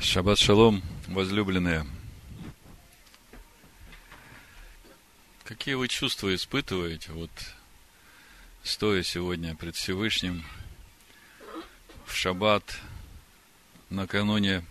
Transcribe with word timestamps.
Шаббат 0.00 0.38
шалом, 0.38 0.82
возлюбленные. 1.08 1.84
Какие 5.44 5.74
вы 5.74 5.88
чувства 5.88 6.32
испытываете, 6.34 7.12
вот 7.12 7.30
стоя 8.62 9.02
сегодня 9.02 9.56
пред 9.56 9.74
Всевышним 9.74 10.44
в 12.06 12.14
шаббат, 12.14 12.80
накануне 13.90 14.64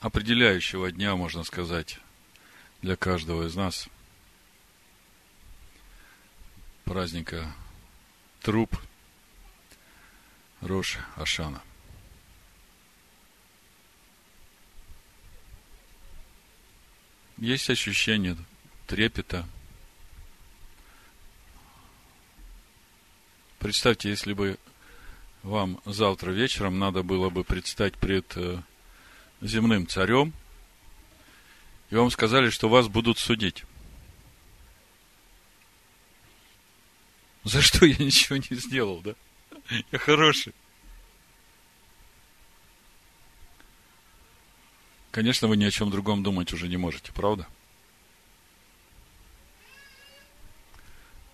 определяющего 0.00 0.92
дня, 0.92 1.16
можно 1.16 1.42
сказать, 1.42 1.98
для 2.80 2.94
каждого 2.94 3.48
из 3.48 3.56
нас, 3.56 3.88
праздника 6.84 7.52
труп 8.40 8.78
Рош 10.60 10.98
Ашана– 11.16 11.60
Есть 17.42 17.68
ощущение 17.70 18.36
трепета. 18.86 19.44
Представьте, 23.58 24.10
если 24.10 24.32
бы 24.32 24.60
вам 25.42 25.80
завтра 25.84 26.30
вечером 26.30 26.78
надо 26.78 27.02
было 27.02 27.30
бы 27.30 27.42
предстать 27.42 27.98
пред 27.98 28.32
э, 28.36 28.62
земным 29.40 29.88
царем, 29.88 30.32
и 31.90 31.96
вам 31.96 32.12
сказали, 32.12 32.48
что 32.48 32.68
вас 32.68 32.86
будут 32.86 33.18
судить. 33.18 33.64
За 37.42 37.60
что 37.60 37.86
я 37.86 37.96
ничего 37.96 38.36
не 38.36 38.56
сделал, 38.56 39.00
да? 39.00 39.16
Я 39.90 39.98
хороший. 39.98 40.54
Конечно, 45.12 45.46
вы 45.46 45.58
ни 45.58 45.64
о 45.64 45.70
чем 45.70 45.90
другом 45.90 46.22
думать 46.22 46.54
уже 46.54 46.68
не 46.68 46.78
можете, 46.78 47.12
правда? 47.12 47.46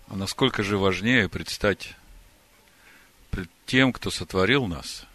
А 0.09 0.17
насколько 0.17 0.63
же 0.63 0.77
важнее 0.77 1.29
предстать 1.29 1.95
пред 3.31 3.49
тем, 3.65 3.93
кто 3.93 4.11
сотворил 4.11 4.67
нас, 4.67 5.05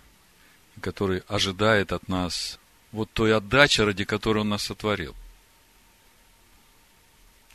который 0.81 1.23
ожидает 1.29 1.93
от 1.93 2.09
нас 2.09 2.59
вот 2.91 3.11
той 3.13 3.37
отдачи, 3.37 3.83
ради 3.83 4.05
которой 4.05 4.39
он 4.39 4.49
нас 4.49 4.63
сотворил. 4.63 5.15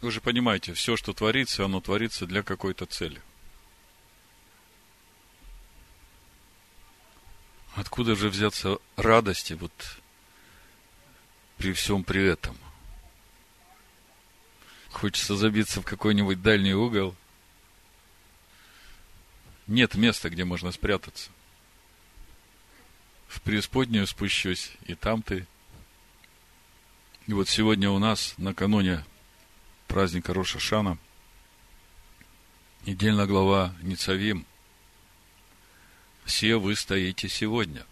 Вы 0.02 0.11
же 0.11 0.22
понимаете, 0.22 0.73
все, 0.73 0.95
что 0.95 1.14
творится, 1.14 1.66
оно 1.66 1.81
творится 1.81 2.28
для 2.28 2.44
какой-то 2.44 2.86
цели. 2.86 3.20
Откуда 7.73 8.16
же 8.16 8.30
взяться 8.30 8.78
радости 8.95 9.53
вот 9.53 9.72
при 11.59 11.73
всем 11.73 12.05
при 12.05 12.23
этом. 12.23 12.57
Хочется 14.91 15.35
забиться 15.35 15.81
в 15.81 15.85
какой-нибудь 15.85 16.41
дальний 16.41 16.73
угол. 16.73 17.15
Нет 19.67 19.93
места, 19.95 20.30
где 20.30 20.45
можно 20.45 20.71
спрятаться. 20.71 21.30
В 23.27 23.41
преисподнюю 23.41 24.07
спущусь, 24.07 24.71
и 24.85 24.95
там 24.95 25.21
ты. 25.21 25.45
И 27.27 27.33
вот 27.33 27.49
сегодня 27.49 27.91
у 27.91 27.99
нас, 27.99 28.33
накануне 28.37 29.05
праздника 29.87 30.33
Роша 30.33 30.59
Шана, 30.59 30.97
недельная 32.85 33.27
глава 33.27 33.75
Ницавим. 33.81 34.45
Все 36.23 36.55
вы 36.55 36.75
стоите 36.77 37.27
сегодня 37.27 37.85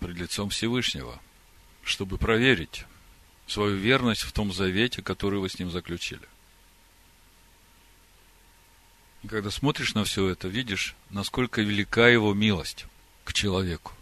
пред 0.00 0.16
лицом 0.16 0.50
Всевышнего– 0.50 1.20
чтобы 1.90 2.16
проверить 2.16 2.86
свою 3.46 3.76
верность 3.76 4.22
в 4.22 4.32
том 4.32 4.52
завете, 4.52 5.02
который 5.02 5.40
вы 5.40 5.48
с 5.48 5.58
ним 5.58 5.70
заключили. 5.70 6.26
И 9.22 9.28
когда 9.28 9.50
смотришь 9.50 9.94
на 9.94 10.04
все 10.04 10.28
это, 10.28 10.48
видишь, 10.48 10.94
насколько 11.10 11.60
велика 11.60 12.08
его 12.08 12.32
милость 12.32 12.86
к 13.24 13.32
человеку. 13.32 13.92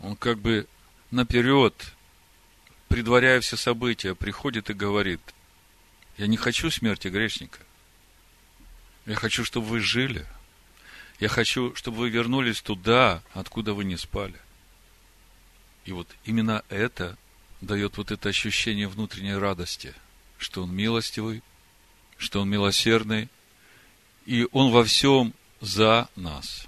Он 0.00 0.16
как 0.16 0.38
бы 0.38 0.66
наперед, 1.10 1.74
предваряя 2.88 3.40
все 3.40 3.56
события, 3.56 4.14
приходит 4.14 4.70
и 4.70 4.74
говорит, 4.74 5.20
я 6.16 6.26
не 6.26 6.36
хочу 6.36 6.70
смерти 6.70 7.08
грешника. 7.08 7.58
Я 9.06 9.16
хочу, 9.16 9.44
чтобы 9.44 9.66
вы 9.66 9.80
жили. 9.80 10.26
Я 11.20 11.28
хочу, 11.28 11.74
чтобы 11.74 11.98
вы 11.98 12.10
вернулись 12.10 12.62
туда, 12.62 13.22
откуда 13.32 13.74
вы 13.74 13.84
не 13.84 13.96
спали. 13.96 14.40
И 15.84 15.92
вот 15.92 16.08
именно 16.24 16.62
это 16.68 17.16
дает 17.60 17.96
вот 17.96 18.10
это 18.10 18.28
ощущение 18.28 18.88
внутренней 18.88 19.34
радости, 19.34 19.94
что 20.38 20.62
Он 20.62 20.74
милостивый, 20.74 21.42
что 22.16 22.40
Он 22.40 22.48
милосердный, 22.48 23.28
и 24.26 24.46
Он 24.52 24.70
во 24.72 24.84
всем 24.84 25.34
за 25.60 26.08
нас. 26.16 26.66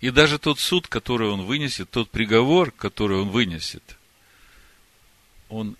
И 0.00 0.10
даже 0.10 0.38
тот 0.38 0.58
суд, 0.58 0.88
который 0.88 1.28
Он 1.28 1.42
вынесет, 1.42 1.90
тот 1.90 2.10
приговор, 2.10 2.70
который 2.72 3.18
Он 3.18 3.28
вынесет, 3.28 3.96
он 5.52 5.76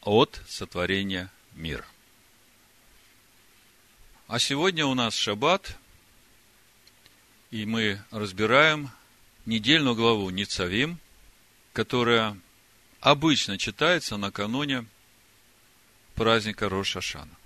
от 0.00 0.40
сотворения 0.48 1.30
мира. 1.52 1.84
А 4.26 4.38
сегодня 4.38 4.86
у 4.86 4.94
нас 4.94 5.14
шаббат, 5.14 5.76
и 7.50 7.66
мы 7.66 8.02
разбираем 8.10 8.90
недельную 9.44 9.96
главу 9.96 10.30
Ницавим, 10.30 10.98
которая 11.74 12.34
обычно 13.00 13.58
читается 13.58 14.16
накануне 14.16 14.86
праздника 16.14 16.70
Рошашана. 16.70 17.36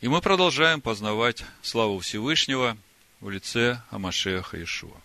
И 0.00 0.08
мы 0.08 0.22
продолжаем 0.22 0.80
познавать 0.80 1.44
славу 1.60 1.98
Всевышнего– 1.98 2.78
в 3.24 3.30
лице 3.30 3.80
Амашеха 3.90 4.62
Ишуа. 4.62 5.00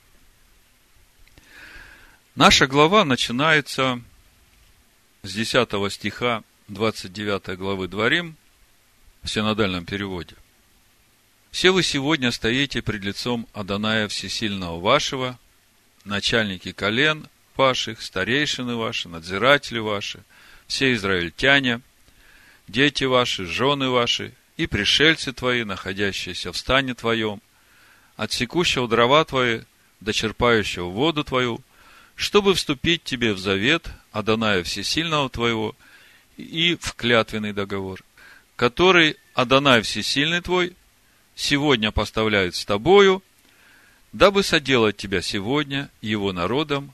Наша 2.36 2.68
глава 2.68 3.06
начинается 3.06 4.02
с 5.24 5.34
10 5.34 5.70
стиха 5.92 6.44
29 6.68 7.58
главы 7.58 7.88
Дворим 7.88 8.36
в 9.24 9.30
синодальном 9.30 9.86
переводе. 9.86 10.36
«Все 11.52 11.72
вы 11.72 11.82
сегодня 11.82 12.32
стоите 12.32 12.82
пред 12.82 13.06
лицом 13.06 13.48
Аданая 13.54 14.10
Всесильного 14.10 14.82
вашего, 14.82 15.40
начальники 16.04 16.74
колен 16.74 17.30
ваших, 17.56 18.02
старейшины 18.02 18.76
ваши, 18.76 19.08
надзиратели 19.08 19.80
ваши, 19.80 20.26
все 20.68 20.94
израильтяне, 20.94 21.80
дети 22.68 23.06
ваши, 23.06 23.46
жены 23.46 23.90
ваши 23.90 24.34
и 24.58 24.68
пришельцы 24.68 25.32
твои, 25.32 25.64
находящиеся 25.64 26.52
в 26.52 26.58
стане 26.58 26.96
твоем, 26.96 27.42
отсекущего 28.20 28.86
дрова 28.86 29.24
твои, 29.24 29.62
дочерпающего 30.02 30.90
воду 30.90 31.24
твою, 31.24 31.62
чтобы 32.16 32.54
вступить 32.54 33.02
тебе 33.04 33.32
в 33.32 33.40
завет 33.40 33.90
Аданая 34.12 34.62
Всесильного 34.64 35.30
твоего 35.30 35.74
и 36.36 36.78
в 36.82 36.96
клятвенный 36.96 37.54
договор, 37.54 38.04
который 38.58 39.16
Адонай 39.36 39.82
Всесильный 39.84 40.42
твой 40.42 40.76
сегодня 41.34 41.94
поставляет 41.94 42.56
с 42.56 42.66
тобою, 42.66 43.24
дабы 44.12 44.44
соделать 44.44 44.98
тебя 44.98 45.22
сегодня 45.22 45.90
его 46.02 46.34
народом, 46.34 46.92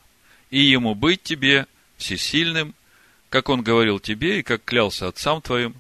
и 0.52 0.60
ему 0.60 0.94
быть 0.94 1.24
тебе 1.24 1.66
всесильным, 1.98 2.76
как 3.30 3.50
он 3.50 3.64
говорил 3.64 4.00
тебе 4.00 4.42
и 4.42 4.44
как 4.44 4.64
клялся 4.64 5.08
отцам 5.08 5.42
твоим, 5.42 5.74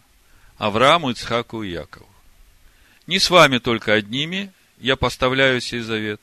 Аврааму, 0.57 1.11
Ицхаку 1.11 1.61
и 1.61 1.69
Якову. 1.69 2.09
Не 3.05 3.19
с 3.19 3.29
вами 3.29 3.59
только 3.59 3.93
одними, 3.93 4.51
я 4.85 4.95
поставляю 4.95 5.61
сей 5.61 5.79
завет 5.79 6.21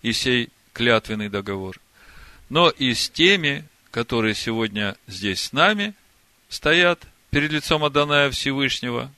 и 0.00 0.14
сей 0.14 0.48
клятвенный 0.72 1.28
договор, 1.28 1.78
но 2.48 2.70
и 2.70 2.94
с 2.94 3.10
теми, 3.10 3.68
которые 3.90 4.34
сегодня 4.34 4.96
здесь 5.06 5.42
с 5.42 5.52
нами 5.52 5.92
стоят 6.48 7.06
перед 7.28 7.52
лицом 7.52 7.84
Аданая 7.84 8.30
Всевышнего, 8.30 9.12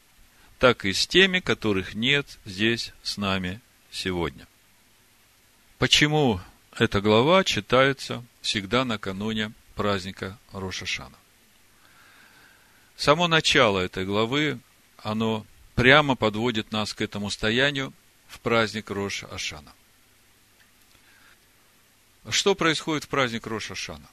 так 0.58 0.84
и 0.84 0.92
с 0.92 1.06
теми, 1.06 1.38
которых 1.38 1.94
нет 1.94 2.40
здесь 2.44 2.92
с 3.04 3.18
нами 3.18 3.60
сегодня. 3.92 4.48
Почему 5.78 6.40
эта 6.76 7.00
глава 7.00 7.44
читается 7.44 8.24
всегда 8.40 8.84
накануне 8.84 9.52
праздника 9.76 10.40
Рошашана? 10.50 11.16
Само 12.96 13.28
начало 13.28 13.78
этой 13.78 14.04
главы, 14.04 14.58
оно 14.98 15.46
прямо 15.76 16.16
подводит 16.16 16.72
нас 16.72 16.94
к 16.94 17.00
этому 17.00 17.30
состоянию, 17.30 17.92
в 18.32 18.40
праздник 18.40 18.90
Роша 18.90 19.26
Ашана. 19.26 19.72
Что 22.30 22.54
происходит 22.54 23.04
в 23.04 23.08
праздник 23.08 23.46
Роша 23.46 23.74
Ашана? 23.74 24.08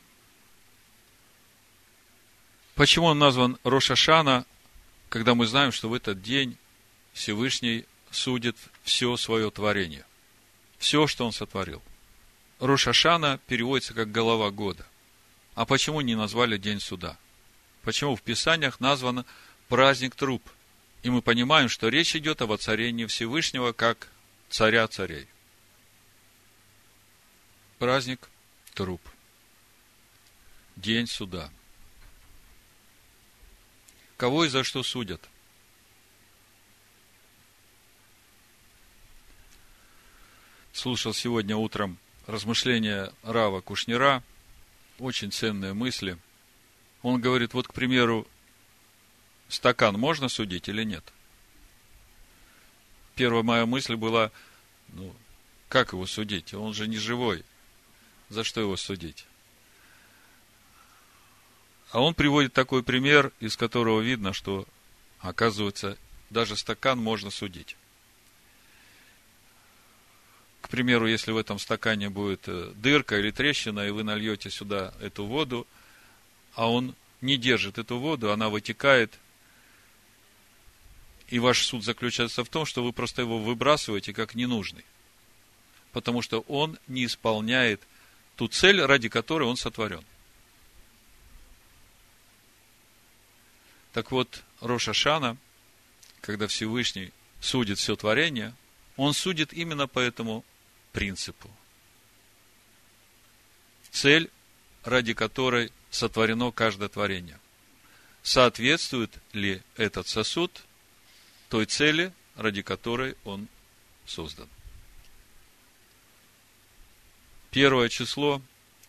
Почему 2.76 3.08
он 3.08 3.20
назван 3.20 3.58
Роша 3.64 3.94
Ашана, 3.94 4.46
когда 5.10 5.36
мы 5.36 5.48
знаем, 5.48 5.72
что 5.72 5.90
в 5.90 5.94
этот 5.94 6.22
день 6.22 6.58
Всевышний 7.14 7.86
судит 8.12 8.56
все 8.84 9.16
свое 9.18 9.52
творение, 9.52 10.06
все, 10.78 11.08
что 11.08 11.26
он 11.26 11.32
сотворил. 11.32 11.82
Рошашана 12.60 13.40
переводится 13.48 13.94
как 13.94 14.12
голова 14.12 14.52
года. 14.52 14.86
А 15.56 15.66
почему 15.66 16.02
не 16.02 16.16
назвали 16.16 16.58
День 16.58 16.80
суда? 16.80 17.18
Почему 17.84 18.16
в 18.16 18.22
Писаниях 18.22 18.80
назван 18.80 19.26
праздник 19.68 20.16
труп? 20.16 20.44
И 21.02 21.10
мы 21.10 21.22
понимаем, 21.22 21.70
что 21.70 21.88
речь 21.88 22.16
идет 22.16 22.42
о 22.42 22.48
воцарении 22.48 23.06
Всевышнего 23.06 23.72
как 23.72 24.10
царя 24.50 24.88
царей. 24.88 25.28
Праздник 27.78 28.30
труп. 28.74 29.02
День 30.76 31.08
суда. 31.08 31.50
Кого 34.18 34.44
и 34.44 34.50
за 34.50 34.66
что 34.66 34.84
судят? 34.84 35.30
Слушал 40.74 41.14
сегодня 41.14 41.56
утром 41.56 41.98
размышления 42.28 43.12
Рава 43.24 43.62
Кушнира, 43.62 44.24
очень 44.98 45.32
ценные 45.32 45.74
мысли. 45.74 46.18
Он 47.02 47.20
говорит, 47.22 47.54
вот, 47.54 47.68
к 47.68 47.74
примеру, 47.74 48.28
стакан 49.50 49.96
можно 49.96 50.30
судить 50.30 50.70
или 50.70 50.84
нет? 50.84 51.04
Первая 53.16 53.44
моя 53.44 53.66
мысль 53.66 53.96
была, 53.96 54.32
ну, 54.90 55.14
как 55.68 55.92
его 55.92 56.06
судить? 56.06 56.54
Он 56.54 56.74
же 56.74 56.88
не 56.88 56.98
живой. 56.98 57.44
За 58.30 58.44
что 58.44 58.62
его 58.62 58.78
судить? 58.78 59.26
А 61.92 62.02
он 62.02 62.14
приводит 62.14 62.54
такой 62.54 62.84
пример, 62.84 63.32
из 63.40 63.58
которого 63.58 64.00
видно, 64.02 64.32
что, 64.34 64.68
оказывается, 65.20 65.98
даже 66.30 66.56
стакан 66.56 67.00
можно 67.00 67.32
судить. 67.32 67.76
К 70.62 70.70
примеру, 70.70 71.08
если 71.08 71.32
в 71.32 71.38
этом 71.38 71.58
стакане 71.58 72.10
будет 72.10 72.48
э, 72.48 72.74
дырка 72.76 73.18
или 73.18 73.32
трещина, 73.32 73.88
и 73.88 73.92
вы 73.92 74.04
нальете 74.04 74.52
сюда 74.52 74.94
эту 75.02 75.26
воду, 75.26 75.66
а 76.54 76.70
он 76.70 76.96
не 77.22 77.38
держит 77.38 77.80
эту 77.80 77.98
воду, 77.98 78.32
она 78.32 78.50
вытекает, 78.50 79.18
и 81.30 81.40
ваш 81.40 81.64
суд 81.66 81.84
заключается 81.84 82.44
в 82.44 82.50
том, 82.50 82.66
что 82.66 82.84
вы 82.84 82.92
просто 82.92 83.22
его 83.22 83.38
выбрасываете 83.38 84.14
как 84.14 84.36
ненужный. 84.36 84.86
Потому 85.92 86.22
что 86.22 86.42
он 86.42 86.80
не 86.88 87.06
исполняет 87.06 87.82
ту 88.36 88.48
цель, 88.48 88.82
ради 88.82 89.10
которой 89.10 89.44
он 89.48 89.56
сотворен. 89.56 90.04
Так 93.94 94.12
вот, 94.12 94.44
Роша 94.60 94.94
Шана, 94.94 95.38
когда 96.22 96.48
Всевышний 96.48 97.12
судит 97.42 97.80
все 97.80 97.96
творение, 97.96 98.54
он 98.98 99.14
судит 99.14 99.54
именно 99.54 99.88
по 99.88 100.00
этому 100.00 100.44
принципу. 100.94 101.50
Цель, 103.92 104.30
ради 104.84 105.14
которой 105.14 105.72
сотворено 105.90 106.52
каждое 106.52 106.90
творение. 106.90 107.40
Соответствует 108.22 109.12
ли 109.34 109.62
этот 109.76 110.08
сосуд 110.08 110.64
той 111.50 111.66
цели, 111.66 112.14
ради 112.36 112.62
которой 112.62 113.16
он 113.26 113.48
создан? 114.06 114.48
Первое 117.52 117.90
число 117.90 118.42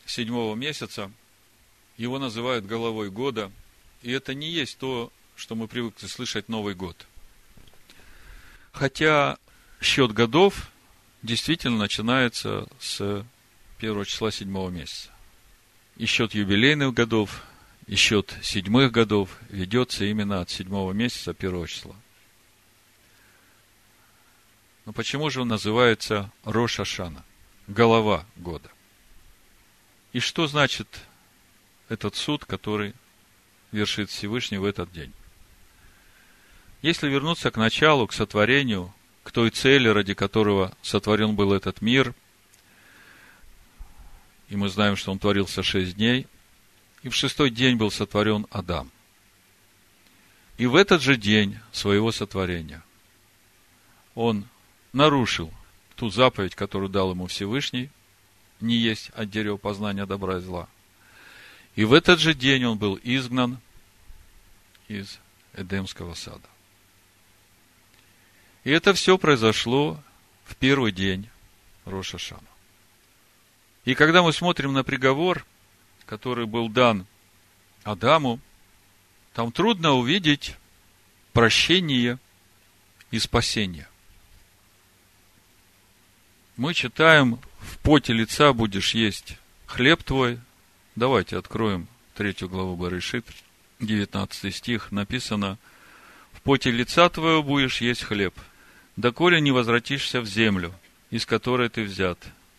седьмого 0.07 0.55
месяца, 0.55 1.11
его 1.97 2.19
называют 2.19 2.67
головой 2.67 3.11
года, 3.11 3.51
и 4.03 4.13
это 4.13 4.35
не 4.35 4.51
есть 4.51 4.79
то, 4.79 5.13
что 5.37 5.55
мы 5.55 5.69
привыкли 5.69 6.07
слышать 6.07 6.49
Новый 6.49 6.75
год. 6.75 7.07
Хотя 8.73 9.39
счет 9.81 10.13
годов 10.13 10.71
действительно 11.23 11.79
начинается 11.79 12.67
с 12.79 13.25
первого 13.79 14.05
числа 14.05 14.31
седьмого 14.31 14.71
месяца. 14.71 15.11
И 15.97 16.07
счет 16.07 16.35
юбилейных 16.35 16.95
годов, 16.95 17.43
и 17.87 17.95
счет 17.95 18.35
седьмых 18.43 18.93
годов 18.93 19.39
ведется 19.49 20.05
именно 20.05 20.41
от 20.41 20.51
седьмого 20.51 20.93
месяца 20.93 21.35
первого 21.35 21.67
числа. 21.67 21.97
Но 24.91 24.93
почему 24.93 25.31
же 25.31 25.43
он 25.43 25.47
называется 25.47 26.33
Рош 26.43 26.81
Ашана? 26.81 27.25
Голова 27.69 28.27
года. 28.35 28.69
И 30.13 30.19
что 30.19 30.49
значит 30.49 30.89
этот 31.89 32.17
суд, 32.17 32.45
который 32.45 32.95
вершит 33.71 34.11
Всевышний 34.11 34.59
в 34.59 34.65
этот 34.65 34.91
день? 34.91 35.13
Если 36.83 37.09
вернуться 37.09 37.53
к 37.53 37.57
началу, 37.57 38.09
к 38.09 38.13
сотворению, 38.13 38.93
к 39.23 39.31
той 39.31 39.51
цели, 39.51 39.87
ради 39.87 40.15
которого 40.15 40.77
сотворен 40.83 41.37
был 41.37 41.53
этот 41.53 41.81
мир. 41.83 42.13
И 44.49 44.57
мы 44.57 44.69
знаем, 44.69 44.97
что 44.97 45.13
он 45.13 45.21
творился 45.21 45.63
шесть 45.63 45.95
дней. 45.95 46.27
И 47.05 47.11
в 47.11 47.15
шестой 47.15 47.51
день 47.51 47.77
был 47.77 47.93
сотворен 47.93 48.49
Адам. 48.51 48.91
И 50.59 50.67
в 50.67 50.75
этот 50.75 51.01
же 51.01 51.17
день 51.17 51.61
своего 51.71 52.11
сотворения 52.11 52.83
он 54.17 54.49
нарушил 54.93 55.53
ту 55.97 56.11
заповедь, 56.11 56.55
которую 56.55 56.89
дал 56.89 57.11
ему 57.11 57.27
Всевышний, 57.27 57.91
не 58.61 58.77
есть 58.77 59.11
от 59.11 59.31
дерева 59.31 59.57
познания 59.57 60.07
добра 60.07 60.39
и 60.39 60.41
зла. 60.41 60.69
И 61.77 61.85
в 61.85 61.93
этот 61.93 62.21
же 62.21 62.35
день 62.35 62.65
он 62.65 62.79
был 62.79 62.99
изгнан 63.03 63.59
из 64.89 65.19
Эдемского 65.55 66.15
сада. 66.15 66.49
И 68.65 68.71
это 68.71 68.93
все 68.93 69.17
произошло 69.19 70.03
в 70.45 70.57
первый 70.57 70.93
день 70.93 71.29
Роша 71.85 72.19
Шана. 72.19 72.43
И 73.85 73.95
когда 73.95 74.23
мы 74.23 74.33
смотрим 74.33 74.73
на 74.73 74.85
приговор, 74.85 75.47
который 76.07 76.47
был 76.47 76.69
дан 76.69 77.07
Адаму, 77.85 78.41
там 79.33 79.53
трудно 79.53 79.93
увидеть 79.93 80.57
прощение 81.33 82.19
и 83.11 83.19
спасение. 83.19 83.89
Мы 86.61 86.75
читаем, 86.75 87.41
в 87.61 87.79
поте 87.79 88.13
лица 88.13 88.53
будешь 88.53 88.95
есть 88.95 89.39
хлеб 89.65 90.03
твой. 90.03 90.39
Давайте 90.95 91.39
откроем 91.39 91.89
третью 92.15 92.51
главу 92.51 92.77
Барышит, 92.77 93.25
19 93.79 94.55
стих, 94.55 94.93
написано, 94.93 95.57
в 96.33 96.43
поте 96.43 96.71
лица 96.71 97.09
твоего 97.09 97.43
будешь 97.43 97.81
есть 97.81 98.03
хлеб– 98.03 98.39
доколе 98.97 99.41
не 99.41 99.53
возвратишься 99.53 100.21
в 100.21 100.27
землю, 100.27 100.75
из 101.09 101.25
которой 101.25 101.71
ты 101.71 101.83
взят, 101.83 102.19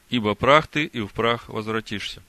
ибо 0.09 0.33
прах 0.33 0.65
ты 0.65 0.85
и 0.85 1.01
в 1.01 1.09
прах 1.09 1.47
возвратишься. 1.47 2.23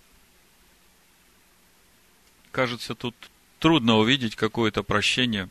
Кажется, 2.51 2.95
тут 2.95 3.17
трудно 3.61 3.97
увидеть 3.97 4.37
какое-то 4.37 4.83
прощение, 4.83 5.49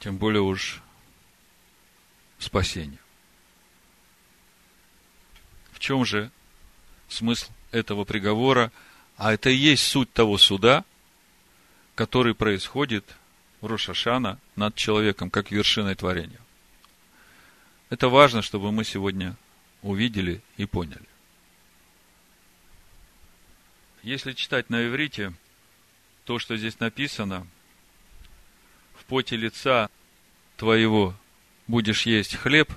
тем 0.00 0.16
более 0.16 0.42
уж 0.42 0.82
спасение. 2.40 2.99
В 5.80 5.82
чем 5.82 6.04
же 6.04 6.30
смысл 7.08 7.50
этого 7.70 8.04
приговора? 8.04 8.70
А 9.16 9.32
это 9.32 9.48
и 9.48 9.54
есть 9.54 9.82
суть 9.82 10.12
того 10.12 10.36
суда, 10.36 10.84
который 11.94 12.34
происходит 12.34 13.16
в 13.62 13.66
Рошашана 13.66 14.38
над 14.56 14.74
человеком, 14.74 15.30
как 15.30 15.50
вершиной 15.50 15.94
творения. 15.94 16.38
Это 17.88 18.10
важно, 18.10 18.42
чтобы 18.42 18.72
мы 18.72 18.84
сегодня 18.84 19.36
увидели 19.80 20.42
и 20.58 20.66
поняли. 20.66 21.08
Если 24.02 24.34
читать 24.34 24.68
на 24.68 24.86
иврите, 24.86 25.32
то, 26.26 26.38
что 26.38 26.58
здесь 26.58 26.78
написано, 26.78 27.46
в 28.96 29.06
поте 29.06 29.34
лица 29.34 29.88
твоего 30.58 31.14
будешь 31.66 32.04
есть 32.04 32.36
хлеб, 32.36 32.70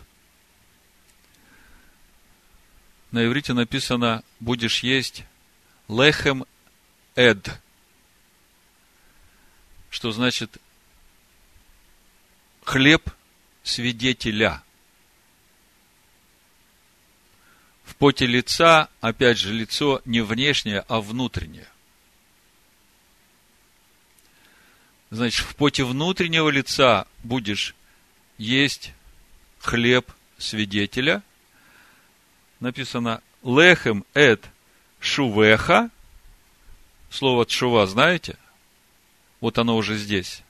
на 3.13 3.25
иврите 3.25 3.53
написано, 3.53 4.24
будешь 4.41 4.84
есть 4.84 5.24
лехем 5.88 6.46
эд, 7.15 7.62
что 9.89 10.12
значит 10.12 10.58
хлеб 12.63 13.10
свидетеля– 13.63 14.62
В 17.84 17.96
поте 17.96 18.25
лица, 18.25 18.89
опять 19.01 19.38
же, 19.38 19.53
лицо 19.53 20.01
не 20.05 20.22
внешнее, 20.22 20.84
а 20.88 21.00
внутреннее. 21.00 21.67
Значит, 25.12 25.46
в 25.46 25.55
поте 25.55 25.84
внутреннего 25.84 26.50
лица 26.50 27.08
будешь 27.24 27.75
есть 28.38 28.93
хлеб 29.60 30.12
свидетеля. 30.39 31.22
Написано 32.63 33.22
лехем 33.43 34.05
эт 34.13 34.50
шувеха. 35.01 35.89
Слово 37.10 37.46
шува 37.50 37.86
знаете? 37.88 38.38
Вот 39.41 39.58
оно 39.58 39.75
уже 39.75 39.98
здесь. 39.98 40.43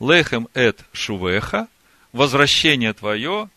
Лехем 0.00 0.48
эт 0.54 0.82
шувеха. 0.94 1.68
Возвращение 2.12 2.94
твое 2.94 3.50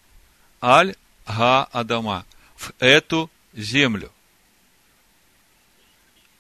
аль 0.62 0.98
га 1.25 1.69
адама. 1.71 2.25
В 2.57 2.74
эту 2.79 3.31
землю. 3.53 4.12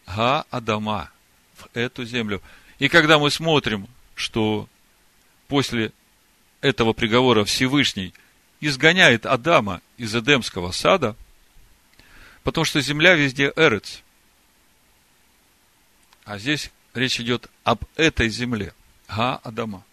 Га 0.07 0.43
Адама. 0.49 1.09
В 1.55 1.69
эту 1.73 2.03
землю. 2.03 2.41
И 2.79 2.89
когда 2.89 3.17
мы 3.17 3.31
смотрим, 3.31 3.87
что 4.13 4.67
после 5.47 5.93
этого 6.59 6.91
приговора 6.91 7.45
Всевышний 7.45 8.13
изгоняет 8.59 9.25
Адама 9.25 9.81
из 9.95 10.13
Эдемского 10.13 10.71
сада, 10.71 11.15
потому 12.49 12.65
что 12.65 12.81
земля 12.81 13.13
везде 13.13 13.53
Эрец. 13.55 14.01
А 16.25 16.39
здесь 16.39 16.71
речь 16.95 17.19
идет 17.19 17.47
об 17.63 17.83
этой 17.95 18.27
земле. 18.29 18.73
Га 19.07 19.35
Адама. 19.43 19.85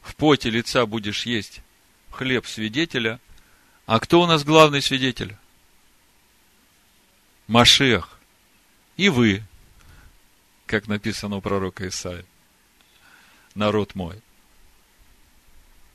В 0.00 0.16
поте 0.16 0.50
лица 0.50 0.84
будешь 0.84 1.24
есть 1.24 1.62
хлеб 2.10 2.44
свидетеля. 2.46 3.20
А 3.86 4.00
кто 4.00 4.20
у 4.20 4.26
нас 4.26 4.42
главный 4.42 4.82
свидетель? 4.82 5.36
Машех. 7.46 8.18
И 8.96 9.08
вы, 9.08 9.44
как 10.66 10.88
написано 10.88 11.36
у 11.36 11.40
пророка 11.40 11.86
Исаия. 11.86 12.24
Народ 13.54 13.94
мой. 13.94 14.20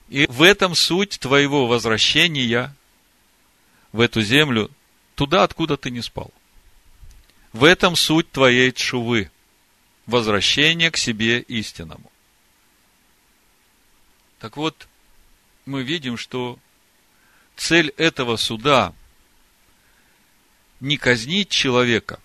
И 0.08 0.26
в 0.28 0.42
этом 0.42 0.74
суть 0.74 1.20
твоего 1.20 1.68
возвращения 1.68 2.74
в 3.92 4.00
эту 4.00 4.22
землю, 4.22 4.72
туда, 5.18 5.44
откуда 5.44 5.78
ты 5.78 5.90
не 5.90 6.02
спал. 6.02 6.32
В 7.52 7.64
этом 7.64 7.96
суть 7.96 8.32
твоей 8.32 8.72
чувы, 8.72 9.32
возвращение 10.06 10.92
к 10.92 10.98
себе 10.98 11.40
истинному. 11.40 12.12
Так 14.38 14.58
вот, 14.58 14.88
мы 15.66 15.82
видим, 15.82 16.18
что 16.18 16.60
цель 17.56 17.90
этого 17.98 18.38
суда 18.38 18.94
не 20.80 20.98
казнить 20.98 21.50
человека, 21.50 22.20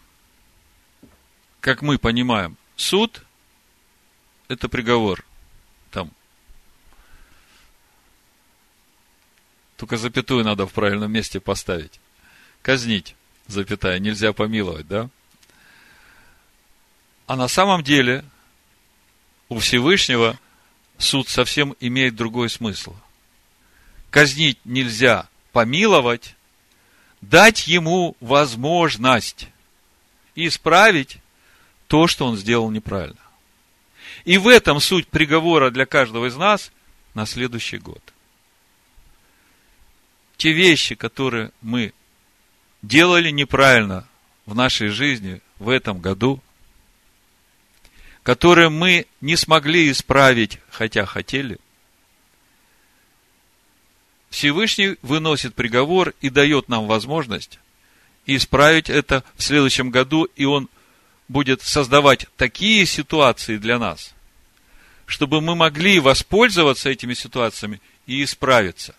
как 1.61 1.81
мы 1.81 1.99
понимаем. 1.99 2.59
Суд– 2.77 3.25
это 4.49 4.69
приговор. 4.69 5.25
Там. 5.91 6.13
Только 9.79 9.97
запятую 9.97 10.45
надо 10.45 10.67
в 10.67 10.73
правильном 10.75 11.11
месте 11.11 11.41
поставить. 11.41 11.99
Казнить, 12.63 13.17
запятая, 13.49 13.99
нельзя 13.99 14.33
помиловать, 14.33 14.87
да? 14.87 15.11
А 17.27 17.35
на 17.37 17.49
самом 17.49 17.83
деле 17.83 18.25
у 19.49 19.59
Всевышнего 19.59 20.39
суд 20.97 21.29
совсем 21.29 21.75
имеет 21.81 22.15
другой 22.15 22.49
смысл. 22.49 22.95
Казнить 24.11 24.59
нельзя 24.65 25.29
помиловать, 25.51 26.37
дать 27.21 27.67
ему 27.67 28.17
возможность 28.21 29.49
исправить 30.35 31.19
то, 31.89 32.07
что 32.07 32.27
он 32.27 32.37
сделал 32.37 32.71
неправильно. 32.71 33.17
И 34.25 34.39
в 34.39 34.47
этом 34.47 34.79
суть 34.81 35.09
приговора 35.09 35.71
для 35.71 35.85
каждого 35.85 36.27
из 36.27 36.37
нас 36.37 36.71
на 37.15 37.27
следующий 37.27 37.79
год. 37.79 38.03
Те 40.37 40.53
вещи, 40.53 40.95
которые 40.95 41.51
мы 41.61 41.93
делали 42.83 43.31
неправильно 43.31 44.07
в 44.47 44.55
нашей 44.55 44.89
жизни 44.89 45.41
в 45.59 45.69
этом 45.69 46.01
году, 46.01 46.43
которые 48.23 48.69
мы 48.69 49.07
не 49.21 49.37
смогли 49.37 49.91
исправить, 49.91 50.59
хотя 50.71 51.07
хотели– 51.07 51.59
Всевышний 54.33 54.97
выносит 55.03 55.55
приговор 55.55 56.15
и 56.23 56.31
дает 56.31 56.71
нам 56.71 56.87
возможность 56.87 57.59
исправить 58.25 58.89
это 58.89 59.25
в 59.37 59.43
следующем 59.43 59.91
году, 59.91 60.25
и 60.25 60.47
Он 60.47 60.71
будет 61.29 61.61
создавать 61.61 62.27
такие 62.39 62.87
ситуации 62.87 63.59
для 63.59 63.79
нас, 63.79 64.15
чтобы 65.05 65.43
мы 65.43 65.55
могли 65.55 66.01
воспользоваться 66.01 66.89
этими 66.89 67.13
ситуациями 67.13 67.83
и 68.07 68.25
исправиться. 68.25 68.95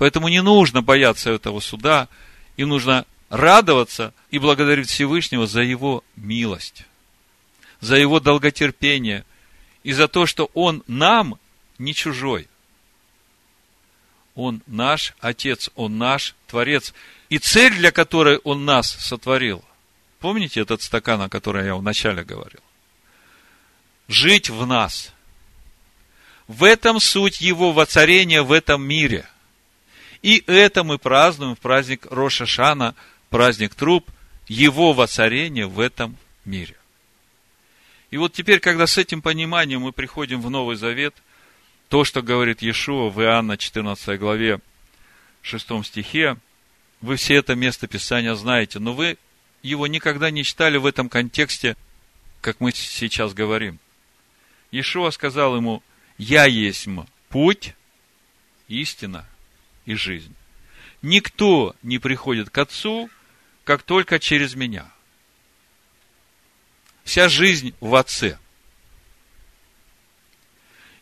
Поэтому 0.00 0.28
не 0.28 0.40
нужно 0.40 0.80
бояться 0.80 1.28
этого 1.28 1.60
суда, 1.60 2.08
и 2.56 2.64
нужно 2.64 3.04
радоваться 3.28 4.14
и 4.30 4.38
благодарить 4.38 4.88
Всевышнего 4.88 5.46
за 5.46 5.60
его 5.60 6.02
милость, 6.16 6.84
за 7.82 7.96
его 7.96 8.18
долготерпение 8.18 9.26
и 9.82 9.92
за 9.92 10.08
то, 10.08 10.24
что 10.24 10.50
он 10.54 10.82
нам 10.86 11.38
не 11.76 11.92
чужой. 11.92 12.48
Он 14.34 14.62
наш 14.66 15.12
Отец, 15.20 15.68
Он 15.74 15.98
наш 15.98 16.34
Творец. 16.46 16.94
И 17.28 17.36
цель, 17.36 17.74
для 17.74 17.92
которой 17.92 18.38
Он 18.38 18.64
нас 18.64 18.88
сотворил, 18.88 19.62
помните 20.18 20.60
этот 20.60 20.80
стакан, 20.80 21.20
о 21.20 21.28
котором 21.28 21.62
я 21.62 21.74
вначале 21.74 22.24
говорил? 22.24 22.62
Жить 24.08 24.48
в 24.48 24.64
нас. 24.64 25.12
В 26.48 26.64
этом 26.64 27.00
суть 27.00 27.42
Его 27.42 27.72
воцарения 27.72 28.42
в 28.42 28.50
этом 28.50 28.82
мире. 28.82 29.28
И 30.22 30.42
это 30.46 30.84
мы 30.84 30.98
празднуем 30.98 31.56
в 31.56 31.60
праздник 31.60 32.06
Роша 32.10 32.46
Шана, 32.46 32.94
праздник 33.30 33.74
труп, 33.74 34.10
Его 34.48 34.92
воцарения 34.92 35.66
в 35.66 35.80
этом 35.80 36.16
мире. 36.44 36.76
И 38.10 38.16
вот 38.16 38.32
теперь, 38.32 38.60
когда 38.60 38.86
с 38.86 38.98
этим 38.98 39.22
пониманием 39.22 39.82
мы 39.82 39.92
приходим 39.92 40.40
в 40.42 40.50
Новый 40.50 40.76
Завет– 40.76 41.14
то, 41.90 42.04
что 42.04 42.22
говорит 42.22 42.62
Иешуа 42.62 43.10
в 43.10 43.20
Иоанна 43.20 43.58
14 43.58 44.16
главе 44.16 44.60
6 45.42 45.84
стихе, 45.84 46.36
вы 47.00 47.16
все 47.16 47.34
это 47.34 47.56
место 47.56 47.88
Писания 47.88 48.34
знаете, 48.36 48.78
но 48.78 48.94
вы 48.94 49.18
его 49.62 49.88
никогда 49.88 50.30
не 50.30 50.44
читали 50.44 50.76
в 50.76 50.86
этом 50.86 51.08
контексте, 51.08 51.76
как 52.42 52.60
мы 52.60 52.70
сейчас 52.70 53.34
говорим. 53.34 53.80
Иешуа 54.70 55.10
сказал 55.10 55.56
ему, 55.56 55.82
«Я 56.16 56.44
есть 56.44 56.86
путь, 57.28 57.74
истина 58.68 59.26
и 59.86 59.94
жизнь. 59.94 60.34
Никто 61.02 61.74
не 61.82 61.98
приходит 61.98 62.50
к 62.50 62.58
Отцу, 62.58 63.10
как 63.64 63.82
только 63.82 64.18
через 64.18 64.54
меня». 64.54 64.90
Вся 67.04 67.28
жизнь 67.28 67.74
в 67.80 67.94
Отце. 67.94 68.38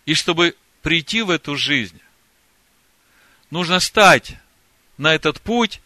И 0.06 0.14
чтобы 0.14 0.56
прийти 0.80 1.22
в 1.22 1.28
эту 1.28 1.56
жизнь, 1.56 2.00
нужно 3.50 3.78
стать 3.78 4.36
на 4.96 5.14
этот 5.14 5.40
путь, 5.40 5.82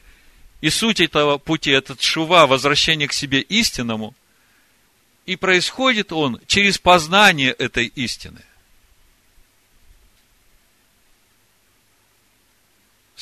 и 0.61 0.71
суть 0.71 1.01
этого 1.01 1.39
пути, 1.39 1.73
этот 1.73 2.01
шува, 2.01 2.47
возвращение 2.47 3.09
к 3.09 3.13
себе 3.13 3.41
истинному, 3.41 4.15
и 5.27 5.35
происходит 5.35 6.13
он 6.13 6.41
через 6.47 6.79
познание 6.79 7.51
этой 7.51 7.87
истины. 7.87 8.43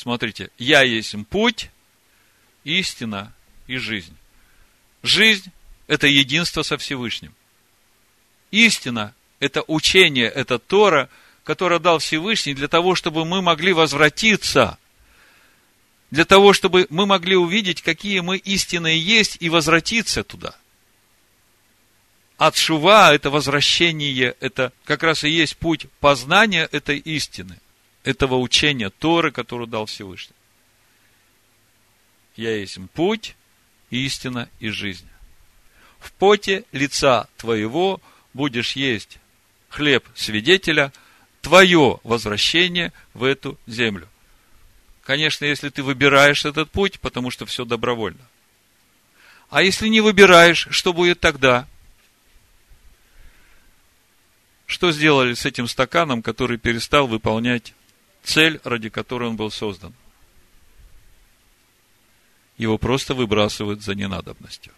Смотрите, 0.00 0.48
я 0.56 0.82
есть 0.82 1.14
путь, 1.28 1.70
истина 2.64 3.34
и 3.66 3.76
жизнь. 3.76 4.16
Жизнь– 5.02 5.52
это 5.88 6.06
единство 6.06 6.62
со 6.62 6.78
Всевышним. 6.78 7.34
Истина– 8.50 9.14
это 9.40 9.62
учение, 9.66 10.28
это 10.28 10.58
Тора– 10.58 11.08
которое 11.44 11.80
дал 11.80 11.98
Всевышний 11.98 12.54
для 12.54 12.68
того, 12.68 12.94
чтобы 12.94 13.24
мы 13.24 13.42
могли 13.42 13.72
возвратиться, 13.72 14.78
для 16.10 16.24
того, 16.24 16.52
чтобы 16.52 16.86
мы 16.90 17.06
могли 17.06 17.34
увидеть, 17.36 17.82
какие 17.82 18.20
мы 18.20 18.36
истинные 18.36 19.00
есть, 19.00 19.36
и 19.40 19.48
возвратиться 19.48 20.22
туда. 20.22 20.54
От 22.36 22.56
шува– 22.56 23.12
это 23.14 23.30
возвращение, 23.30 24.36
это 24.38 24.72
как 24.84 25.02
раз 25.02 25.24
и 25.24 25.28
есть 25.28 25.56
путь 25.56 25.86
познания 25.98 26.68
этой 26.70 26.98
истины, 26.98 27.58
этого 28.04 28.36
учения 28.36 28.90
Торы, 28.90 29.30
которую 29.30 29.66
дал 29.66 29.86
Всевышний. 29.86 30.36
Я 32.36 32.56
есть 32.56 32.78
путь, 32.94 33.36
истина 33.90 34.48
и 34.60 34.68
жизнь. 34.70 35.06
В 35.98 36.12
поте 36.12 36.64
лица 36.72 37.28
твоего 37.36 38.00
будешь 38.32 38.72
есть 38.72 39.18
хлеб 39.68 40.06
свидетеля– 40.14 40.92
твое 41.40 42.00
возвращение 42.04 42.92
в 43.14 43.24
эту 43.24 43.58
землю. 43.66 44.08
Конечно, 45.04 45.44
если 45.44 45.70
ты 45.70 45.82
выбираешь 45.82 46.44
этот 46.44 46.70
путь, 46.70 47.00
потому 47.00 47.30
что 47.30 47.46
все 47.46 47.64
добровольно. 47.64 48.20
А 49.48 49.62
если 49.62 49.88
не 49.88 50.00
выбираешь, 50.00 50.68
что 50.70 50.92
будет 50.92 51.18
тогда? 51.20 51.66
Что 54.66 54.92
сделали 54.92 55.34
с 55.34 55.44
этим 55.44 55.66
стаканом, 55.66 56.22
который 56.22 56.58
перестал 56.58 57.08
выполнять 57.08 57.74
цель, 58.22 58.60
ради 58.64 58.88
которой 58.88 59.28
он 59.28 59.36
был 59.36 59.50
создан. 59.50 59.94
Его 62.56 62.78
просто 62.78 63.14
выбрасывают 63.14 63.82
за 63.82 63.94
ненадобностью. 63.94 64.72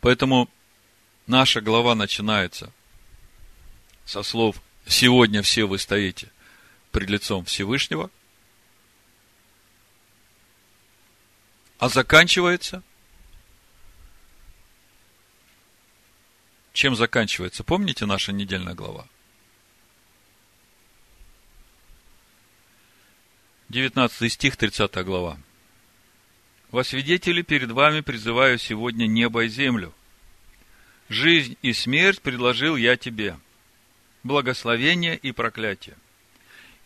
Поэтому 0.00 0.48
наша 1.26 1.60
глава 1.60 1.94
начинается 1.94 2.72
со 4.04 4.22
слов 4.22 4.62
«Сегодня 4.86 5.42
все 5.42 5.66
вы 5.66 5.78
стоите 5.78 6.30
пред 6.92 7.10
лицом 7.10 7.44
Всевышнего», 7.44 8.10
а 11.78 11.88
заканчивается 11.88 12.82
Чем 16.78 16.94
заканчивается? 16.94 17.64
Помните 17.64 18.06
наша 18.06 18.30
недельная 18.30 18.74
глава? 18.74 19.08
19 23.68 24.32
стих, 24.32 24.56
30 24.56 25.04
глава. 25.04 25.38
«Во 26.70 26.84
свидетели 26.84 27.42
перед 27.42 27.72
вами 27.72 28.00
призываю 28.00 28.58
сегодня 28.58 29.08
небо 29.08 29.42
и 29.42 29.48
землю. 29.48 29.92
Жизнь 31.08 31.56
и 31.62 31.72
смерть 31.72 32.22
предложил 32.22 32.76
я 32.76 32.96
тебе, 32.96 33.36
благословение 34.22 35.16
и 35.16 35.32
проклятие. 35.32 35.96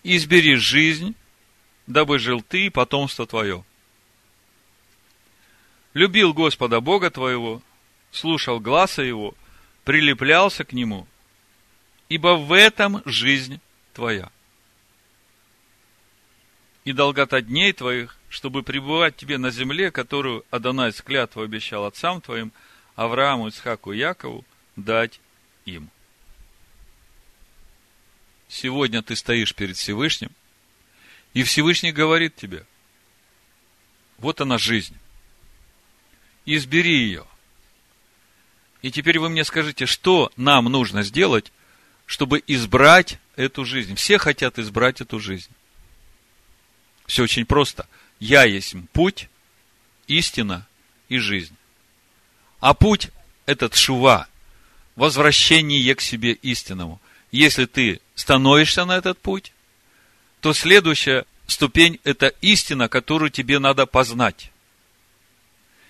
Избери 0.03 0.55
жизнь, 0.55 1.15
дабы 1.87 2.19
жил 2.19 2.41
ты 2.41 2.65
и 2.65 2.71
потомство 2.71 3.27
твое. 3.27 3.63
Любил 5.93 6.33
Господа 6.33 6.81
Бога 6.81 7.11
твоего, 7.11 7.61
слушал 8.11 8.59
гласа 8.59 9.03
Его 9.03 9.35
прилеплялся 9.85 10.65
к 10.65 10.73
нему, 10.73 11.07
ибо 12.09 12.37
в 12.37 12.53
этом 12.53 13.03
жизнь 13.05 13.61
твоя. 13.93 14.31
И 16.85 16.93
долгота 16.93 17.41
дней 17.41 17.73
твоих, 17.73 18.17
чтобы 18.29 18.63
пребывать 18.63 19.17
тебе 19.17 19.39
на 19.39 19.51
земле, 19.51 19.91
которую 19.91 20.45
Адонай 20.51 20.93
с 20.93 21.03
обещал 21.37 21.85
отцам 21.85 22.21
твоим, 22.21 22.53
Аврааму, 22.97 23.49
Исхаку 23.49 23.93
и 23.93 23.99
Якову, 23.99 24.45
дать 24.77 25.21
им. 25.65 25.91
Сегодня 28.49 29.03
ты 29.03 29.17
стоишь 29.17 29.55
перед 29.55 29.77
Всевышним, 29.77 30.31
и 31.35 31.43
Всевышний 31.43 31.93
говорит 31.93 32.37
тебе, 32.37 32.67
вот 34.19 34.41
она 34.41 34.59
жизнь. 34.59 34.97
Избери 36.45 37.07
ее. 37.07 37.27
И 38.83 38.91
теперь 38.91 39.21
вы 39.21 39.29
мне 39.29 39.45
скажите, 39.45 39.87
что 39.87 40.33
нам 40.37 40.65
нужно 40.65 41.05
сделать, 41.05 41.53
чтобы 42.05 42.43
избрать 42.49 43.19
эту 43.37 43.65
жизнь? 43.65 43.95
Все 43.95 44.19
хотят 44.19 44.59
избрать 44.59 45.01
эту 45.01 45.21
жизнь. 45.21 45.51
Все 47.07 47.23
очень 47.23 47.47
просто. 47.47 47.87
Я 48.19 48.43
есть 48.43 48.75
путь, 48.93 49.29
истина 50.09 50.67
и 51.09 51.19
жизнь. 51.19 51.57
А 52.59 52.75
путь– 52.75 53.11
этот 53.47 53.77
шува, 53.77 54.27
возвращение 54.97 55.95
к 55.95 56.01
себе 56.01 56.33
истинному. 56.33 57.01
Если 57.31 57.67
ты 57.67 58.01
становишься 58.15 58.85
на 58.85 58.97
этот 58.97 59.19
путь, 59.19 59.53
то 60.41 60.53
следующая 60.53 61.25
ступень– 61.47 62.01
это 62.05 62.29
истина, 62.41 62.89
которую 62.89 63.31
тебе 63.31 63.61
надо 63.61 63.87
познать. 63.87 64.51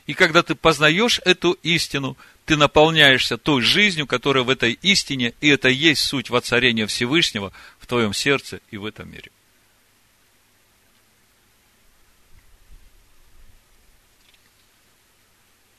И 0.07 0.15
когда 0.15 0.43
ты 0.43 0.55
познаешь 0.55 1.21
эту 1.25 1.53
истину– 1.63 2.19
ты 2.45 2.57
наполняешься 2.57 3.39
той 3.39 3.63
жизнью, 3.63 4.07
которая 4.07 4.43
в 4.43 4.51
этой 4.51 4.73
истине, 4.83 5.35
и 5.41 5.49
это 5.49 5.69
есть 5.69 6.03
суть 6.03 6.31
воцарения 6.31 6.87
Всевышнего 6.87 7.53
в 7.79 7.87
твоем 7.87 8.13
сердце 8.13 8.61
и 8.71 8.76
в 8.76 8.85
этом 8.85 9.11
мире. 9.11 9.31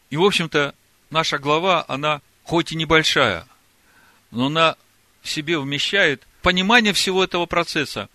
И, 0.10 0.16
в 0.16 0.24
общем-то, 0.24 0.76
наша 1.10 1.38
глава, 1.38 1.84
она 1.88 2.22
хоть 2.44 2.72
и 2.72 2.76
небольшая, 2.76 3.48
но 4.32 4.46
она 4.46 4.76
в 5.22 5.30
себе 5.30 5.58
вмещает 5.58 6.26
понимание 6.42 6.94
всего 6.94 7.24
этого 7.24 7.46
процесса. 7.46 8.10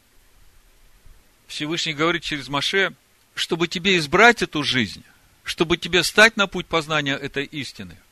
Всевышний 1.49 1.95
говорит 1.95 2.23
через 2.23 2.49
Маше, 2.49 2.95
чтобы 3.35 3.69
тебе 3.69 3.99
избрать 3.99 4.43
эту 4.43 4.63
жизнь, 4.63 5.03
чтобы 5.43 5.77
тебе 5.77 6.03
стать 6.03 6.37
на 6.37 6.47
путь 6.47 6.67
познания 6.67 7.17
этой 7.17 7.45
истины– 7.45 7.99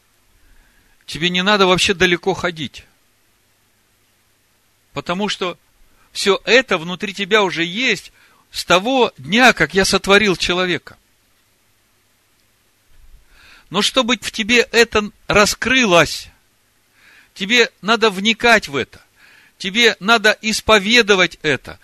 тебе 1.06 1.30
не 1.30 1.42
надо 1.42 1.66
вообще 1.66 1.94
далеко 1.94 2.34
ходить. 2.34 2.84
Потому 4.92 5.28
что 5.28 5.58
все 6.12 6.40
это 6.44 6.78
внутри 6.78 7.14
тебя 7.14 7.42
уже 7.42 7.64
есть 7.64 8.12
с 8.50 8.64
того 8.64 9.12
дня, 9.16 9.52
как 9.52 9.74
я 9.74 9.84
сотворил 9.84 10.36
человека. 10.36 10.96
Но 13.70 13.82
чтобы 13.82 14.16
в 14.16 14.32
тебе 14.32 14.60
это 14.60 15.10
раскрылось, 15.26 16.28
тебе 17.34 17.70
надо 17.82 18.10
вникать 18.10 18.68
в 18.68 18.76
это. 18.76 19.00
Тебе 19.58 19.96
надо 20.00 20.36
исповедовать 20.42 21.38
это. 21.42 21.78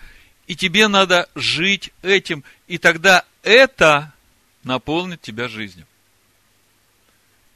И 0.47 0.55
тебе 0.55 0.87
надо 0.87 1.29
жить 1.35 1.91
этим. 2.01 2.43
И 2.67 2.77
тогда 2.77 3.25
это 3.43 4.13
наполнит 4.63 5.21
тебя 5.21 5.47
жизнью. 5.47 5.85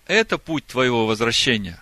Это 0.08 0.38
путь 0.38 0.66
твоего 0.66 1.06
возвращения. 1.06 1.78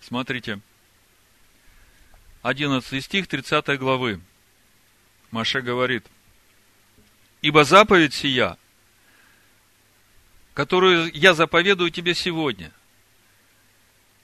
Смотрите. 0.00 0.60
11 2.42 3.04
стих 3.04 3.26
30 3.26 3.76
главы. 3.80 4.20
Маше 5.32 5.60
говорит. 5.60 6.06
Ибо 7.42 7.64
заповедь 7.64 8.14
сия, 8.14 8.56
которую 10.54 11.10
я 11.12 11.34
заповедую 11.34 11.90
тебе 11.90 12.14
сегодня, 12.14 12.72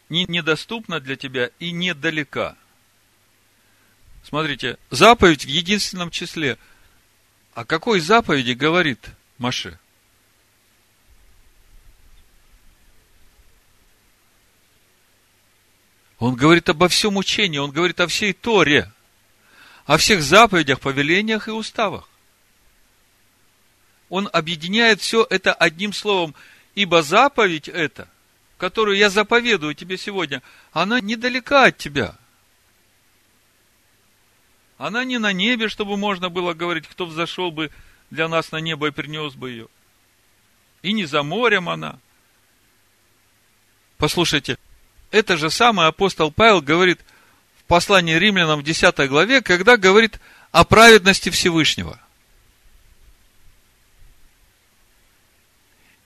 не 0.08 0.26
недоступна 0.26 1.00
для 1.00 1.16
тебя 1.16 1.50
и 1.58 1.72
недалека. 1.72 2.56
Смотрите, 4.22 4.78
заповедь 4.90 5.44
в 5.44 5.48
единственном 5.48 6.12
числе– 6.12 6.56
о 7.54 7.64
какой 7.64 8.00
заповеди 8.00 8.52
говорит 8.52 9.10
Маше? 9.38 9.78
Он 16.18 16.34
говорит 16.36 16.68
обо 16.68 16.88
всем 16.88 17.16
учении, 17.16 17.58
он 17.58 17.72
говорит 17.72 18.00
о 18.00 18.06
всей 18.06 18.32
Торе, 18.32 18.90
о 19.84 19.96
всех 19.96 20.22
заповедях, 20.22 20.80
повелениях 20.80 21.48
и 21.48 21.50
уставах. 21.50 22.08
Он 24.08 24.28
объединяет 24.32 25.00
все 25.00 25.26
это 25.28 25.52
одним 25.52 25.92
словом, 25.92 26.34
ибо 26.74 27.02
заповедь 27.02 27.68
эта, 27.68 28.08
которую 28.56 28.96
я 28.96 29.10
заповедую 29.10 29.74
тебе 29.74 29.98
сегодня, 29.98 30.42
она 30.72 31.00
недалека 31.00 31.64
от 31.64 31.76
тебя– 31.76 32.16
она 34.82 35.04
не 35.04 35.18
на 35.18 35.32
небе, 35.32 35.68
чтобы 35.68 35.96
можно 35.96 36.28
было 36.28 36.54
говорить, 36.54 36.88
кто 36.88 37.06
взошел 37.06 37.52
бы 37.52 37.70
для 38.10 38.26
нас 38.26 38.50
на 38.50 38.56
небо 38.56 38.88
и 38.88 38.90
принес 38.90 39.34
бы 39.34 39.50
ее. 39.50 39.68
И 40.82 40.92
не 40.92 41.04
за 41.04 41.22
морем 41.22 41.68
она. 41.68 42.00
Послушайте, 43.96 44.58
это 45.12 45.36
же 45.36 45.50
самый 45.50 45.86
апостол 45.86 46.32
Павел 46.32 46.60
говорит 46.60 47.00
в 47.58 47.62
послании 47.62 48.16
римлянам 48.16 48.58
в 48.58 48.64
10 48.64 49.08
главе, 49.08 49.40
когда 49.40 49.76
говорит 49.76 50.18
о 50.50 50.64
праведности 50.64 51.28
Всевышнего. 51.28 52.00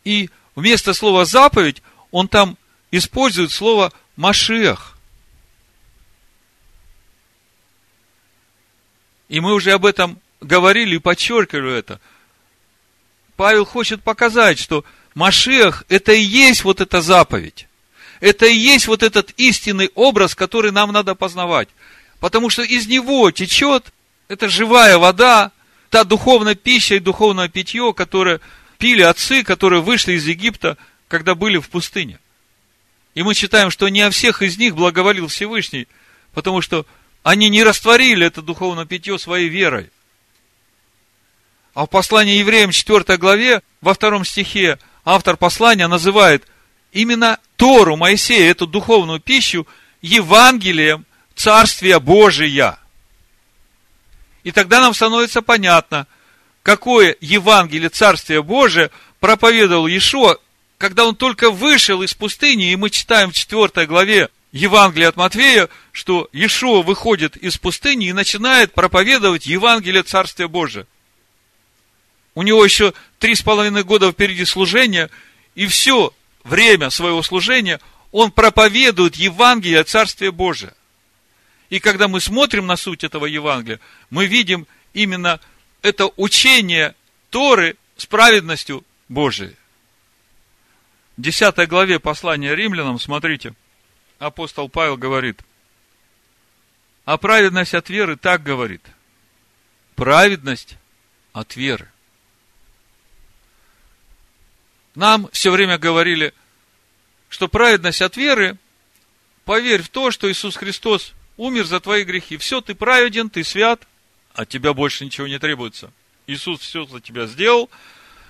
И 0.04 0.28
вместо 0.54 0.92
слова 0.92 1.24
заповедь 1.24 1.82
он 2.10 2.28
там 2.28 2.58
использует 2.90 3.52
слово 3.52 3.90
Машиах. 4.16 4.95
И 9.28 9.40
мы 9.40 9.54
уже 9.54 9.72
об 9.72 9.86
этом 9.86 10.18
говорили 10.40 10.96
и 10.96 11.00
подчеркивали 11.00 11.78
это. 11.78 12.00
Павел 13.36 13.64
хочет 13.64 14.02
показать, 14.02 14.58
что 14.58 14.84
Машех– 15.14 15.84
это 15.88 16.12
и 16.12 16.20
есть 16.20 16.64
вот 16.64 16.80
эта 16.80 17.00
заповедь. 17.00 17.66
Это 18.20 18.46
и 18.46 18.54
есть 18.54 18.86
вот 18.86 19.02
этот 19.02 19.32
истинный 19.36 19.90
образ, 19.94 20.34
который 20.34 20.72
нам 20.72 20.92
надо 20.92 21.14
познавать. 21.14 21.68
Потому 22.20 22.50
что 22.50 22.62
из 22.62 22.86
него 22.86 23.30
течет 23.30 23.92
эта 24.28 24.48
живая 24.48 24.98
вода, 24.98 25.52
та 25.90 26.04
духовная 26.04 26.54
пища 26.54 26.94
и 26.94 27.00
духовное 27.00 27.48
питье, 27.48 27.92
которое 27.94 28.40
пили 28.78 29.02
отцы, 29.02 29.42
которые 29.42 29.82
вышли 29.82 30.12
из 30.12 30.26
Египта, 30.26 30.76
когда 31.08 31.34
были 31.34 31.58
в 31.58 31.68
пустыне. 31.68 32.18
И 33.14 33.22
мы 33.22 33.34
читаем, 33.34 33.70
что 33.70 33.88
не 33.88 34.02
о 34.02 34.10
всех 34.10 34.42
из 34.42 34.58
них 34.58 34.74
благоволил 34.74 35.28
Всевышний, 35.28 35.88
потому 36.34 36.60
что 36.60 36.86
они 37.26 37.48
не 37.48 37.64
растворили 37.64 38.24
это 38.24 38.40
духовное 38.40 38.84
питье 38.84 39.18
своей 39.18 39.48
верой. 39.48 39.90
А 41.74 41.84
в 41.84 41.88
послании 41.88 42.38
евреям 42.38 42.70
4 42.70 43.18
главе, 43.18 43.62
во 43.80 43.94
втором 43.94 44.24
стихе, 44.24 44.78
автор 45.04 45.36
послания 45.36 45.88
называет 45.88 46.46
именно 46.92 47.40
Тору 47.56 47.96
Моисея, 47.96 48.48
эту 48.52 48.68
духовную 48.68 49.18
пищу, 49.18 49.66
Евангелием 50.02 51.04
Царствия 51.34 51.98
Божия. 51.98 52.78
И 54.44 54.52
тогда 54.52 54.80
нам 54.80 54.94
становится 54.94 55.42
понятно, 55.42 56.06
какое 56.62 57.16
Евангелие 57.20 57.88
Царствия 57.88 58.40
Божия 58.40 58.92
проповедовал 59.18 59.88
Иешуа, 59.88 60.36
когда 60.78 61.04
он 61.04 61.16
только 61.16 61.50
вышел 61.50 62.02
из 62.02 62.14
пустыни, 62.14 62.70
и 62.70 62.76
мы 62.76 62.88
читаем 62.88 63.32
в 63.32 63.34
4 63.34 63.84
главе 63.88 64.30
Евангелия 64.56 65.08
от 65.08 65.16
Матвея, 65.16 65.68
что 65.92 66.28
Иешуа 66.32 66.82
выходит 66.82 67.36
из 67.36 67.58
пустыни 67.58 68.06
и 68.08 68.12
начинает 68.12 68.72
проповедовать 68.72 69.46
Евангелие 69.46 70.02
Царствия 70.02 70.48
Божия. 70.48 70.86
У 72.34 72.42
него 72.42 72.64
еще 72.64 72.92
три 73.18 73.34
с 73.34 73.42
половиной 73.42 73.84
года 73.84 74.10
впереди 74.10 74.44
служения, 74.44 75.10
и 75.54 75.66
все 75.66 76.12
время 76.42 76.90
своего 76.90 77.22
служения 77.22 77.80
он 78.12 78.30
проповедует 78.30 79.16
Евангелие 79.16 79.84
Царствия 79.84 80.30
Божия. 80.30 80.74
И 81.68 81.78
когда 81.78 82.08
мы 82.08 82.20
смотрим 82.20 82.66
на 82.66 82.76
суть 82.76 83.04
этого 83.04 83.26
Евангелия, 83.26 83.80
мы 84.10 84.26
видим 84.26 84.66
именно 84.94 85.40
это 85.82 86.10
учение 86.16 86.94
Торы 87.30 87.76
с 87.96 88.06
праведностью 88.06 88.84
Божией. 89.08 89.56
В 91.16 91.22
10 91.22 91.68
главе 91.68 91.98
послания 91.98 92.54
римлянам, 92.54 93.00
смотрите, 93.00 93.54
апостол 94.18 94.68
Павел 94.68 94.96
говорит, 94.96 95.40
а 97.04 97.18
праведность 97.18 97.74
от 97.74 97.88
веры 97.88 98.16
так 98.16 98.42
говорит. 98.42 98.82
Праведность 99.94 100.76
от 101.32 101.56
веры. 101.56 101.88
Нам 104.94 105.28
все 105.30 105.50
время 105.50 105.78
говорили, 105.78 106.34
что 107.28 107.48
праведность 107.48 108.02
от 108.02 108.16
веры, 108.16 108.58
поверь 109.44 109.82
в 109.82 109.88
то, 109.88 110.10
что 110.10 110.30
Иисус 110.30 110.56
Христос 110.56 111.12
умер 111.36 111.66
за 111.66 111.80
твои 111.80 112.02
грехи. 112.04 112.36
Все, 112.38 112.60
ты 112.60 112.74
праведен, 112.74 113.30
ты 113.30 113.44
свят, 113.44 113.86
от 114.32 114.48
тебя 114.48 114.72
больше 114.72 115.04
ничего 115.04 115.26
не 115.26 115.38
требуется. 115.38 115.92
Иисус 116.26 116.60
все 116.60 116.86
за 116.86 117.00
тебя 117.00 117.26
сделал, 117.26 117.70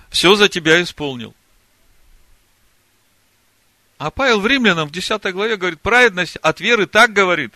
все 0.09 0.35
за 0.35 0.49
тебя 0.49 0.81
исполнил. 0.81 1.33
А 3.97 4.11
Павел 4.11 4.41
в 4.41 4.47
Римлянам 4.47 4.87
в 4.87 4.91
10 4.91 5.23
главе 5.33 5.57
говорит, 5.57 5.81
праведность 5.81 6.35
от 6.37 6.59
веры 6.59 6.85
так 6.85 7.13
говорит. 7.13 7.53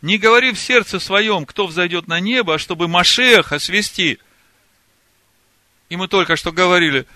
Не 0.00 0.18
говори 0.18 0.52
в 0.52 0.58
сердце 0.58 0.98
своем, 0.98 1.44
кто 1.44 1.66
взойдет 1.66 2.08
на 2.08 2.20
небо, 2.20 2.58
чтобы 2.58 2.88
Машеха 2.88 3.58
свести. 3.58 4.18
И 5.90 5.96
мы 5.96 6.08
только 6.08 6.36
что 6.36 6.52
говорили, 6.52 7.06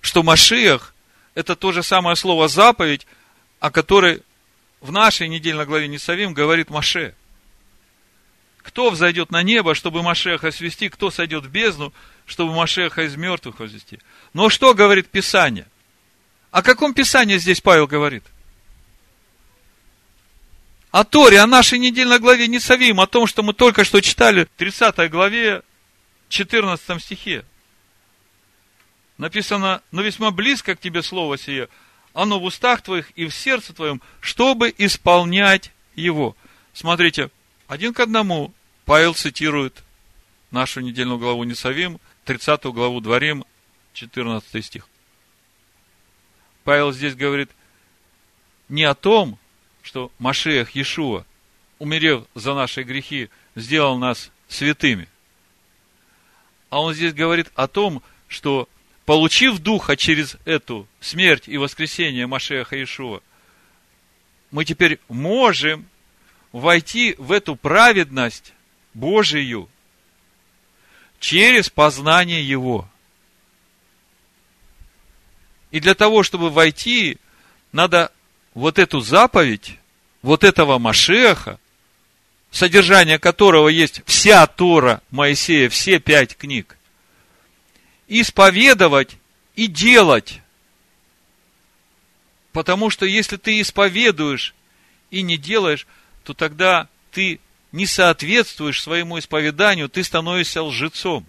что 0.00 0.22
Машех– 0.22 0.94
это 1.34 1.56
то 1.56 1.72
же 1.72 1.82
самое 1.82 2.16
слово 2.16 2.48
заповедь, 2.48 3.06
о 3.58 3.70
которой 3.70 4.22
в 4.80 4.92
нашей 4.92 5.28
недельной 5.28 5.66
главе 5.66 5.88
Несавим 5.88 6.32
говорит 6.32 6.70
Маше. 6.70 7.14
Кто 8.58 8.90
взойдет 8.90 9.30
на 9.30 9.42
небо, 9.42 9.74
чтобы 9.74 10.02
Машеха 10.02 10.50
свести, 10.52 10.88
кто 10.88 11.10
сойдет 11.10 11.44
в 11.44 11.50
бездну, 11.50 11.92
чтобы 12.24 12.54
Машеха 12.54 13.02
из 13.02 13.16
мертвых 13.16 13.58
возвести. 13.58 13.98
Но 14.32 14.48
что 14.48 14.74
говорит 14.74 15.08
Писание? 15.08 15.66
О 16.56 16.62
каком 16.62 16.94
Писании 16.94 17.36
здесь 17.36 17.60
Павел 17.60 17.86
говорит? 17.86 18.24
О 20.90 21.04
Торе, 21.04 21.40
о 21.40 21.46
нашей 21.46 21.78
недельной 21.78 22.18
главе 22.18 22.48
Несавим, 22.48 22.98
о 22.98 23.06
том, 23.06 23.26
что 23.26 23.42
мы 23.42 23.52
только 23.52 23.84
что 23.84 24.00
читали 24.00 24.44
в 24.44 24.48
30 24.56 25.10
главе, 25.10 25.60
14 26.30 27.02
стихе. 27.02 27.44
Написано, 29.18 29.82
но 29.90 30.00
весьма 30.00 30.30
близко 30.30 30.74
к 30.74 30.80
тебе 30.80 31.02
слово 31.02 31.36
сие, 31.36 31.68
оно 32.14 32.40
в 32.40 32.44
устах 32.44 32.80
твоих 32.80 33.10
и 33.10 33.26
в 33.26 33.34
сердце 33.34 33.74
твоем, 33.74 34.00
чтобы 34.20 34.74
исполнять 34.78 35.72
его. 35.94 36.34
Смотрите, 36.72 37.28
один 37.68 37.92
к 37.92 38.00
одному 38.00 38.54
Павел 38.86 39.12
цитирует 39.12 39.82
нашу 40.50 40.80
недельную 40.80 41.18
главу 41.18 41.44
Несавим, 41.44 42.00
30 42.24 42.64
главу 42.72 43.02
Дворим, 43.02 43.44
14 43.92 44.64
стих. 44.64 44.88
Павел 46.66 46.92
здесь 46.92 47.14
говорит 47.14 47.48
не 48.68 48.82
о 48.82 48.96
том, 48.96 49.38
что 49.82 50.10
Машех 50.18 50.74
Иешуа, 50.74 51.24
умерев 51.78 52.24
за 52.34 52.54
наши 52.54 52.82
грехи, 52.82 53.30
сделал 53.54 53.98
нас 53.98 54.32
святыми. 54.48 55.08
А 56.68 56.82
он 56.82 56.92
здесь 56.92 57.14
говорит 57.14 57.52
о 57.54 57.68
том, 57.68 58.02
что 58.26 58.68
получив 59.04 59.60
Духа 59.60 59.96
через 59.96 60.38
эту 60.44 60.88
смерть 60.98 61.44
и 61.46 61.56
воскресение 61.56 62.26
Машеха 62.26 62.74
Иешуа, 62.74 63.20
мы 64.50 64.64
теперь 64.64 64.98
можем 65.08 65.86
войти 66.50 67.14
в 67.16 67.30
эту 67.30 67.54
праведность 67.54 68.54
Божию 68.92 69.68
через 71.20 71.70
познание 71.70 72.42
Его– 72.42 72.90
и 75.76 75.80
для 75.80 75.94
того, 75.94 76.22
чтобы 76.22 76.48
войти, 76.48 77.18
надо 77.70 78.10
вот 78.54 78.78
эту 78.78 79.00
заповедь, 79.00 79.76
вот 80.22 80.42
этого 80.42 80.78
Машеха, 80.78 81.60
содержание 82.50 83.18
которого 83.18 83.68
есть 83.68 84.00
вся 84.06 84.46
Тора 84.46 85.02
Моисея, 85.10 85.68
все 85.68 85.98
пять 85.98 86.34
книг, 86.34 86.78
исповедовать 88.08 89.18
и 89.54 89.66
делать. 89.66 90.40
Потому 92.52 92.88
что 92.88 93.04
если 93.04 93.36
ты 93.36 93.60
исповедуешь 93.60 94.54
и 95.10 95.20
не 95.20 95.36
делаешь, 95.36 95.86
то 96.24 96.32
тогда 96.32 96.88
ты 97.10 97.38
не 97.70 97.84
соответствуешь 97.84 98.80
своему 98.80 99.18
исповеданию, 99.18 99.90
ты 99.90 100.02
становишься 100.02 100.62
лжецом 100.62 101.26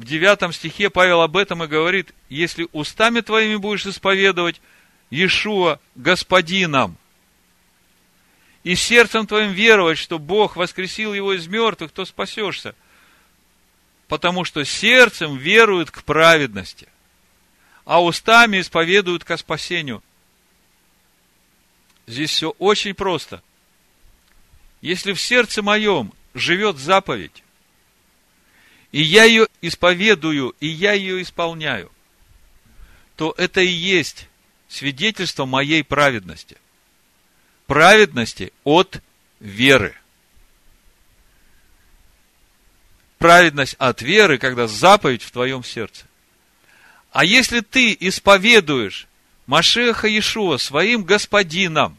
в 0.00 0.04
девятом 0.06 0.50
стихе 0.54 0.88
Павел 0.88 1.20
об 1.20 1.36
этом 1.36 1.62
и 1.62 1.66
говорит, 1.66 2.14
если 2.30 2.66
устами 2.72 3.20
твоими 3.20 3.56
будешь 3.56 3.84
исповедовать 3.84 4.58
Иешуа 5.10 5.78
Господином, 5.94 6.96
и 8.64 8.74
сердцем 8.76 9.26
твоим 9.26 9.52
веровать, 9.52 9.98
что 9.98 10.18
Бог 10.18 10.56
воскресил 10.56 11.12
его 11.12 11.34
из 11.34 11.46
мертвых, 11.48 11.92
то 11.92 12.06
спасешься. 12.06 12.74
Потому 14.08 14.46
что 14.46 14.64
сердцем 14.64 15.36
веруют 15.36 15.90
к 15.90 16.02
праведности, 16.02 16.88
а 17.84 18.02
устами 18.02 18.62
исповедуют 18.62 19.24
ко 19.24 19.36
спасению. 19.36 20.02
Здесь 22.06 22.30
все 22.30 22.54
очень 22.58 22.94
просто. 22.94 23.42
Если 24.80 25.12
в 25.12 25.20
сердце 25.20 25.60
моем 25.60 26.14
живет 26.32 26.78
заповедь, 26.78 27.42
и 28.92 29.02
я 29.02 29.24
ее 29.24 29.46
исповедую, 29.60 30.54
и 30.60 30.66
я 30.66 30.92
ее 30.92 31.22
исполняю, 31.22 31.90
то 33.16 33.34
это 33.36 33.60
и 33.60 33.68
есть 33.68 34.28
свидетельство 34.68 35.44
моей 35.44 35.84
праведности. 35.84 36.56
Праведности 37.66 38.52
от 38.64 39.00
веры. 39.38 39.94
Праведность 43.18 43.76
от 43.78 44.02
веры, 44.02 44.38
когда 44.38 44.66
заповедь 44.66 45.22
в 45.22 45.30
твоем 45.30 45.62
сердце. 45.62 46.06
А 47.12 47.24
если 47.24 47.60
ты 47.60 47.96
исповедуешь 48.00 49.06
Машеха 49.46 50.08
Иешуа 50.08 50.56
своим 50.56 51.04
господином, 51.04 51.98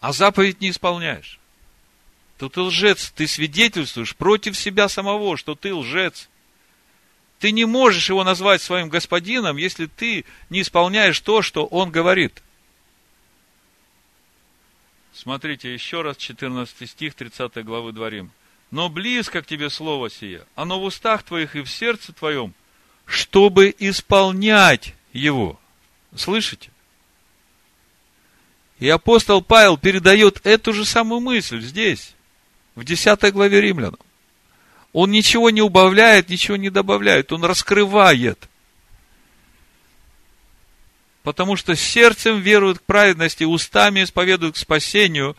а 0.00 0.12
заповедь 0.12 0.60
не 0.60 0.70
исполняешь, 0.70 1.38
то 2.42 2.48
ты 2.48 2.60
лжец, 2.60 3.12
ты 3.14 3.28
свидетельствуешь 3.28 4.16
против 4.16 4.58
себя 4.58 4.88
самого, 4.88 5.36
что 5.36 5.54
ты 5.54 5.72
лжец. 5.72 6.28
Ты 7.38 7.52
не 7.52 7.66
можешь 7.66 8.08
его 8.08 8.24
назвать 8.24 8.60
своим 8.60 8.88
господином, 8.88 9.58
если 9.58 9.86
ты 9.86 10.24
не 10.50 10.62
исполняешь 10.62 11.20
то, 11.20 11.42
что 11.42 11.66
он 11.66 11.92
говорит. 11.92 12.42
Смотрите, 15.14 15.72
еще 15.72 16.02
раз 16.02 16.16
14 16.16 16.90
стих 16.90 17.14
30 17.14 17.64
главы 17.64 17.92
Дворим. 17.92 18.32
Но 18.72 18.88
близко 18.88 19.40
к 19.42 19.46
тебе 19.46 19.70
слово 19.70 20.10
сие, 20.10 20.44
оно 20.56 20.80
в 20.80 20.82
устах 20.82 21.22
твоих 21.22 21.54
и 21.54 21.62
в 21.62 21.70
сердце 21.70 22.12
твоем, 22.12 22.54
чтобы 23.06 23.72
исполнять 23.78 24.96
его. 25.12 25.60
Слышите? 26.16 26.72
И 28.80 28.88
апостол 28.88 29.42
Павел 29.42 29.78
передает 29.78 30.44
эту 30.44 30.72
же 30.72 30.84
самую 30.84 31.20
мысль 31.20 31.60
здесь 31.60 32.16
в 32.74 32.84
10 32.84 33.32
главе 33.32 33.60
Римлянам. 33.60 33.98
Он 34.92 35.10
ничего 35.10 35.50
не 35.50 35.62
убавляет, 35.62 36.28
ничего 36.28 36.56
не 36.56 36.70
добавляет, 36.70 37.32
он 37.32 37.44
раскрывает. 37.44 38.48
Потому 41.22 41.56
что 41.56 41.76
сердцем 41.76 42.40
веруют 42.40 42.80
к 42.80 42.82
праведности, 42.82 43.44
устами 43.44 44.02
исповедуют 44.02 44.56
к 44.56 44.58
спасению. 44.58 45.36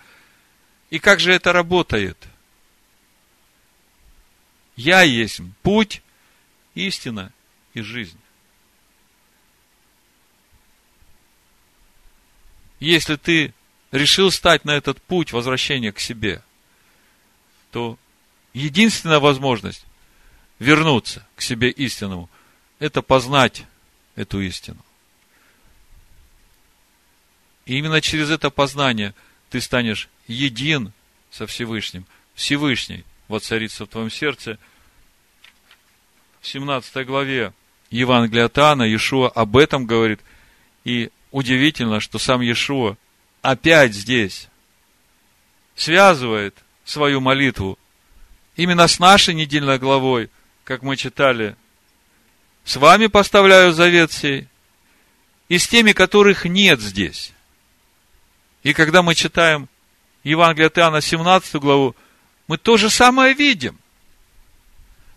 И 0.90 1.00
как 1.00 1.20
же 1.20 1.34
это 1.34 1.52
работает? 1.52 2.18
Я 4.76 5.02
есть 5.02 5.42
путь, 5.62 6.02
истина 6.74 7.32
и 7.74 7.82
жизнь. 7.82 8.18
Если 12.80 13.16
ты 13.16 13.54
решил 13.92 14.32
стать 14.32 14.66
на 14.66 14.72
этот 14.72 15.02
путь 15.02 15.32
возвращения 15.32 15.92
к 15.92 16.00
себе, 16.00 16.42
то 17.74 17.98
единственная 18.54 19.20
возможность 19.20 19.84
вернуться 20.60 21.26
к 21.36 21.42
себе 21.42 21.72
истинному– 21.72 22.30
это 22.80 23.02
познать 23.02 23.66
эту 24.16 24.42
истину. 24.42 24.78
И 27.66 27.76
именно 27.80 28.00
через 28.00 28.30
это 28.30 28.52
познание 28.52 29.16
ты 29.50 29.60
станешь 29.60 30.08
един 30.28 30.94
со 31.32 31.48
Всевышним. 31.48 32.06
Всевышний 32.36 33.06
воцарится 33.28 33.86
в 33.86 33.90
твоем 33.90 34.12
сердце. 34.12 34.60
В 36.42 36.48
17 36.48 37.08
главе 37.08 37.54
Евангелия 37.90 38.46
от 38.46 38.58
Иоанна 38.60 38.84
Иешуа 38.84 39.30
об 39.30 39.58
этом 39.58 39.88
говорит. 39.88 40.20
И 40.84 41.10
удивительно, 41.32 42.00
что 42.00 42.20
сам 42.20 42.42
Иешуа 42.42 42.98
опять 43.42 43.96
здесь 43.96 44.48
связывает 45.76 46.56
свою 46.86 47.22
молитву 47.22 47.78
именно 48.56 48.88
с 48.88 49.00
нашей 49.00 49.34
недельной 49.34 49.80
главой, 49.80 50.30
как 50.64 50.82
мы 50.82 50.96
читали. 50.96 51.56
С 52.64 52.76
вами 52.78 53.08
поставляю 53.08 53.74
завет 53.74 54.12
сей, 54.12 54.48
и 55.50 55.58
с 55.58 55.68
теми, 55.68 55.92
которых 55.92 56.46
нет 56.46 56.80
здесь. 56.80 57.34
И 58.64 58.74
когда 58.74 59.04
мы 59.04 59.16
читаем 59.16 59.68
Евангелие 60.24 60.68
от 60.68 60.78
Иоанна, 60.78 61.02
17 61.02 61.56
главу, 61.56 61.96
мы 62.48 62.58
то 62.58 62.78
же 62.78 62.90
самое 62.90 63.34
видим. 63.34 63.78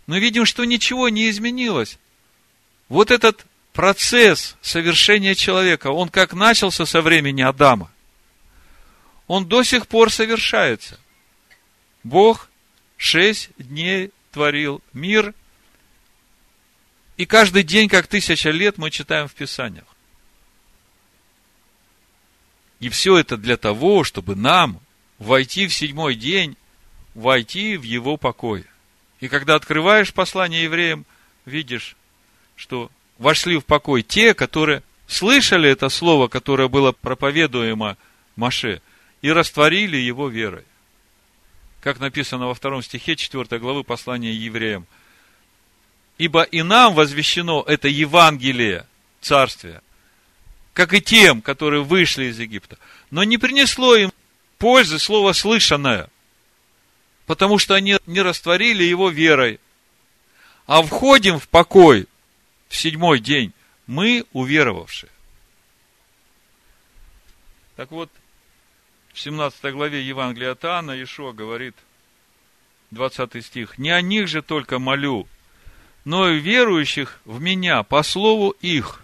Мы 0.05 0.19
видим, 0.19 0.45
что 0.45 0.65
ничего 0.65 1.09
не 1.09 1.29
изменилось. 1.29 1.97
Вот 2.89 3.11
этот 3.11 3.45
процесс 3.73 4.55
совершения 4.61 5.35
человека, 5.35 5.87
он 5.91 6.09
как 6.09 6.33
начался 6.33 6.85
со 6.85 7.01
времени 7.01 7.41
Адама, 7.41 7.91
он 9.27 9.45
до 9.45 9.63
сих 9.63 9.87
пор 9.87 10.11
совершается. 10.11 10.99
Бог 12.07 12.49
шесть 12.95 13.49
дней 13.57 14.11
творил 14.31 14.81
мир, 14.93 15.33
и 17.17 17.25
каждый 17.25 17.63
день, 17.63 17.89
как 17.89 18.07
тысяча 18.07 18.49
лет, 18.49 18.77
мы 18.77 18.91
читаем 18.91 19.27
в 19.27 19.33
Писаниях. 19.33 19.85
И 22.79 22.89
все 22.89 23.17
это 23.17 23.35
для 23.35 23.57
того, 23.57 24.05
чтобы 24.05 24.35
нам 24.35 24.79
войти 25.17 25.67
в 25.67 25.73
седьмой 25.73 26.15
день, 26.15 26.55
войти 27.13 27.75
в 27.75 27.83
его 27.83 28.15
покой. 28.15 28.65
И 29.19 29.27
когда 29.27 29.55
открываешь 29.55 30.13
послание 30.13 30.63
евреям, 30.63 31.05
видишь, 31.45 31.97
что 32.55 32.89
вошли 33.17 33.57
в 33.57 33.65
покой 33.65 34.03
те, 34.03 34.33
которые 34.33 34.83
слышали 35.07 35.69
это 35.69 35.89
слово, 35.89 36.27
которое 36.29 36.69
было 36.69 36.93
проповедуемо 36.93 37.97
Маше, 38.35 38.81
и 39.21 39.29
растворили 39.31 39.97
его 39.97 40.29
верой. 40.29 40.63
Как 41.81 41.99
написано 41.99 42.47
во 42.47 42.53
втором 42.53 42.81
стихе 42.81 43.15
4 43.15 43.59
главы 43.59 43.83
послания 43.83 44.33
евреям. 44.33 44.87
Ибо 46.17 46.43
и 46.43 46.63
нам 46.63 46.95
возвещено 46.95 47.63
это 47.67 47.87
Евангелие 47.87 48.87
Царствия, 49.21 49.81
как 50.73 50.93
и 50.93 51.01
тем, 51.01 51.41
которые 51.41 51.83
вышли 51.83 52.25
из 52.25 52.39
Египта. 52.39 52.77
Но 53.11 53.23
не 53.23 53.37
принесло 53.37 53.95
им 53.95 54.11
пользы 54.57 54.99
слово 54.99 55.33
слышанное, 55.33 56.09
потому 57.27 57.59
что 57.59 57.75
они 57.75 57.97
не 58.07 58.21
растворили 58.21 58.83
его 58.83 59.09
верой. 59.09 59.59
А 60.65 60.81
входим 60.81 61.39
в 61.39 61.47
покой 61.47 62.07
в 62.67 62.75
седьмой 62.75 63.19
день 63.19 63.53
мы 63.85 64.25
уверовавшие. 64.33 65.11
Так 67.75 67.91
вот, 67.91 68.09
в 69.17 69.19
17 69.19 69.73
главе 69.73 70.03
Евангелия 70.03 70.51
от 70.51 70.63
Иоанна 70.63 71.01
Ишуа 71.01 71.31
говорит, 71.31 71.73
20 72.91 73.43
стих, 73.43 73.79
«Не 73.79 73.89
о 73.89 73.99
них 73.99 74.27
же 74.27 74.43
только 74.43 74.77
молю, 74.77 75.27
но 76.05 76.29
и 76.29 76.39
верующих 76.39 77.19
в 77.25 77.41
меня 77.41 77.81
по 77.81 78.03
слову 78.03 78.51
их». 78.61 79.01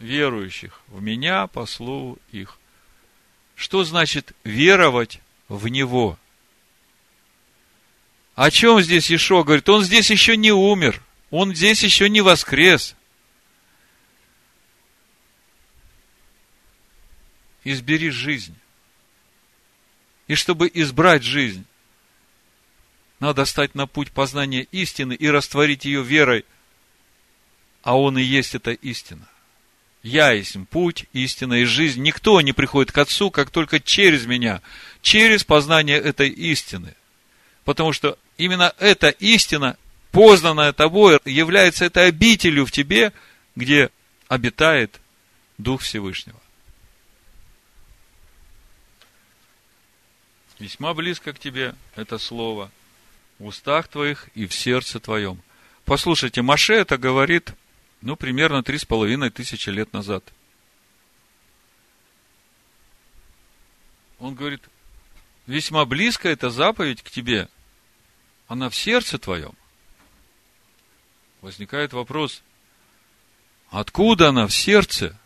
Верующих 0.00 0.80
в 0.88 1.00
меня 1.00 1.46
по 1.46 1.64
слову 1.64 2.18
их. 2.32 2.58
Что 3.54 3.84
значит 3.84 4.32
веровать 4.42 5.20
в 5.48 5.68
Него? 5.68 6.18
О 8.34 8.50
чем 8.50 8.80
здесь 8.80 9.12
Ишо 9.12 9.44
говорит? 9.44 9.68
Он 9.68 9.84
здесь 9.84 10.10
еще 10.10 10.36
не 10.36 10.50
умер. 10.50 11.00
Он 11.30 11.54
здесь 11.54 11.84
еще 11.84 12.08
не 12.08 12.20
воскрес. 12.20 12.96
Избери 17.64 18.10
жизнь. 18.10 18.56
И 20.28 20.34
чтобы 20.34 20.70
избрать 20.72 21.22
жизнь, 21.22 21.64
надо 23.20 23.44
стать 23.44 23.74
на 23.74 23.86
путь 23.86 24.10
познания 24.10 24.66
истины 24.72 25.14
и 25.14 25.28
растворить 25.28 25.84
ее 25.84 26.02
верой, 26.02 26.44
а 27.82 27.98
он 27.98 28.18
и 28.18 28.22
есть 28.22 28.54
эта 28.54 28.72
истина. 28.72 29.28
Я 30.02 30.32
есть 30.32 30.56
путь, 30.70 31.06
истина 31.12 31.54
и 31.54 31.64
жизнь. 31.64 32.02
Никто 32.02 32.40
не 32.40 32.52
приходит 32.52 32.90
к 32.90 32.98
Отцу, 32.98 33.30
как 33.30 33.50
только 33.50 33.78
через 33.78 34.26
меня, 34.26 34.60
через 35.00 35.44
познание 35.44 35.98
этой 35.98 36.28
истины. 36.28 36.94
Потому 37.64 37.92
что 37.92 38.18
именно 38.36 38.74
эта 38.78 39.10
истина, 39.10 39.76
познанная 40.10 40.72
тобой, 40.72 41.20
является 41.24 41.84
этой 41.84 42.08
обителью 42.08 42.66
в 42.66 42.72
тебе, 42.72 43.12
где 43.54 43.90
обитает 44.26 45.00
Дух 45.58 45.82
Всевышнего. 45.82 46.41
Весьма 50.62 50.94
близко 50.94 51.32
к 51.32 51.40
тебе 51.40 51.74
это 51.96 52.18
слово 52.18 52.70
в 53.40 53.46
устах 53.46 53.88
твоих 53.88 54.28
и 54.36 54.46
в 54.46 54.54
сердце 54.54 55.00
твоем. 55.00 55.42
Послушайте, 55.84 56.40
Маше 56.40 56.74
это 56.74 56.98
говорит, 56.98 57.52
ну, 58.00 58.14
примерно 58.14 58.62
три 58.62 58.78
с 58.78 58.84
половиной 58.84 59.30
тысячи 59.30 59.70
лет 59.70 59.92
назад. 59.92 60.22
Он 64.20 64.36
говорит, 64.36 64.62
весьма 65.48 65.84
близко 65.84 66.28
эта 66.28 66.48
заповедь 66.48 67.02
к 67.02 67.10
тебе, 67.10 67.48
она 68.46 68.70
в 68.70 68.76
сердце 68.76 69.18
твоем. 69.18 69.54
Возникает 71.40 71.92
вопрос, 71.92 72.40
откуда 73.68 74.28
она 74.28 74.46
в 74.46 74.54
сердце? 74.54 75.18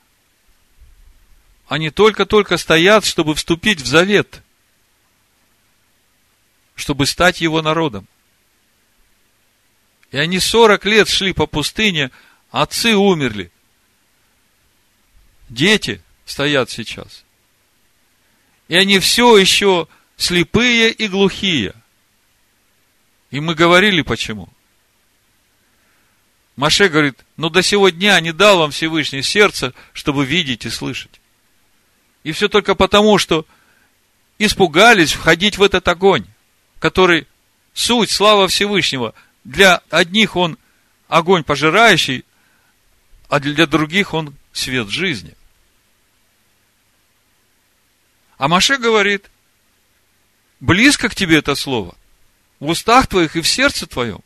Они 1.69 1.91
только-только 1.91 2.57
стоят, 2.57 3.05
чтобы 3.05 3.35
вступить 3.35 3.83
в 3.83 3.87
завет– 3.87 4.41
чтобы 6.77 7.07
стать 7.07 7.41
его 7.41 7.63
народом. 7.63 8.07
И 10.13 10.19
они 10.19 10.39
40 10.39 10.85
лет 10.85 11.09
шли 11.09 11.33
по 11.33 11.47
пустыне, 11.47 12.11
отцы 12.51 12.95
умерли. 12.95 13.51
Дети 15.49 16.03
стоят 16.25 16.71
сейчас. 16.71 17.25
И 18.69 18.77
они 18.77 18.99
все 18.99 19.37
еще 19.37 19.89
слепые 20.17 20.93
и 20.93 21.09
глухие. 21.09 21.75
И 23.31 23.41
мы 23.41 23.55
говорили 23.55 24.03
почему. 24.03 24.49
Маше 26.57 26.89
говорит, 26.89 27.19
ну 27.37 27.49
до 27.51 27.63
сего 27.63 27.89
дня 27.89 28.19
не 28.21 28.33
дал 28.33 28.59
вам 28.59 28.71
Всевышний 28.71 29.23
сердце, 29.23 29.75
чтобы 29.93 30.25
видеть 30.25 30.67
и 30.67 30.71
слышать. 30.71 31.21
И 32.23 32.33
все 32.33 32.49
только 32.49 32.75
потому, 32.75 33.19
что 33.19 33.47
испугались 34.39 35.13
входить 35.13 35.59
в 35.59 35.63
этот 35.63 35.87
огонь 35.89 36.27
который 36.79 37.27
суть, 37.75 38.11
слава 38.11 38.49
Всевышнего. 38.49 39.15
Для 39.45 39.81
одних 39.91 40.37
он 40.37 40.59
огонь 41.09 41.45
пожирающий, 41.45 42.25
а 43.29 43.41
для 43.41 43.67
других 43.67 44.15
он 44.15 44.35
свет 44.53 44.89
жизни. 44.89 45.35
А 48.39 48.49
Маше 48.49 48.77
говорит, 48.77 49.31
близко 50.61 51.09
к 51.09 51.15
тебе 51.15 51.39
это 51.39 51.55
слово, 51.55 51.97
в 52.61 52.69
устах 52.69 53.07
твоих 53.07 53.37
и 53.37 53.41
в 53.41 53.49
сердце 53.49 53.87
твоем. 53.87 54.21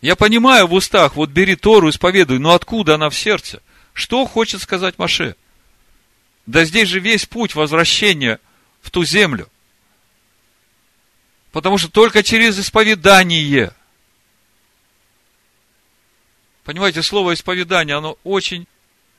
Я 0.00 0.16
понимаю 0.16 0.66
в 0.66 0.74
устах, 0.74 1.16
вот 1.16 1.30
бери 1.30 1.56
Тору, 1.56 1.90
исповедуй, 1.90 2.38
но 2.38 2.54
откуда 2.54 2.94
она 2.94 3.10
в 3.10 3.16
сердце? 3.16 3.62
Что 3.92 4.26
хочет 4.26 4.60
сказать 4.60 4.98
Маше? 4.98 5.36
Да 6.44 6.64
здесь 6.64 6.88
же 6.88 7.00
весь 7.00 7.26
путь 7.26 7.54
возвращения 7.54 8.38
в 8.82 8.90
ту 8.90 9.04
землю. 9.04 9.48
Потому 11.56 11.78
что 11.78 11.88
только 11.88 12.22
через 12.22 12.58
исповедание. 12.58 13.72
Понимаете, 16.64 17.02
слово 17.02 17.32
исповедание, 17.32 17.96
оно 17.96 18.18
очень 18.24 18.68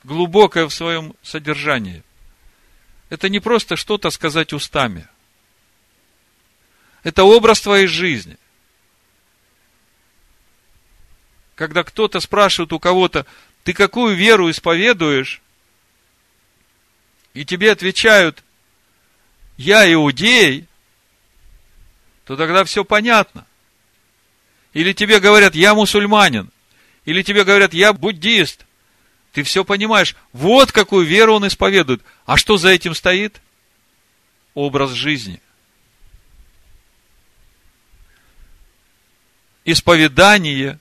глубокое 0.03 0.67
в 0.67 0.71
своем 0.71 1.15
содержании. 1.23 2.03
Это 3.09 3.27
не 3.29 3.39
просто 3.39 3.75
что-то 3.75 4.11
сказать 4.11 4.53
устами. 4.53 5.07
Это 7.01 7.23
образ 7.23 7.59
твоей 7.59 7.87
жизни. 7.87 8.37
когда 11.55 11.83
кто-то 11.83 12.19
спрашивает 12.19 12.71
у 12.71 12.79
кого-то, 12.79 13.25
ты 13.63 13.73
какую 13.73 14.15
веру 14.15 14.51
исповедуешь, 14.51 15.41
и 17.33 17.45
тебе 17.45 17.71
отвечают, 17.71 18.43
я 19.57 19.91
иудей, 19.91 20.66
то 22.27 22.35
тогда 22.35 22.65
все 22.65 22.83
понятно. 22.83 23.47
Или 24.73 24.91
тебе 24.91 25.21
говорят, 25.21 25.55
я 25.55 25.73
мусульманин. 25.73 26.51
Или 27.05 27.23
тебе 27.23 27.45
говорят, 27.45 27.73
я 27.73 27.93
буддист. 27.93 28.65
Ты 29.31 29.43
все 29.43 29.63
понимаешь. 29.63 30.13
Вот 30.33 30.73
какую 30.73 31.05
веру 31.07 31.35
он 31.35 31.47
исповедует. 31.47 32.03
А 32.25 32.35
что 32.35 32.57
за 32.57 32.69
этим 32.69 32.93
стоит? 32.93 33.41
Образ 34.55 34.91
жизни. 34.91 35.41
Исповедание 39.63 40.79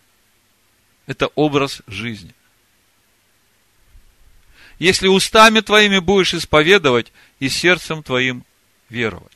–это 1.07 1.29
образ 1.37 1.81
жизни. 1.87 2.35
Если 4.81 5.07
устами 5.07 5.61
твоими 5.61 6.01
будешь 6.01 6.35
исповедовать 6.35 7.13
и 7.39 7.49
сердцем 7.49 8.03
твоим 8.03 8.45
веровать. 8.89 9.36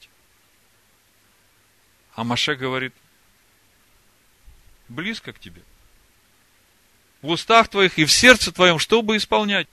А 2.21 2.25
Маше 2.25 2.55
говорит, 2.55 2.93
близко 4.89 5.33
к 5.33 5.41
тебе. 5.41 5.63
В 7.23 7.31
устах 7.31 7.69
твоих 7.69 7.99
и 7.99 8.05
в 8.05 8.13
сердце 8.13 8.53
твоем, 8.53 8.79
чтобы 8.79 9.17
исполнять. 9.17 9.67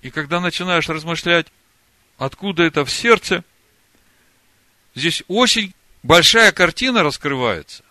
И 0.00 0.10
когда 0.10 0.38
начинаешь 0.38 0.88
размышлять, 0.88 1.48
откуда 2.18 2.62
это 2.62 2.84
в 2.84 2.90
сердце, 2.92 3.42
здесь 4.94 5.24
очень 5.26 5.74
большая 6.04 6.52
картина 6.52 7.02
раскрывается. 7.02 7.82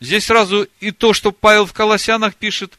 Здесь 0.00 0.24
сразу 0.24 0.66
и 0.80 0.90
то, 0.90 1.12
что 1.12 1.32
Павел 1.32 1.66
в 1.66 1.74
Колоссянах 1.74 2.34
пишет 2.34 2.78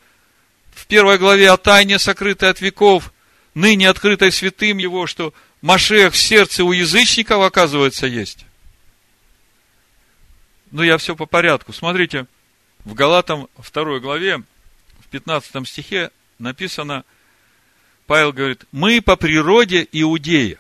в 0.73 0.87
первой 0.87 1.19
главе 1.19 1.51
о 1.51 1.57
тайне, 1.57 1.99
сокрытой 1.99 2.49
от 2.49 2.59
веков, 2.59 3.13
ныне 3.53 3.87
открытой 3.87 4.31
святым 4.31 4.79
его, 4.79 5.05
что 5.05 5.31
Машех 5.61 6.13
в 6.13 6.17
сердце 6.17 6.63
у 6.63 6.71
язычников, 6.71 7.43
оказывается, 7.43 8.07
есть. 8.07 8.45
Но 10.71 10.83
я 10.83 10.97
все 10.97 11.15
по 11.15 11.25
порядку. 11.25 11.71
Смотрите, 11.73 12.25
в 12.83 12.93
Галатам 12.93 13.47
второй 13.57 13.99
главе, 13.99 14.43
в 14.99 15.07
15 15.11 15.67
стихе 15.67 16.11
написано, 16.39 17.03
Павел 18.07 18.33
говорит, 18.33 18.65
мы 18.71 19.01
по 19.01 19.15
природе 19.15 19.87
иудеи, 19.91 20.57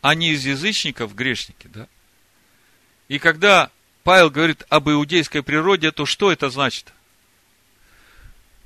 а 0.00 0.14
не 0.14 0.30
из 0.30 0.44
язычников 0.46 1.14
грешники, 1.14 1.66
да? 1.66 1.86
И 3.08 3.18
когда 3.18 3.70
Павел 4.02 4.30
говорит 4.30 4.64
об 4.68 4.88
иудейской 4.88 5.42
природе, 5.42 5.92
то 5.92 6.06
что 6.06 6.32
это 6.32 6.48
значит? 6.48 6.92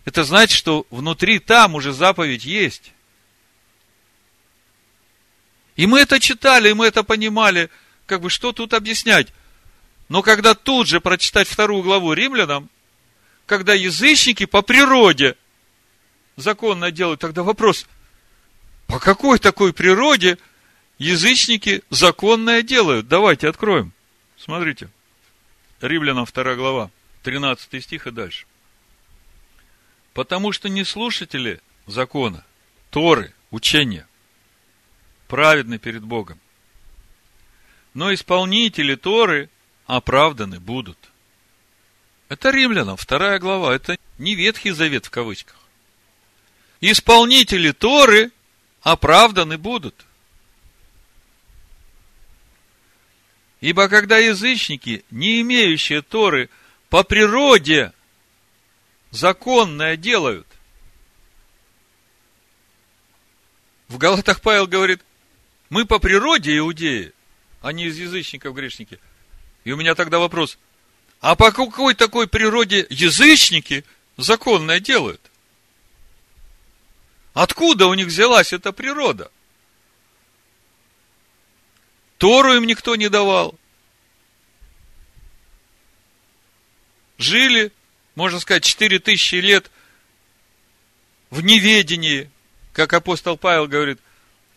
Это 0.04 0.22
значит, 0.22 0.56
что 0.56 0.86
внутри 0.90 1.40
там 1.40 1.74
уже 1.74 1.92
заповедь 1.92 2.44
есть. 2.44 2.92
И 5.76 5.86
мы 5.86 6.00
это 6.00 6.18
читали, 6.18 6.70
и 6.70 6.74
мы 6.74 6.86
это 6.86 7.04
понимали, 7.04 7.70
как 8.06 8.22
бы 8.22 8.30
что 8.30 8.52
тут 8.52 8.72
объяснять. 8.72 9.32
Но 10.08 10.22
когда 10.22 10.54
тут 10.54 10.88
же 10.88 11.00
прочитать 11.00 11.48
вторую 11.48 11.82
главу 11.82 12.12
римлянам, 12.12 12.70
когда 13.44 13.74
язычники 13.74 14.46
по 14.46 14.62
природе 14.62 15.36
законно 16.36 16.90
делают, 16.90 17.20
тогда 17.20 17.42
вопрос, 17.42 17.86
по 18.86 18.98
какой 18.98 19.38
такой 19.38 19.72
природе 19.72 20.38
язычники 20.98 21.82
законное 21.90 22.62
делают? 22.62 23.08
Давайте 23.08 23.48
откроем. 23.48 23.92
Смотрите. 24.38 24.88
Римлянам 25.80 26.24
2 26.24 26.54
глава, 26.54 26.90
13 27.22 27.82
стих 27.84 28.06
и 28.06 28.10
дальше. 28.10 28.46
Потому 30.14 30.52
что 30.52 30.70
не 30.70 30.84
слушатели 30.84 31.60
закона, 31.86 32.44
Торы, 32.90 33.34
учения, 33.50 34.06
праведны 35.26 35.78
перед 35.78 36.02
Богом. 36.02 36.40
Но 37.94 38.12
исполнители 38.12 38.94
Торы 38.94 39.48
оправданы 39.86 40.60
будут. 40.60 40.98
Это 42.28 42.50
римлянам, 42.50 42.96
вторая 42.96 43.38
глава, 43.38 43.74
это 43.74 43.96
не 44.18 44.34
Ветхий 44.34 44.72
Завет 44.72 45.06
в 45.06 45.10
кавычках. 45.10 45.56
Исполнители 46.80 47.72
Торы 47.72 48.32
оправданы 48.82 49.58
будут. 49.58 50.04
Ибо 53.60 53.88
когда 53.88 54.18
язычники, 54.18 55.04
не 55.10 55.40
имеющие 55.40 56.02
Торы, 56.02 56.50
по 56.90 57.02
природе 57.02 57.92
законное 59.10 59.96
делают. 59.96 60.46
В 63.88 63.98
Галатах 63.98 64.40
Павел 64.40 64.66
говорит, 64.66 65.02
мы 65.70 65.84
по 65.84 65.98
природе 65.98 66.56
иудеи, 66.58 67.12
а 67.62 67.72
не 67.72 67.86
из 67.86 67.98
язычников 67.98 68.54
грешники. 68.54 68.98
И 69.64 69.72
у 69.72 69.76
меня 69.76 69.94
тогда 69.94 70.18
вопрос, 70.18 70.58
а 71.20 71.34
по 71.34 71.52
какой 71.52 71.94
такой 71.94 72.28
природе 72.28 72.86
язычники 72.90 73.84
законное 74.16 74.80
делают? 74.80 75.20
Откуда 77.34 77.86
у 77.86 77.94
них 77.94 78.06
взялась 78.06 78.52
эта 78.52 78.72
природа? 78.72 79.30
Тору 82.18 82.54
им 82.54 82.64
никто 82.64 82.96
не 82.96 83.08
давал. 83.08 83.58
Жили 87.18 87.72
можно 88.16 88.40
сказать, 88.40 88.64
четыре 88.64 88.98
тысячи 88.98 89.36
лет 89.36 89.70
в 91.30 91.42
неведении, 91.42 92.30
как 92.72 92.92
апостол 92.94 93.36
Павел 93.36 93.68
говорит, 93.68 94.00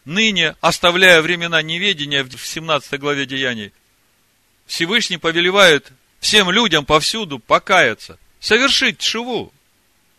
ныне, 0.05 0.55
оставляя 0.61 1.21
времена 1.21 1.61
неведения 1.61 2.23
в 2.23 2.45
17 2.45 2.99
главе 2.99 3.25
Деяний, 3.25 3.71
Всевышний 4.65 5.17
повелевает 5.17 5.91
всем 6.19 6.51
людям 6.51 6.85
повсюду 6.85 7.39
покаяться, 7.39 8.19
совершить 8.39 9.01
шиву, 9.01 9.51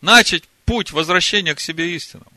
начать 0.01 0.45
путь 0.65 0.93
возвращения 0.93 1.55
к 1.55 1.61
себе 1.61 1.95
истинному. 1.95 2.33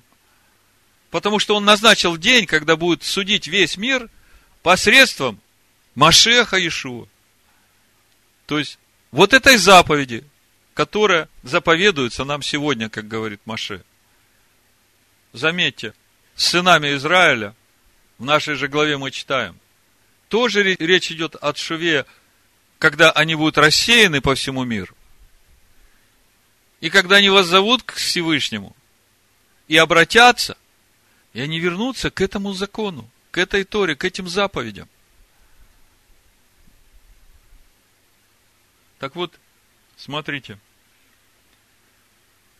Потому 1.09 1.39
что 1.39 1.55
он 1.55 1.65
назначил 1.65 2.17
день, 2.17 2.45
когда 2.45 2.75
будет 2.75 3.03
судить 3.03 3.47
весь 3.47 3.77
мир 3.77 4.09
посредством 4.61 5.39
Машеха 5.95 6.57
Ишуа. 6.65 7.07
То 8.47 8.59
есть, 8.59 8.79
вот 9.11 9.33
этой 9.33 9.57
заповеди, 9.57 10.23
которая 10.73 11.29
заповедуется 11.43 12.23
нам 12.23 12.41
сегодня, 12.41 12.89
как 12.89 13.07
говорит 13.07 13.41
Маше. 13.45 13.83
Заметьте, 15.33 15.93
с 16.35 16.47
сынами 16.47 16.95
Израиля, 16.95 17.55
в 18.17 18.25
нашей 18.25 18.55
же 18.55 18.67
главе 18.67 18.97
мы 18.97 19.11
читаем, 19.11 19.59
тоже 20.29 20.63
речь 20.63 21.11
идет 21.11 21.35
о 21.35 21.53
Шуве, 21.53 22.05
когда 22.79 23.11
они 23.11 23.35
будут 23.35 23.57
рассеяны 23.57 24.21
по 24.21 24.35
всему 24.35 24.63
миру. 24.63 24.95
И 26.81 26.89
когда 26.89 27.17
они 27.17 27.29
вас 27.29 27.47
зовут 27.47 27.83
к 27.83 27.93
Всевышнему 27.93 28.75
и 29.67 29.77
обратятся, 29.77 30.57
и 31.33 31.39
они 31.39 31.59
вернутся 31.59 32.11
к 32.11 32.19
этому 32.21 32.53
закону, 32.53 33.09
к 33.31 33.37
этой 33.37 33.63
Торе, 33.63 33.95
к 33.95 34.03
этим 34.03 34.27
заповедям. 34.27 34.89
Так 38.99 39.15
вот, 39.15 39.33
Смотрите. 40.03 40.59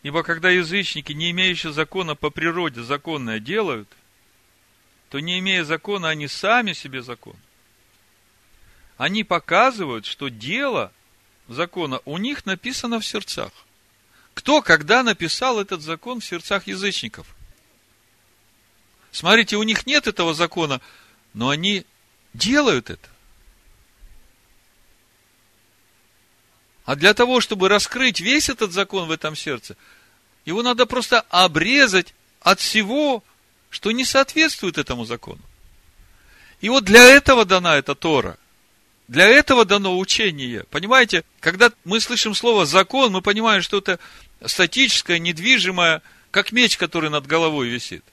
Ибо 0.04 0.22
когда 0.22 0.50
язычники, 0.50 1.12
не 1.12 1.30
имеющие 1.30 1.72
закона 1.72 2.14
по 2.14 2.28
природе, 2.28 2.82
законное 2.82 3.40
делают, 3.40 3.88
то 5.08 5.18
не 5.18 5.38
имея 5.38 5.64
закона, 5.64 6.10
они 6.10 6.28
сами 6.28 6.74
себе 6.74 7.02
закон. 7.02 7.36
Они 8.98 9.24
показывают, 9.24 10.04
что 10.04 10.28
дело 10.28 10.92
закона 11.48 12.00
у 12.04 12.18
них 12.18 12.44
написано 12.44 13.00
в 13.00 13.06
сердцах. 13.06 13.50
Кто 14.34 14.60
когда 14.60 15.02
написал 15.02 15.58
этот 15.58 15.80
закон 15.80 16.20
в 16.20 16.24
сердцах 16.24 16.66
язычников? 16.66 17.26
Смотрите, 19.10 19.56
у 19.56 19.62
них 19.62 19.86
нет 19.86 20.06
этого 20.06 20.34
закона, 20.34 20.82
но 21.32 21.48
они 21.48 21.86
делают 22.34 22.90
это. 22.90 23.08
А 26.84 26.96
для 26.96 27.14
того, 27.14 27.40
чтобы 27.40 27.68
раскрыть 27.68 28.20
весь 28.20 28.48
этот 28.48 28.72
закон 28.72 29.08
в 29.08 29.10
этом 29.10 29.34
сердце, 29.34 29.76
его 30.44 30.62
надо 30.62 30.84
просто 30.84 31.20
обрезать 31.30 32.14
от 32.40 32.60
всего, 32.60 33.24
что 33.70 33.90
не 33.90 34.04
соответствует 34.04 34.76
этому 34.76 35.04
закону. 35.06 35.40
И 36.60 36.68
вот 36.68 36.84
для 36.84 37.02
этого 37.02 37.44
дана 37.44 37.76
эта 37.76 37.94
Тора. 37.94 38.38
Для 39.08 39.26
этого 39.26 39.64
дано 39.64 39.98
учение. 39.98 40.64
Понимаете, 40.70 41.24
когда 41.40 41.70
мы 41.84 42.00
слышим 42.00 42.34
слово 42.34 42.66
закон, 42.66 43.12
мы 43.12 43.22
понимаем, 43.22 43.62
что 43.62 43.78
это 43.78 43.98
статическое, 44.44 45.18
недвижимое, 45.18 46.02
как 46.30 46.52
меч, 46.52 46.76
который 46.76 47.10
над 47.10 47.26
головой 47.26 47.68
висит. 47.68 48.04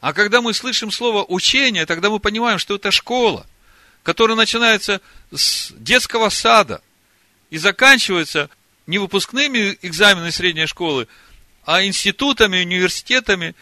А 0.00 0.12
когда 0.12 0.40
мы 0.40 0.54
слышим 0.54 0.90
слово 0.90 1.24
учение, 1.24 1.86
тогда 1.86 2.10
мы 2.10 2.20
понимаем, 2.20 2.58
что 2.58 2.76
это 2.76 2.90
школа, 2.90 3.46
которая 4.02 4.36
начинается 4.36 5.00
с 5.32 5.72
детского 5.72 6.28
сада– 6.28 6.82
и 7.50 7.58
заканчивается 7.58 8.48
не 8.86 8.98
выпускными 8.98 9.78
экзаменами 9.82 10.30
средней 10.30 10.66
школы, 10.66 11.08
а 11.64 11.84
институтами, 11.84 12.60
университетами 12.60 13.54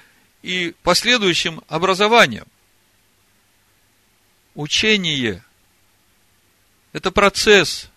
и 0.42 0.74
последующим 0.82 1.62
образованием. 1.68 2.46
Учение– 4.54 5.44
это 6.92 7.10
процесс, 7.10 7.90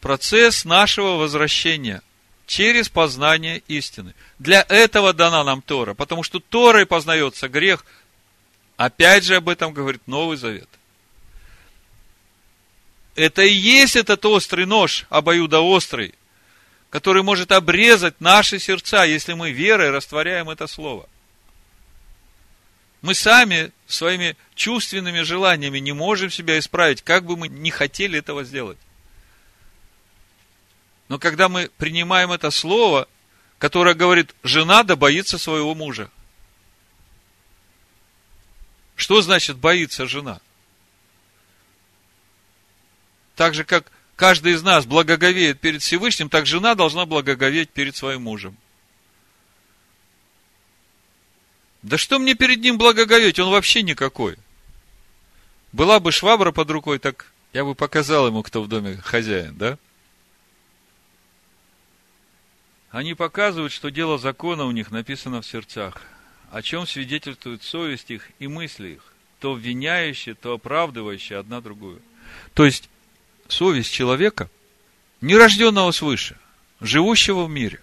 процесс 0.00 0.64
нашего 0.64 1.16
возвращения 1.16 2.02
через 2.46 2.88
познание 2.88 3.62
истины. 3.66 4.14
Для 4.38 4.64
этого 4.68 5.12
дана 5.12 5.42
нам 5.44 5.62
Тора, 5.62 5.94
потому 5.94 6.22
что 6.22 6.40
Торой 6.40 6.86
познается 6.86 7.48
грех. 7.48 7.84
Опять 8.76 9.24
же 9.24 9.36
об 9.36 9.48
этом 9.48 9.72
говорит 9.72 10.06
Новый 10.06 10.36
Завет. 10.36 10.68
Это 13.16 13.42
и 13.42 13.52
есть 13.52 13.96
этот 13.96 14.24
острый 14.26 14.66
нож, 14.66 15.06
обоюдоострый, 15.08 16.14
который 16.90 17.22
может 17.22 17.50
обрезать 17.50 18.20
наши 18.20 18.58
сердца, 18.58 19.04
если 19.04 19.32
мы 19.32 19.52
верой 19.52 19.90
растворяем 19.90 20.50
это 20.50 20.66
слово. 20.66 21.08
Мы 23.00 23.14
сами 23.14 23.72
своими 23.86 24.36
чувственными 24.54 25.22
желаниями 25.22 25.78
не 25.78 25.92
можем 25.92 26.30
себя 26.30 26.58
исправить, 26.58 27.00
как 27.00 27.24
бы 27.24 27.38
мы 27.38 27.48
не 27.48 27.70
хотели 27.70 28.18
этого 28.18 28.44
сделать. 28.44 28.78
Но 31.08 31.18
когда 31.18 31.48
мы 31.48 31.70
принимаем 31.78 32.32
это 32.32 32.50
слово, 32.50 33.08
которое 33.58 33.94
говорит, 33.94 34.34
жена 34.42 34.82
да 34.82 34.94
боится 34.94 35.38
своего 35.38 35.74
мужа. 35.74 36.10
Что 38.94 39.22
значит 39.22 39.56
боится 39.56 40.06
жена? 40.06 40.40
Так 43.36 43.54
же, 43.54 43.64
как 43.64 43.92
каждый 44.16 44.54
из 44.54 44.62
нас 44.62 44.86
благоговеет 44.86 45.60
перед 45.60 45.82
Всевышним, 45.82 46.28
так 46.28 46.46
жена 46.46 46.74
должна 46.74 47.06
благоговеть 47.06 47.70
перед 47.70 47.94
своим 47.94 48.22
мужем. 48.22 48.56
Да 51.82 51.98
что 51.98 52.18
мне 52.18 52.34
перед 52.34 52.60
ним 52.60 52.78
благоговеть? 52.78 53.38
Он 53.38 53.50
вообще 53.50 53.82
никакой. 53.82 54.36
Была 55.72 56.00
бы 56.00 56.10
швабра 56.10 56.50
под 56.50 56.70
рукой, 56.70 56.98
так 56.98 57.30
я 57.52 57.64
бы 57.64 57.74
показал 57.74 58.26
ему, 58.26 58.42
кто 58.42 58.62
в 58.62 58.68
доме 58.68 58.96
хозяин, 58.96 59.56
да? 59.56 59.78
Они 62.90 63.14
показывают, 63.14 63.72
что 63.72 63.90
дело 63.90 64.16
закона 64.16 64.64
у 64.64 64.70
них 64.70 64.90
написано 64.90 65.42
в 65.42 65.46
сердцах, 65.46 66.00
о 66.50 66.62
чем 66.62 66.86
свидетельствует 66.86 67.62
совесть 67.62 68.10
их 68.10 68.30
и 68.38 68.48
мысли 68.48 68.88
их, 68.88 69.12
то 69.40 69.52
обвиняющие, 69.52 70.34
то 70.34 70.54
оправдывающие 70.54 71.38
одна 71.38 71.60
другую. 71.60 72.00
То 72.54 72.64
есть, 72.64 72.88
совесть 73.52 73.92
человека, 73.92 74.50
нерожденного 75.20 75.92
свыше, 75.92 76.38
живущего 76.80 77.44
в 77.44 77.50
мире, 77.50 77.80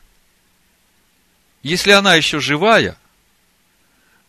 если 1.61 1.91
она 1.91 2.16
еще 2.16 2.39
живая, 2.39 2.97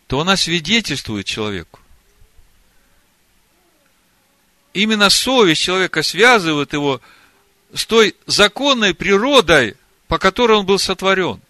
то 0.06 0.20
она 0.20 0.36
свидетельствует 0.36 1.26
человеку. 1.26 1.80
Именно 4.72 5.10
совесть 5.10 5.62
человека 5.62 6.02
связывает 6.02 6.72
его 6.72 7.00
с 7.72 7.86
той 7.86 8.14
законной 8.26 8.94
природой, 8.94 9.76
по 10.08 10.18
которой 10.18 10.58
он 10.58 10.66
был 10.66 10.78
сотворен. 10.78 11.40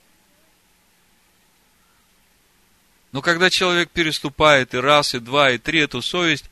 Но 3.13 3.23
когда 3.23 3.49
человек 3.49 3.91
переступает 3.91 4.75
и 4.75 4.79
раз, 4.79 5.15
и 5.15 5.21
два, 5.21 5.53
и 5.53 5.59
три 5.59 5.81
эту 5.81 6.03
совесть, 6.03 6.47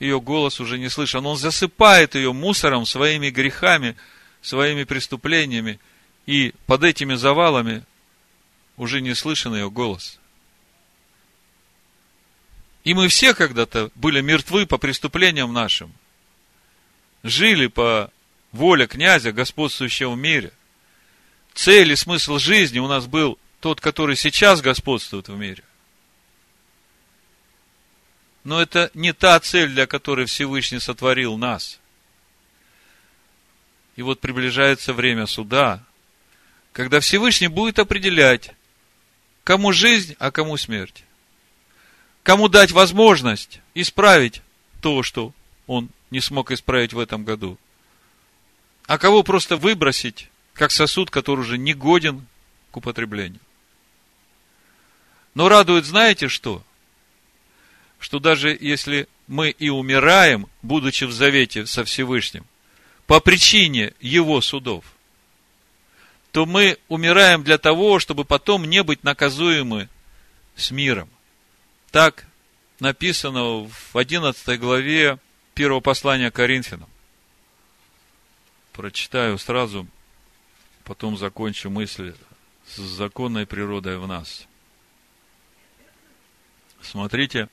ее 0.00 0.20
голос 0.20 0.60
уже 0.60 0.78
не 0.78 0.88
слышен. 0.88 1.24
Он 1.26 1.36
засыпает 1.36 2.14
ее 2.14 2.32
мусором, 2.32 2.86
своими 2.86 3.30
грехами, 3.30 3.96
своими 4.42 4.84
преступлениями, 4.84 5.78
и 6.26 6.54
под 6.66 6.84
этими 6.84 7.14
завалами 7.14 7.84
уже 8.76 9.02
не 9.02 9.14
слышен 9.14 9.54
ее 9.54 9.70
голос. 9.70 10.18
И 12.82 12.94
мы 12.94 13.08
все 13.08 13.34
когда-то 13.34 13.90
были 13.94 14.22
мертвы 14.22 14.66
по 14.66 14.78
преступлениям 14.78 15.52
нашим. 15.52 15.92
Жили 17.22 17.66
по 17.66 18.10
воле 18.52 18.86
князя, 18.86 19.32
господствующего 19.32 20.12
в 20.12 20.16
мире. 20.16 20.52
Цель 21.52 21.92
и 21.92 21.96
смысл 21.96 22.38
жизни 22.38 22.78
у 22.78 22.88
нас 22.88 23.06
был 23.06 23.38
тот, 23.60 23.82
который 23.82 24.16
сейчас 24.16 24.62
господствует 24.62 25.28
в 25.28 25.36
мире. 25.36 25.62
Но 28.44 28.60
это 28.60 28.90
не 28.94 29.12
та 29.12 29.38
цель, 29.40 29.70
для 29.70 29.86
которой 29.86 30.26
Всевышний 30.26 30.80
сотворил 30.80 31.36
нас. 31.36 31.78
И 33.96 34.02
вот 34.02 34.20
приближается 34.20 34.94
время 34.94 35.26
суда, 35.26 35.84
когда 36.72 37.00
Всевышний 37.00 37.48
будет 37.48 37.78
определять, 37.78 38.52
кому 39.44 39.72
жизнь, 39.72 40.16
а 40.18 40.30
кому 40.30 40.56
смерть. 40.56 41.04
Кому 42.22 42.48
дать 42.48 42.70
возможность 42.70 43.60
исправить 43.74 44.42
то, 44.80 45.02
что 45.02 45.32
он 45.66 45.90
не 46.10 46.20
смог 46.20 46.50
исправить 46.50 46.92
в 46.92 46.98
этом 46.98 47.24
году. 47.24 47.58
А 48.86 48.98
кого 48.98 49.22
просто 49.22 49.56
выбросить, 49.56 50.28
как 50.54 50.70
сосуд, 50.70 51.10
который 51.10 51.40
уже 51.40 51.58
не 51.58 51.74
годен 51.74 52.26
к 52.70 52.76
употреблению. 52.76 53.40
Но 55.34 55.48
радует, 55.48 55.84
знаете 55.84 56.28
что? 56.28 56.62
Что 58.00 58.18
даже 58.18 58.56
если 58.58 59.08
мы 59.28 59.50
и 59.50 59.68
умираем, 59.68 60.48
будучи 60.62 61.04
в 61.04 61.12
завете 61.12 61.66
со 61.66 61.84
Всевышним, 61.84 62.44
по 63.06 63.20
причине 63.20 63.92
Его 64.00 64.40
судов, 64.40 64.84
то 66.32 66.46
мы 66.46 66.78
умираем 66.88 67.44
для 67.44 67.58
того, 67.58 67.98
чтобы 67.98 68.24
потом 68.24 68.64
не 68.64 68.82
быть 68.82 69.04
наказуемы 69.04 69.88
с 70.56 70.70
миром. 70.70 71.08
Так 71.90 72.26
написано 72.78 73.68
в 73.68 73.96
11 73.96 74.58
главе 74.58 75.18
первого 75.54 75.80
послания 75.80 76.30
Коринфянам. 76.30 76.88
Прочитаю 78.72 79.36
сразу, 79.38 79.86
потом 80.84 81.18
закончу 81.18 81.68
мысль 81.68 82.14
с 82.66 82.80
законной 82.80 83.44
природой 83.44 83.98
в 83.98 84.06
нас. 84.06 84.46
Смотрите, 86.80 87.48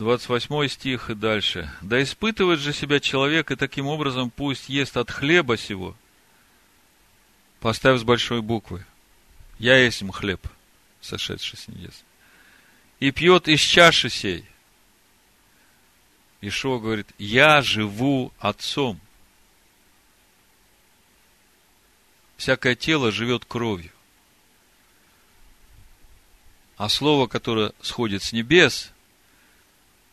28 0.00 0.68
стих 0.68 1.10
и 1.10 1.14
дальше. 1.14 1.70
«Да 1.82 2.02
испытывает 2.02 2.58
же 2.58 2.72
себя 2.72 3.00
человек, 3.00 3.50
и 3.50 3.56
таким 3.56 3.86
образом 3.86 4.30
пусть 4.30 4.70
ест 4.70 4.96
от 4.96 5.10
хлеба 5.10 5.58
сего». 5.58 5.94
Поставь 7.60 8.00
с 8.00 8.02
большой 8.02 8.40
буквы. 8.40 8.86
«Я 9.58 9.76
есть 9.76 10.00
им 10.00 10.10
хлеб, 10.10 10.40
сошедший 11.02 11.58
с 11.58 11.68
небес». 11.68 12.02
«И 12.98 13.10
пьет 13.10 13.46
из 13.46 13.60
чаши 13.60 14.08
сей». 14.08 14.46
Ишуа 16.40 16.78
говорит, 16.78 17.08
«Я 17.18 17.60
живу 17.60 18.32
Отцом». 18.38 18.98
Всякое 22.38 22.74
тело 22.74 23.12
живет 23.12 23.44
кровью. 23.44 23.92
А 26.78 26.88
слово, 26.88 27.26
которое 27.26 27.74
сходит 27.82 28.22
с 28.22 28.32
небес– 28.32 28.92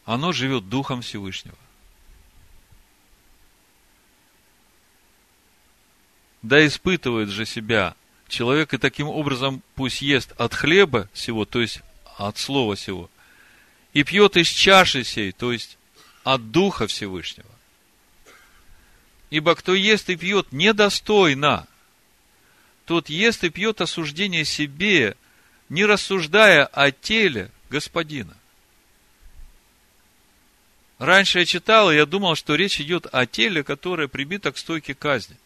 оно 0.08 0.32
живет 0.32 0.70
Духом 0.70 1.01
Всевышнего. 1.01 1.58
Да 6.41 6.66
испытывает 6.66 7.28
же 7.28 7.45
себя 7.45 7.93
человек, 8.30 8.74
и 8.74 8.78
таким 8.78 9.10
образом 9.10 9.62
пусть 9.76 10.01
ест 10.01 10.32
от 10.38 10.53
хлеба 10.53 11.10
сего, 11.14 11.43
то 11.43 11.60
есть 11.60 11.82
от 12.18 12.38
слова 12.38 12.78
сего, 12.78 13.10
и 13.91 14.03
пьет 14.03 14.38
из 14.38 14.47
чаши 14.47 15.03
сей, 15.03 15.34
то 15.34 15.51
есть 15.51 15.78
от 16.24 16.51
Духа 16.51 16.88
Всевышнего. 16.88 17.51
Ибо 19.30 19.55
кто 19.55 19.76
ест 19.76 20.10
и 20.10 20.16
пьет 20.16 20.53
недостойно, 20.53 21.68
тот 22.86 23.10
ест 23.10 23.43
и 23.43 23.49
пьет 23.49 23.82
осуждение 23.82 24.45
себе, 24.45 25.18
не 25.68 25.84
рассуждая 25.84 26.66
о 26.66 26.91
теле 26.91 27.51
Господина. 27.70 28.37
Раньше 31.00 31.39
я 31.39 31.45
читал, 31.45 31.91
и 31.91 31.95
я 31.95 32.06
думал, 32.06 32.36
что 32.36 32.56
речь 32.56 32.82
идет 32.82 33.06
о 33.12 33.26
теле, 33.26 33.64
которое 33.64 34.08
прибито 34.08 34.52
к 34.52 34.58
стойке 34.58 34.95
казни. 34.95 35.38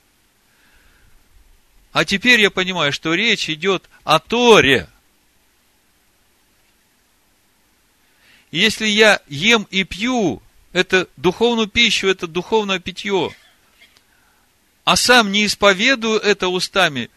А 1.91 2.05
теперь 2.05 2.39
я 2.39 2.49
понимаю, 2.49 2.93
что 2.93 3.13
речь 3.13 3.49
идет 3.49 3.89
о 4.05 4.19
Торе. 4.19 4.87
И 8.51 8.59
если 8.59 8.87
я 8.87 9.19
ем 9.27 9.67
и 9.71 9.83
пью, 9.83 10.41
это 10.71 11.07
духовную 11.17 11.67
пищу, 11.67 12.07
это 12.07 12.27
духовное 12.27 12.79
питье, 12.79 13.35
а 14.85 14.95
сам 14.95 15.31
не 15.31 15.45
исповедую 15.45 16.19
это 16.19 16.47
устами 16.47 17.09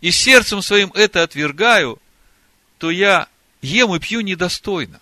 и 0.00 0.10
сердцем 0.12 0.62
своим 0.62 0.90
это 0.94 1.22
отвергаю, 1.22 2.00
то 2.78 2.90
я 2.90 3.28
ем 3.62 3.94
и 3.94 3.98
пью 3.98 4.20
недостойно. 4.20 5.00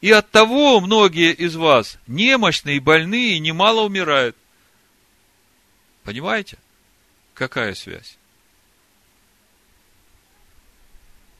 И 0.00 0.10
от 0.10 0.30
того 0.30 0.80
многие 0.80 1.32
из 1.32 1.56
вас 1.56 1.98
немощные 2.06 2.80
больные 2.80 3.38
немало 3.38 3.82
умирают. 3.82 4.36
Понимаете? 6.04 6.58
Какая 7.34 7.74
связь? 7.74 8.16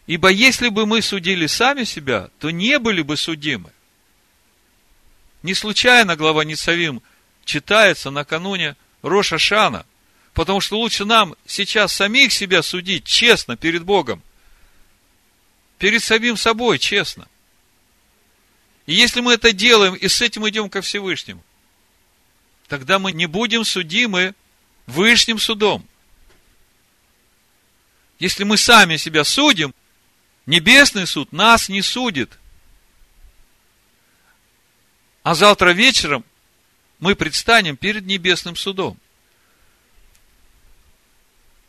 Ибо 0.06 0.28
если 0.30 0.68
бы 0.68 0.86
мы 0.86 1.02
судили 1.02 1.46
сами 1.46 1.84
себя, 1.84 2.30
то 2.38 2.50
не 2.50 2.78
были 2.78 3.02
бы 3.02 3.16
судимы. 3.16 3.72
Не 5.42 5.54
случайно 5.54 6.16
глава 6.16 6.44
Ницавим 6.44 7.02
читается 7.44 8.10
накануне 8.10 8.76
Роша 9.02 9.38
Шана, 9.38 9.84
потому 10.32 10.60
что 10.60 10.78
лучше 10.78 11.04
нам 11.04 11.34
сейчас 11.46 11.92
самих 11.92 12.32
себя 12.32 12.62
судить 12.62 13.04
честно 13.04 13.56
перед 13.56 13.84
Богом, 13.84 14.22
перед 15.78 16.02
самим 16.02 16.36
собой 16.36 16.78
честно. 16.78 17.28
И 18.86 18.94
если 18.94 19.20
мы 19.20 19.34
это 19.34 19.52
делаем 19.52 19.94
и 19.94 20.08
с 20.08 20.20
этим 20.20 20.48
идем 20.48 20.70
ко 20.70 20.80
Всевышнему, 20.80 21.42
тогда 22.68 22.98
мы 22.98 23.12
не 23.12 23.26
будем 23.26 23.64
судимы 23.64 24.34
Вышним 24.86 25.40
судом. 25.40 25.84
Если 28.20 28.44
мы 28.44 28.56
сами 28.56 28.96
себя 28.96 29.24
судим, 29.24 29.74
Небесный 30.46 31.08
суд 31.08 31.32
нас 31.32 31.68
не 31.68 31.82
судит. 31.82 32.38
А 35.24 35.34
завтра 35.34 35.70
вечером 35.70 36.24
мы 37.00 37.16
предстанем 37.16 37.76
перед 37.76 38.06
небесным 38.06 38.54
судом. 38.54 38.96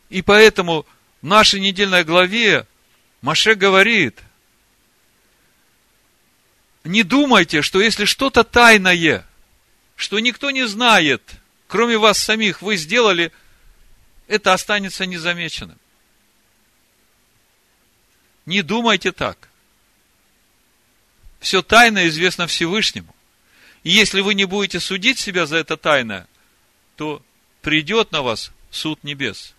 И 0.10 0.22
поэтому 0.22 0.86
в 1.22 1.26
нашей 1.26 1.60
недельной 1.60 2.04
главе 2.04 2.68
Маше 3.22 3.56
говорит, 3.56 4.22
не 6.84 7.04
думайте, 7.04 7.62
что 7.62 7.82
если 7.82 8.06
что-то 8.06 8.44
тайное, 8.44 9.26
что 9.96 10.20
никто 10.20 10.52
не 10.52 10.68
знает, 10.68 11.22
кроме 11.68 11.98
вас 11.98 12.18
самих, 12.18 12.62
вы 12.62 12.78
сделали, 12.78 13.32
это 14.28 14.54
останется 14.54 15.06
незамеченным. 15.06 15.78
Не 18.46 18.62
думайте 18.62 19.12
так. 19.12 19.50
Все 21.40 21.62
тайное 21.62 22.08
известно 22.08 22.48
Всевышнему. 22.48 23.14
И 23.84 23.90
если 23.90 24.22
вы 24.22 24.34
не 24.34 24.46
будете 24.46 24.80
судить 24.80 25.20
себя 25.20 25.46
за 25.46 25.58
это 25.58 25.78
тайное, 25.78 26.28
то 26.96 27.22
придет 27.62 28.12
на 28.12 28.22
вас 28.22 28.52
суд 28.72 29.04
небес. 29.04 29.54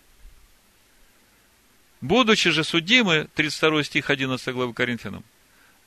Будучи 2.01 2.51
же 2.51 2.65
судимы, 2.65 3.29
32 3.35 3.85
стих 3.85 4.11
11 4.11 4.55
главы 4.55 4.73
Коринфянам, 4.73 5.25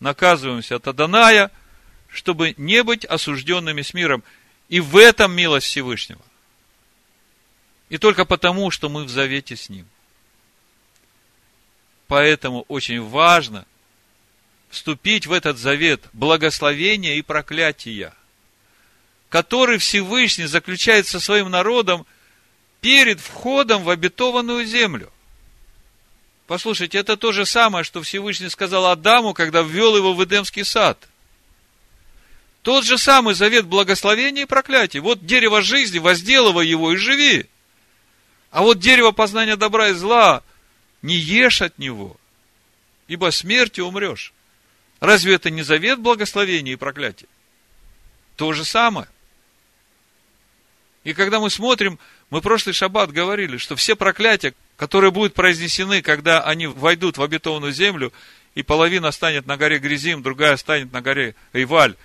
наказываемся 0.02 0.76
от 0.76 0.88
Аданая, 0.88 1.50
чтобы 2.10 2.54
не 2.58 2.84
быть 2.84 3.06
осужденными 3.06 3.82
с 3.82 3.94
миром. 3.94 4.24
И 4.68 4.82
в 4.82 4.98
этом 4.98 5.32
милость 5.32 5.68
Всевышнего. 5.68 6.22
И 7.88 7.98
только 7.98 8.26
потому, 8.26 8.70
что 8.72 8.90
мы 8.90 9.06
в 9.06 9.10
завете 9.10 9.56
с 9.56 9.70
Ним– 9.70 9.88
Поэтому 12.12 12.66
очень 12.68 13.02
важно 13.02 13.66
вступить 14.70 15.28
в 15.28 15.32
этот 15.32 15.58
завет 15.58 16.04
благословения 16.12 17.16
и 17.16 17.22
проклятия, 17.22 18.14
который 19.30 19.78
Всевышний 19.78 20.44
заключает 20.44 21.08
со 21.08 21.22
своим 21.22 21.50
народом 21.50 22.06
перед 22.82 23.22
входом 23.22 23.86
в 23.86 23.90
обетованную 23.90 24.66
землю. 24.66 25.10
Послушайте, 26.52 26.98
это 26.98 27.16
то 27.16 27.32
же 27.32 27.46
самое, 27.46 27.86
что 27.86 28.02
Всевышний 28.02 28.50
сказал 28.50 28.88
Адаму, 28.88 29.34
когда 29.34 29.62
ввел 29.62 29.96
его 29.96 30.14
в 30.14 30.22
Эдемский 30.22 30.66
сад. 30.66 31.08
Тот 32.62 32.84
же 32.84 32.98
самый 32.98 33.36
завет 33.36 33.68
благословения 33.68 34.44
и 34.44 34.46
проклятия. 34.46 35.00
Вот 35.00 35.26
дерево 35.26 35.62
жизни, 35.62 36.00
возделывай 36.00 36.68
его 36.68 36.92
и 36.92 36.98
живи. 36.98 37.46
А 38.50 38.64
вот 38.64 38.80
дерево 38.80 39.14
познания 39.14 39.56
добра 39.56 39.92
и 39.92 39.94
зла 39.94 40.44
не 41.02 41.16
ешь 41.16 41.62
от 41.62 41.80
него, 41.80 42.18
ибо 43.08 43.32
смертью 43.32 43.86
умрешь. 43.86 44.34
Разве 45.00 45.36
это 45.36 45.50
не 45.50 45.62
завет 45.62 46.00
благословения 46.00 46.74
и 46.74 46.76
проклятия? 46.76 47.30
То 48.36 48.52
же 48.52 48.66
самое. 48.66 49.08
И 51.06 51.14
когда 51.14 51.40
мы 51.40 51.50
смотрим, 51.50 51.98
мы 52.32 52.42
прошлый 52.42 52.74
шаббат 52.74 53.12
говорили, 53.12 53.58
что 53.58 53.76
все 53.76 53.96
проклятия, 53.96 54.54
которые 54.78 55.12
будут 55.12 55.34
произнесены, 55.34 56.02
когда 56.02 56.42
они 56.42 56.66
войдут 56.66 57.18
в 57.18 57.24
обетованную 57.24 57.74
землю, 57.74 58.12
и 58.56 58.64
половина 58.64 59.12
станет 59.12 59.46
на 59.46 59.58
горе 59.58 59.80
Грязим, 59.80 60.24
другая 60.24 60.56
станет 60.56 60.94
на 60.94 61.02
горе 61.02 61.36
Иваль, 61.54 61.96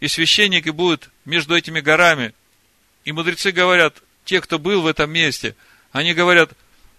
и 0.00 0.08
священники 0.08 0.70
будут 0.70 1.10
между 1.26 1.54
этими 1.54 1.80
горами, 1.80 2.32
и 3.04 3.12
мудрецы 3.12 3.52
говорят, 3.52 4.02
те, 4.24 4.40
кто 4.40 4.58
был 4.58 4.80
в 4.80 4.86
этом 4.86 5.10
месте, 5.10 5.54
они 5.92 6.14
говорят, 6.14 6.52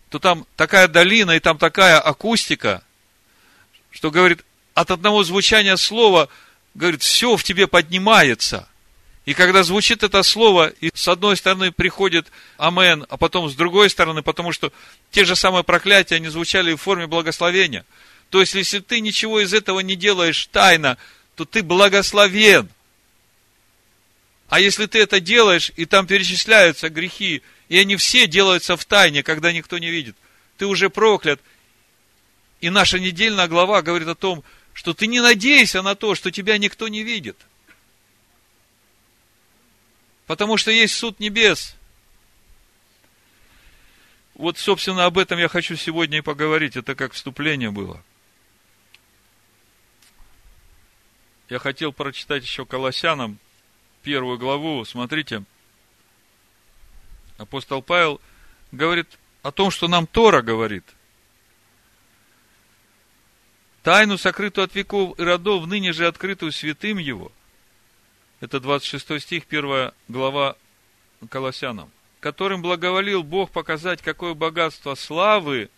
то 0.10 0.20
там 0.20 0.46
такая 0.56 0.88
долина 0.88 1.32
и 1.32 1.40
там 1.40 1.58
такая 1.58 2.00
акустика, 2.00 2.84
что, 3.90 4.12
говорит, 4.12 4.46
от 4.76 4.92
одного 4.92 5.24
звучания 5.24 5.76
слова, 5.76 6.30
говорит, 6.76 7.02
все 7.02 7.36
в 7.36 7.44
тебе 7.44 7.66
поднимается. 7.66 8.70
И 9.26 9.34
когда 9.34 9.64
звучит 9.64 10.04
это 10.04 10.22
слово, 10.22 10.68
и 10.68 10.92
с 10.94 11.08
одной 11.08 11.36
стороны 11.36 11.72
приходит 11.72 12.32
амен, 12.58 13.06
а 13.10 13.18
потом 13.18 13.50
с 13.50 13.56
другой 13.56 13.90
стороны, 13.90 14.22
потому 14.22 14.52
что 14.52 14.72
те 15.10 15.26
же 15.26 15.36
самые 15.36 15.64
проклятия, 15.64 16.16
они 16.16 16.28
звучали 16.28 16.74
в 16.74 16.82
форме 16.82 17.08
благословения. 17.08 17.86
То 18.30 18.40
есть, 18.40 18.54
если 18.54 18.80
ты 18.80 19.00
ничего 19.00 19.40
из 19.40 19.54
этого 19.54 19.80
не 19.80 19.96
делаешь 19.96 20.48
тайно, 20.52 20.98
то 21.36 21.46
ты 21.46 21.64
благословен. 21.64 22.70
А 24.48 24.60
если 24.60 24.86
ты 24.86 25.00
это 25.00 25.20
делаешь, 25.20 25.72
и 25.76 25.86
там 25.86 26.06
перечисляются 26.06 26.90
грехи, 26.90 27.42
и 27.68 27.80
они 27.80 27.96
все 27.96 28.28
делаются 28.28 28.78
в 28.78 28.86
тайне, 28.86 29.24
когда 29.24 29.52
никто 29.52 29.80
не 29.80 29.90
видит. 29.90 30.16
Ты 30.58 30.68
уже 30.68 30.92
проклят. 30.92 31.42
И 32.62 32.70
наша 32.70 33.00
недельная 33.00 33.48
глава 33.48 33.82
говорит 33.82 34.08
о 34.08 34.16
том, 34.16 34.44
что 34.74 34.94
ты 34.94 35.08
не 35.08 35.20
надейся 35.20 35.82
на 35.82 35.96
то, 35.96 36.14
что 36.14 36.30
тебя 36.30 36.60
никто 36.60 36.88
не 36.88 37.02
видит. 37.02 37.38
Потому 40.28 40.58
что 40.58 40.72
есть 40.72 40.96
суд 40.96 41.20
небес. 41.20 41.76
Вот, 44.34 44.58
собственно, 44.58 45.06
об 45.06 45.18
этом 45.18 45.40
я 45.40 45.48
хочу 45.48 45.76
сегодня 45.76 46.18
и 46.18 46.22
поговорить. 46.22 46.76
Это 46.76 46.96
как 46.96 47.14
вступление 47.14 47.72
было. 47.72 48.04
Я 51.50 51.60
хотел 51.60 51.94
прочитать 51.94 52.44
еще 52.44 52.66
Колоссянам 52.66 53.40
первую 54.02 54.38
главу. 54.38 54.84
Смотрите, 54.84 55.44
апостол 57.38 57.82
Павел 57.82 58.20
говорит 58.72 59.08
о 59.44 59.52
том, 59.52 59.70
что 59.70 59.88
нам 59.88 60.08
Тора 60.08 60.42
говорит. 60.42 60.84
Тайну, 63.84 64.18
сокрытую 64.18 64.66
от 64.66 64.74
веков 64.74 65.20
и 65.20 65.24
родов, 65.24 65.68
ныне 65.68 65.94
же 65.94 66.08
открытую 66.08 66.52
святым 66.52 66.98
его. 66.98 67.32
Это 68.40 68.60
26 68.60 69.22
стих, 69.22 69.44
1 69.48 69.92
глава 70.08 70.56
Колоссянам. 71.30 71.92
Которым 72.20 72.62
благоволил 72.62 73.24
Бог 73.24 73.52
показать, 73.52 74.02
какое 74.02 74.34
богатство 74.34 74.96
славы 74.96 75.70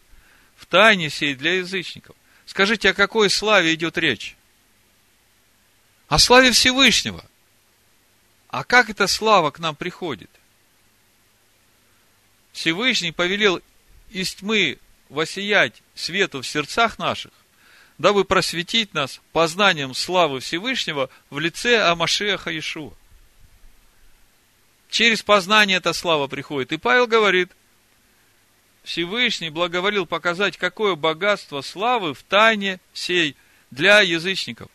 в 0.56 0.66
тайне 0.66 1.10
сей 1.10 1.36
для 1.36 1.56
язычников. 1.56 2.16
Скажите, 2.46 2.90
о 2.90 2.94
какой 2.94 3.30
славе 3.30 3.74
идет 3.74 3.98
речь? 3.98 4.36
О 6.08 6.18
славе 6.18 6.52
Всевышнего. 6.52 7.24
А 8.50 8.64
как 8.64 8.90
эта 8.90 9.08
слава 9.08 9.52
к 9.52 9.60
нам 9.60 9.76
приходит? 9.76 10.32
Всевышний 12.54 13.12
повелел 13.12 13.62
из 14.10 14.34
тьмы 14.34 14.80
воссиять 15.10 15.84
свету 15.94 16.42
в 16.42 16.48
сердцах 16.48 16.98
наших, 16.98 17.32
дабы 17.98 18.26
просветить 18.26 18.94
нас 18.94 19.22
познанием 19.32 19.94
славы 19.94 20.40
Всевышнего 20.40 21.10
в 21.30 21.40
лице 21.40 21.82
Амашеха 21.82 22.52
Иешуа. 22.52 22.94
Через 24.90 25.22
познание 25.22 25.78
эта 25.78 25.94
слава 25.94 26.28
приходит. 26.28 26.72
И 26.72 26.78
Павел 26.78 27.08
говорит, 27.08 27.52
Всевышний 28.84 29.50
благоволил 29.50 30.06
показать, 30.06 30.58
какое 30.58 30.96
богатство 30.96 31.62
славы 31.62 32.14
в 32.14 32.24
тайне 32.24 32.80
сей 32.94 33.36
для 33.70 34.00
язычников, 34.02 34.70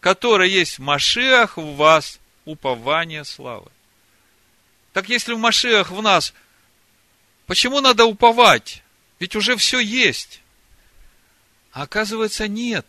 которое 0.00 0.48
есть 0.48 0.78
в 0.78 0.82
Машиах 0.82 1.58
в 1.58 1.76
вас, 1.76 2.18
упование 2.44 3.24
славы. 3.24 3.70
Так 4.92 5.08
если 5.08 5.32
в 5.34 5.38
Машиах 5.38 5.90
в 5.90 6.02
нас, 6.02 6.34
почему 7.46 7.80
надо 7.80 8.04
уповать? 8.04 8.82
Ведь 9.20 9.36
уже 9.36 9.56
все 9.56 9.78
есть. 9.78 10.41
Оказывается, 11.72 12.48
нет. 12.48 12.86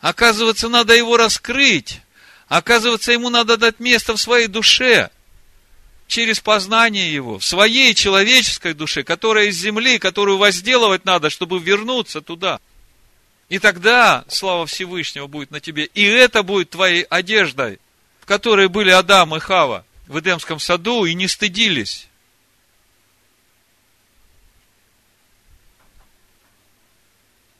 Оказывается, 0.00 0.68
надо 0.68 0.94
его 0.94 1.16
раскрыть. 1.16 2.00
Оказывается, 2.48 3.12
ему 3.12 3.28
надо 3.28 3.56
дать 3.56 3.80
место 3.80 4.14
в 4.14 4.20
своей 4.20 4.46
душе. 4.46 5.10
Через 6.06 6.40
познание 6.40 7.12
его, 7.12 7.38
в 7.38 7.44
своей 7.44 7.94
человеческой 7.94 8.74
душе, 8.74 9.04
которая 9.04 9.46
из 9.46 9.56
земли, 9.56 9.98
которую 9.98 10.38
возделывать 10.38 11.04
надо, 11.04 11.30
чтобы 11.30 11.60
вернуться 11.60 12.20
туда. 12.20 12.60
И 13.48 13.58
тогда 13.58 14.24
слава 14.28 14.66
Всевышнего 14.66 15.28
будет 15.28 15.50
на 15.50 15.60
тебе. 15.60 15.84
И 15.84 16.04
это 16.04 16.42
будет 16.42 16.70
твоей 16.70 17.02
одеждой, 17.02 17.78
в 18.20 18.26
которой 18.26 18.68
были 18.68 18.90
Адам 18.90 19.36
и 19.36 19.38
Хава 19.38 19.84
в 20.08 20.18
Эдемском 20.18 20.58
саду 20.58 21.04
и 21.04 21.14
не 21.14 21.28
стыдились. 21.28 22.08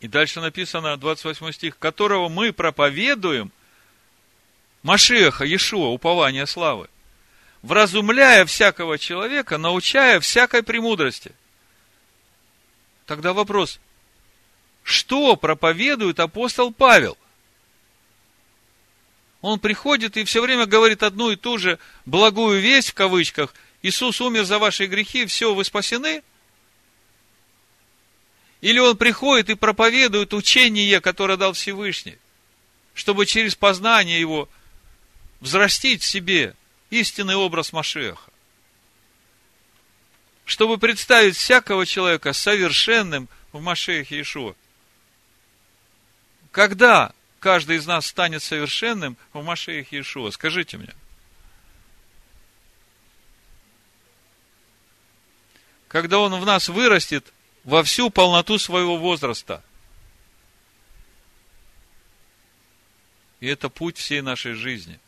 И 0.00 0.08
дальше 0.08 0.40
написано, 0.40 0.96
28 0.96 1.52
стих, 1.52 1.78
которого 1.78 2.28
мы 2.28 2.52
проповедуем, 2.52 3.52
Машеха, 4.82 5.44
Иешуа, 5.44 5.88
упование 5.88 6.46
славы, 6.46 6.88
вразумляя 7.60 8.46
всякого 8.46 8.98
человека, 8.98 9.58
научая 9.58 10.18
всякой 10.20 10.62
премудрости. 10.62 11.32
Тогда 13.04 13.34
вопрос, 13.34 13.78
что 14.82 15.36
проповедует 15.36 16.18
апостол 16.18 16.72
Павел? 16.72 17.18
Он 19.42 19.60
приходит 19.60 20.16
и 20.16 20.24
все 20.24 20.40
время 20.40 20.64
говорит 20.64 21.02
одну 21.02 21.30
и 21.30 21.36
ту 21.36 21.58
же 21.58 21.78
благую 22.06 22.60
весть 22.60 22.90
в 22.90 22.94
кавычках. 22.94 23.54
Иисус 23.82 24.20
умер 24.22 24.44
за 24.44 24.58
ваши 24.58 24.86
грехи, 24.86 25.26
все, 25.26 25.54
вы 25.54 25.64
спасены? 25.64 26.22
Или 28.60 28.78
он 28.78 28.96
приходит 28.96 29.48
и 29.48 29.54
проповедует 29.54 30.34
учение, 30.34 31.00
которое 31.00 31.36
дал 31.36 31.54
Всевышний, 31.54 32.18
чтобы 32.94 33.26
через 33.26 33.54
познание 33.54 34.20
его 34.20 34.48
взрастить 35.40 36.02
в 36.02 36.06
себе 36.06 36.54
истинный 36.90 37.36
образ 37.36 37.72
Машеха. 37.72 38.30
Чтобы 40.44 40.78
представить 40.78 41.36
всякого 41.36 41.86
человека 41.86 42.32
совершенным 42.32 43.28
в 43.52 43.60
Машехе 43.60 44.16
Иешуа. 44.16 44.54
Когда 46.50 47.12
каждый 47.38 47.76
из 47.76 47.86
нас 47.86 48.06
станет 48.06 48.42
совершенным 48.42 49.16
в 49.32 49.42
Машеях 49.42 49.92
Иешуа? 49.92 50.30
Скажите 50.30 50.76
мне. 50.76 50.94
Когда 55.88 56.18
он 56.18 56.38
в 56.38 56.44
нас 56.44 56.68
вырастет 56.68 57.32
во 57.70 57.84
всю 57.84 58.10
полноту 58.10 58.58
своего 58.58 58.96
возраста. 58.96 59.62
И 63.38 63.46
это 63.46 63.68
путь 63.68 63.96
всей 63.96 64.22
нашей 64.22 64.54
жизни. 64.54 64.98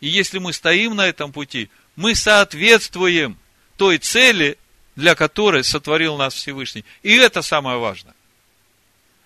И 0.00 0.08
если 0.08 0.38
мы 0.38 0.54
стоим 0.54 0.96
на 0.96 1.06
этом 1.06 1.30
пути, 1.30 1.68
мы 1.96 2.14
соответствуем 2.14 3.38
той 3.76 3.98
цели, 3.98 4.56
для 4.96 5.14
которой 5.14 5.62
сотворил 5.62 6.16
нас 6.16 6.32
Всевышний. 6.32 6.86
И 7.02 7.14
это 7.16 7.42
самое 7.42 7.76
важное. 7.76 8.14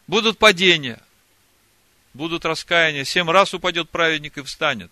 Будут 0.08 0.38
падения, 0.38 1.00
будут 2.12 2.44
раскаяния. 2.44 3.04
Семь 3.04 3.30
раз 3.30 3.54
упадет 3.54 3.88
праведник 3.88 4.36
и 4.36 4.42
встанет. 4.42 4.90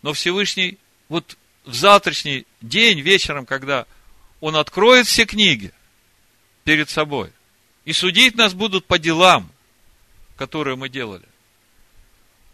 Но 0.00 0.14
Всевышний, 0.14 0.78
вот 1.10 1.36
в 1.66 1.74
завтрашний 1.74 2.46
день, 2.62 3.00
вечером, 3.00 3.44
когда 3.44 3.84
Он 4.40 4.56
откроет 4.56 5.06
все 5.06 5.26
книги 5.26 5.74
перед 6.64 6.90
собой, 6.90 7.32
и 7.84 7.92
судить 7.92 8.36
нас 8.36 8.54
будут 8.54 8.86
по 8.86 8.98
делам, 8.98 9.50
которые 10.36 10.76
мы 10.76 10.88
делали. 10.88 11.26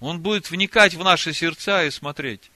Он 0.01 0.21
будет 0.21 0.51
вникать 0.51 0.95
в 0.95 1.03
наши 1.03 1.33
сердца 1.33 1.85
и 1.85 1.91
смотреть, 1.91 2.51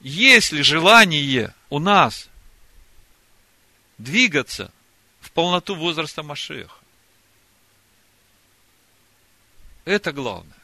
есть 0.00 0.52
ли 0.52 0.62
желание 0.62 1.54
у 1.70 1.78
нас 1.78 2.28
двигаться 3.98 4.72
в 5.20 5.30
полноту 5.30 5.74
возраста 5.74 6.22
Машеха. 6.22 6.76
Это 9.84 10.12
главное. 10.12 10.56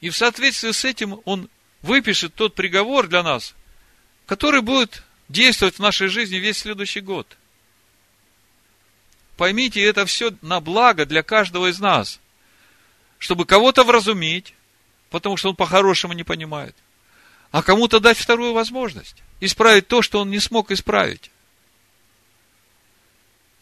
И 0.00 0.10
в 0.10 0.16
соответствии 0.16 0.72
с 0.72 0.84
этим 0.84 1.20
он 1.24 1.48
выпишет 1.82 2.34
тот 2.34 2.54
приговор 2.54 3.08
для 3.08 3.22
нас, 3.22 3.54
который 4.26 4.60
будет 4.60 5.02
действовать 5.28 5.76
в 5.76 5.80
нашей 5.80 6.08
жизни 6.08 6.36
весь 6.36 6.58
следующий 6.58 7.00
год. 7.00 7.36
Поймите, 9.36 9.82
это 9.82 10.06
все 10.06 10.32
на 10.42 10.60
благо 10.60 11.04
для 11.04 11.22
каждого 11.22 11.70
из 11.70 11.78
нас. 11.78 12.20
Чтобы 13.18 13.44
кого-то 13.44 13.84
вразумить, 13.84 14.54
потому 15.10 15.36
что 15.36 15.50
он 15.50 15.56
по-хорошему 15.56 16.12
не 16.12 16.24
понимает. 16.24 16.74
А 17.50 17.62
кому-то 17.62 18.00
дать 18.00 18.18
вторую 18.18 18.52
возможность. 18.52 19.16
Исправить 19.40 19.88
то, 19.88 20.02
что 20.02 20.20
он 20.20 20.30
не 20.30 20.40
смог 20.40 20.70
исправить. 20.70 21.30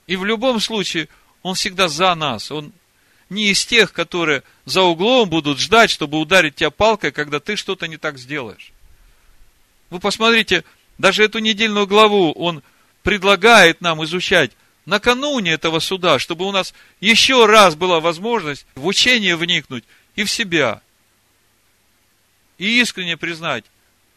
И 0.06 0.16
в 0.16 0.24
любом 0.24 0.60
случае, 0.60 1.08
он 1.42 1.54
всегда 1.54 1.88
за 1.88 2.14
нас. 2.14 2.50
Он 2.50 2.72
не 3.30 3.50
из 3.50 3.64
тех, 3.64 3.92
которые 3.92 4.42
за 4.64 4.82
углом 4.82 5.28
будут 5.28 5.58
ждать, 5.58 5.90
чтобы 5.90 6.18
ударить 6.18 6.56
тебя 6.56 6.70
палкой, 6.70 7.12
когда 7.12 7.40
ты 7.40 7.56
что-то 7.56 7.86
не 7.88 7.96
так 7.96 8.18
сделаешь. 8.18 8.72
Вы 9.90 10.00
посмотрите, 10.00 10.64
даже 10.98 11.24
эту 11.24 11.38
недельную 11.38 11.86
главу 11.86 12.32
он 12.32 12.62
предлагает 13.02 13.80
нам 13.80 14.04
изучать 14.04 14.52
накануне 14.86 15.52
этого 15.52 15.78
суда, 15.78 16.18
чтобы 16.18 16.46
у 16.46 16.52
нас 16.52 16.74
еще 17.00 17.46
раз 17.46 17.74
была 17.74 18.00
возможность 18.00 18.66
в 18.74 18.86
учение 18.86 19.36
вникнуть 19.36 19.84
и 20.14 20.24
в 20.24 20.30
себя. 20.30 20.82
И 22.58 22.80
искренне 22.80 23.16
признать, 23.16 23.64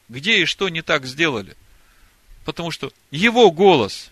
где 0.09 0.41
и 0.41 0.45
что 0.45 0.69
не 0.69 0.81
так 0.81 1.05
сделали. 1.05 1.55
Потому 2.45 2.71
что 2.71 2.93
его 3.11 3.51
голос, 3.51 4.09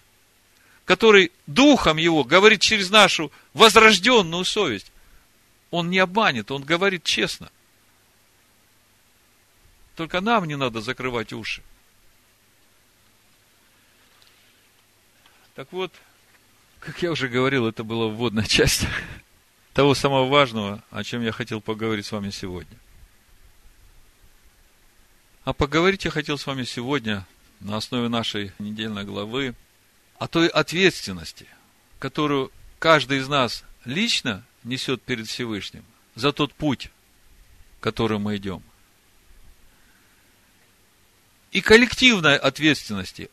который 0.83 1.31
духом 1.47 1.97
его 1.97 2.23
говорит 2.23 2.61
через 2.61 2.89
нашу 2.89 3.31
возрожденную 3.53 4.43
совесть, 4.43 4.91
он 5.71 5.89
не 5.89 5.99
обманет, 5.99 6.51
он 6.51 6.63
говорит 6.63 7.03
честно. 7.03 7.49
Только 9.95 10.19
нам 10.21 10.45
не 10.45 10.57
надо 10.57 10.81
закрывать 10.81 11.31
уши. 11.31 11.61
Так 15.55 15.71
вот, 15.71 15.93
как 16.81 17.01
я 17.01 17.11
уже 17.11 17.29
говорил, 17.29 17.65
это 17.65 17.85
была 17.85 18.07
вводная 18.07 18.43
часть 18.45 18.85
того 19.73 19.95
самого 19.95 20.27
важного, 20.27 20.83
о 20.91 21.03
чем 21.03 21.21
я 21.21 21.31
хотел 21.31 21.61
поговорить 21.61 22.05
с 22.05 22.11
вами 22.11 22.29
сегодня. 22.29 22.77
А 25.45 25.53
поговорить 25.53 26.03
я 26.03 26.11
хотел 26.11 26.37
с 26.37 26.45
вами 26.45 26.63
сегодня 26.63 27.25
на 27.61 27.77
основе 27.77 28.09
нашей 28.09 28.51
недельной 28.59 29.05
главы 29.05 29.55
о 30.17 30.27
той 30.27 30.49
ответственности, 30.49 31.47
которую 31.99 32.51
каждый 32.77 33.19
из 33.19 33.29
нас 33.29 33.63
лично 33.85 34.43
несет 34.65 35.01
перед 35.03 35.27
Всевышним 35.27 35.85
за 36.15 36.33
тот 36.33 36.53
путь, 36.53 36.89
которым 37.79 38.23
мы 38.23 38.35
идем. 38.35 38.61
И 41.51 41.61
коллективной 41.61 42.35
ответственности. 42.35 43.29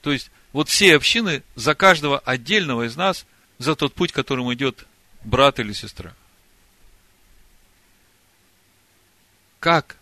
То 0.00 0.10
есть, 0.10 0.30
вот 0.54 0.68
все 0.68 0.94
общины 0.94 1.42
за 1.56 1.74
каждого 1.74 2.20
отдельного 2.20 2.86
из 2.86 2.96
нас, 2.96 3.26
за 3.58 3.74
тот 3.74 3.92
путь, 3.92 4.12
которым 4.12 4.54
идет 4.54 4.86
брат 5.24 5.58
или 5.58 5.72
сестра. 5.72 6.14
Как 9.58 9.96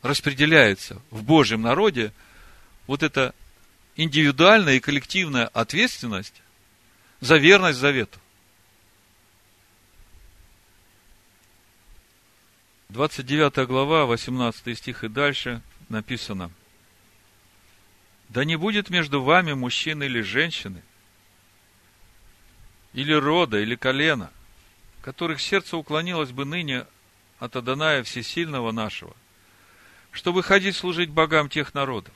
распределяется 0.00 1.02
в 1.10 1.22
Божьем 1.22 1.60
народе 1.60 2.14
вот 2.86 3.02
эта 3.02 3.34
индивидуальная 3.94 4.76
и 4.76 4.80
коллективная 4.80 5.48
ответственность 5.48 6.40
за 7.20 7.36
верность 7.36 7.78
завету. 7.78 8.18
29 12.88 13.68
глава, 13.68 14.06
18 14.06 14.78
стих 14.78 15.04
и 15.04 15.08
дальше 15.08 15.60
написано– 15.90 16.50
да 18.28 18.44
не 18.44 18.56
будет 18.56 18.90
между 18.90 19.22
вами 19.22 19.54
мужчины 19.54 20.04
или 20.04 20.20
женщины, 20.20 20.82
или 22.92 23.12
рода, 23.12 23.58
или 23.58 23.74
колена, 23.74 24.30
которых 25.02 25.40
сердце 25.40 25.76
уклонилось 25.76 26.30
бы 26.30 26.44
ныне 26.44 26.86
от 27.38 27.56
Аданая 27.56 28.02
Всесильного 28.02 28.70
нашего, 28.72 29.16
чтобы 30.10 30.42
ходить 30.42 30.76
служить 30.76 31.10
богам 31.10 31.48
тех 31.48 31.72
народов. 31.74 32.14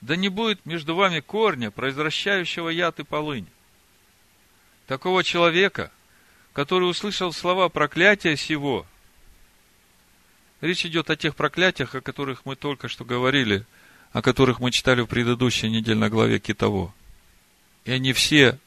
Да 0.00 0.16
не 0.16 0.28
будет 0.28 0.66
между 0.66 0.96
вами 0.96 1.20
корня, 1.20 1.70
произвращающего 1.70 2.70
яд 2.70 2.98
и 2.98 3.04
полынь. 3.04 3.46
Такого 4.88 5.22
человека, 5.22 5.92
который 6.52 6.90
услышал 6.90 7.32
слова 7.32 7.68
проклятия 7.68 8.36
сего. 8.36 8.84
Речь 10.60 10.84
идет 10.84 11.08
о 11.10 11.16
тех 11.16 11.36
проклятиях, 11.36 11.94
о 11.94 12.00
которых 12.00 12.44
мы 12.44 12.56
только 12.56 12.88
что 12.88 13.04
говорили– 13.04 13.64
о 14.12 14.22
которых 14.22 14.60
мы 14.60 14.70
читали 14.70 15.00
в 15.00 15.06
предыдущей 15.06 15.70
недельной 15.70 16.10
главе 16.10 16.38
Китово. 16.38 16.92
И 17.84 17.92
они 17.92 18.12
все 18.12 18.58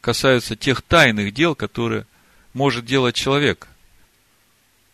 касаются 0.00 0.54
тех 0.54 0.82
тайных 0.82 1.32
дел, 1.32 1.54
которые 1.54 2.06
может 2.52 2.84
делать 2.84 3.14
человек. 3.14 3.68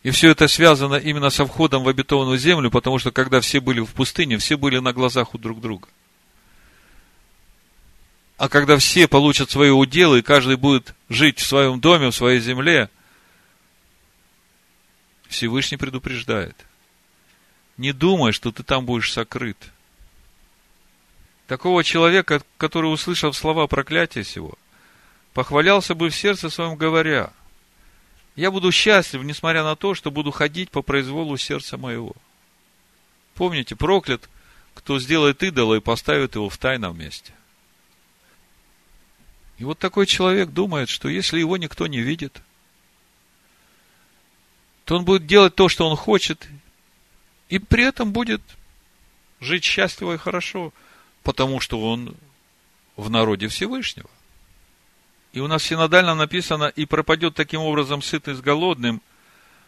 И 0.01 0.09
все 0.11 0.31
это 0.31 0.47
связано 0.47 0.95
именно 0.95 1.29
со 1.29 1.45
входом 1.45 1.83
в 1.83 1.87
обетованную 1.87 2.37
землю, 2.37 2.71
потому 2.71 2.99
что 2.99 3.11
когда 3.11 3.39
все 3.39 3.59
были 3.61 3.79
в 3.79 3.93
пустыне, 3.93 4.37
все 4.37 4.57
были 4.57 4.79
на 4.79 4.91
глазах 4.91 5.33
у 5.33 5.37
друг 5.37 5.61
друга. 5.61 5.87
А 8.37 8.49
когда 8.49 8.77
все 8.77 9.07
получат 9.07 9.51
свои 9.51 9.69
уделы, 9.69 10.19
и 10.19 10.23
каждый 10.23 10.57
будет 10.57 10.93
жить 11.07 11.39
в 11.39 11.45
своем 11.45 11.79
доме, 11.79 12.09
в 12.09 12.15
своей 12.15 12.39
земле, 12.39 12.89
Всевышний 15.29 15.77
предупреждает. 15.77 16.55
Не 17.77 17.91
думай, 17.91 18.31
что 18.31 18.51
ты 18.51 18.63
там 18.63 18.85
будешь 18.85 19.11
сокрыт. 19.11 19.57
Такого 21.47 21.83
человека, 21.83 22.41
который, 22.57 22.91
услышав 22.91 23.35
слова 23.35 23.67
проклятия 23.67 24.23
сего, 24.23 24.53
похвалялся 25.33 25.95
бы 25.95 26.09
в 26.09 26.15
сердце 26.15 26.49
своем, 26.49 26.75
говоря, 26.75 27.33
«Я 28.35 28.51
буду 28.51 28.71
счастлив, 28.71 29.23
несмотря 29.23 29.63
на 29.63 29.75
то, 29.75 29.93
что 29.93 30.11
буду 30.11 30.31
ходить 30.31 30.71
по 30.71 30.81
произволу 30.81 31.37
сердца 31.37 31.77
моего». 31.77 32.15
Помните, 33.35 33.75
проклят, 33.75 34.29
кто 34.73 34.99
сделает 34.99 35.43
идола 35.43 35.75
и 35.75 35.79
поставит 35.79 36.35
его 36.35 36.49
в 36.49 36.57
тайном 36.57 36.97
месте. 36.97 37.33
И 39.57 39.63
вот 39.63 39.79
такой 39.79 40.05
человек 40.05 40.49
думает, 40.49 40.89
что 40.89 41.09
если 41.09 41.39
его 41.39 41.57
никто 41.57 41.87
не 41.87 42.01
видит, 42.01 42.41
то 44.85 44.97
он 44.97 45.05
будет 45.05 45.25
делать 45.25 45.55
то, 45.55 45.69
что 45.69 45.89
он 45.89 45.95
хочет, 45.95 46.47
и 47.49 47.59
при 47.59 47.83
этом 47.83 48.11
будет 48.11 48.41
жить 49.39 49.63
счастливо 49.63 50.13
и 50.13 50.17
хорошо, 50.17 50.73
потому 51.23 51.59
что 51.59 51.79
он 51.79 52.15
в 52.95 53.09
народе 53.09 53.47
Всевышнего. 53.47 54.09
И 55.33 55.39
у 55.39 55.47
нас 55.47 55.63
синодально 55.63 56.15
написано, 56.15 56.65
и 56.65 56.85
пропадет 56.85 57.35
таким 57.35 57.61
образом 57.61 58.01
сытый 58.01 58.35
с 58.35 58.41
голодным 58.41 59.01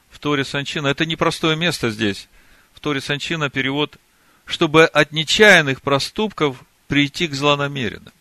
в 0.10 0.20
Торе 0.20 0.46
Санчина. 0.46 0.88
Это 0.88 1.06
непростое 1.06 1.56
место 1.56 1.90
здесь. 1.90 2.30
В 2.74 2.80
Торе 2.80 3.02
Санчина 3.02 3.50
перевод, 3.50 3.98
чтобы 4.46 4.86
от 4.86 5.12
нечаянных 5.12 5.82
проступков 5.82 6.64
прийти 6.88 7.28
к 7.28 7.34
злонамеренным. 7.34 8.14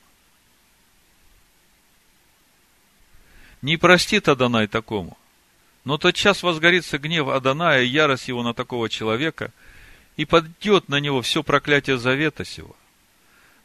Не 3.60 3.76
простит 3.76 4.28
Адонай 4.28 4.66
такому. 4.66 5.16
Но 5.84 5.98
тот 5.98 6.14
час 6.14 6.42
возгорится 6.42 6.98
гнев 6.98 7.28
Адоная 7.28 7.82
и 7.82 7.88
ярость 7.88 8.28
его 8.28 8.42
на 8.42 8.54
такого 8.54 8.88
человека, 8.88 9.52
и 10.16 10.24
подойдет 10.24 10.88
на 10.88 11.00
него 11.00 11.22
все 11.22 11.42
проклятие 11.42 11.98
завета 11.98 12.44
сего. 12.44 12.74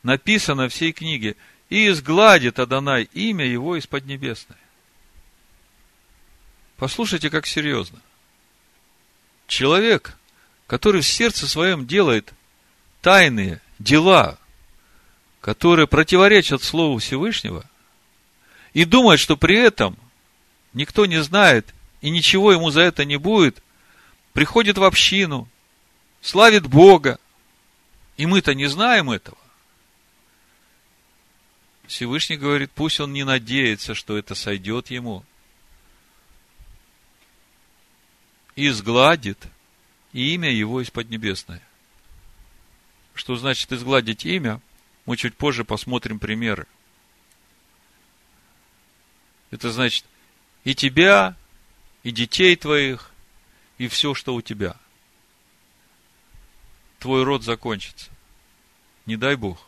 Написано 0.03 0.67
в 0.67 0.73
всей 0.73 0.91
книге, 0.91 1.35
и 1.69 1.87
изгладит 1.89 2.59
Адонай 2.59 3.09
имя 3.13 3.45
его 3.45 3.75
из 3.75 3.85
Поднебесной. 3.87 4.57
Послушайте, 6.77 7.29
как 7.29 7.45
серьезно. 7.45 7.99
Человек, 9.47 10.17
который 10.67 11.01
в 11.01 11.07
сердце 11.07 11.47
своем 11.47 11.85
делает 11.85 12.33
тайные 13.01 13.61
дела, 13.77 14.37
которые 15.41 15.87
противоречат 15.87 16.63
Слову 16.63 16.97
Всевышнего– 16.97 17.65
и 18.73 18.85
думает, 18.85 19.19
что 19.19 19.37
при 19.37 19.57
этом 19.57 19.97
никто 20.73 21.05
не 21.05 21.21
знает 21.23 21.73
и 22.01 22.09
ничего 22.09 22.51
ему 22.51 22.69
за 22.71 22.81
это 22.81 23.05
не 23.05 23.17
будет, 23.17 23.61
приходит 24.33 24.77
в 24.77 24.83
общину, 24.83 25.47
славит 26.21 26.67
Бога, 26.67 27.19
и 28.17 28.25
мы-то 28.25 28.53
не 28.53 28.67
знаем 28.67 29.11
этого. 29.11 29.37
Всевышний 31.87 32.37
говорит, 32.37 32.71
пусть 32.71 32.99
он 32.99 33.13
не 33.13 33.23
надеется, 33.23 33.95
что 33.95 34.17
это 34.17 34.35
сойдет 34.35 34.91
ему. 34.91 35.25
И 38.55 38.69
сгладит 38.69 39.47
имя 40.13 40.51
его 40.51 40.81
из 40.81 40.91
Поднебесной. 40.91 41.61
Что 43.15 43.35
значит 43.35 43.71
изгладить 43.71 44.25
имя? 44.25 44.61
Мы 45.05 45.17
чуть 45.17 45.35
позже 45.35 45.63
посмотрим 45.63 46.19
примеры. 46.19 46.67
Это 49.49 49.71
значит 49.71 50.05
и 50.63 50.75
тебя, 50.75 51.35
и 52.09 52.11
детей 52.11 52.55
твоих, 52.55 53.11
и 53.77 53.87
все, 53.87 54.15
что 54.15 54.33
у 54.33 54.41
тебя. 54.41 54.75
Твой 56.97 57.23
род 57.23 57.43
закончится. 57.43 58.09
Не 59.05 59.15
дай 59.15 59.35
Бог. 59.35 59.67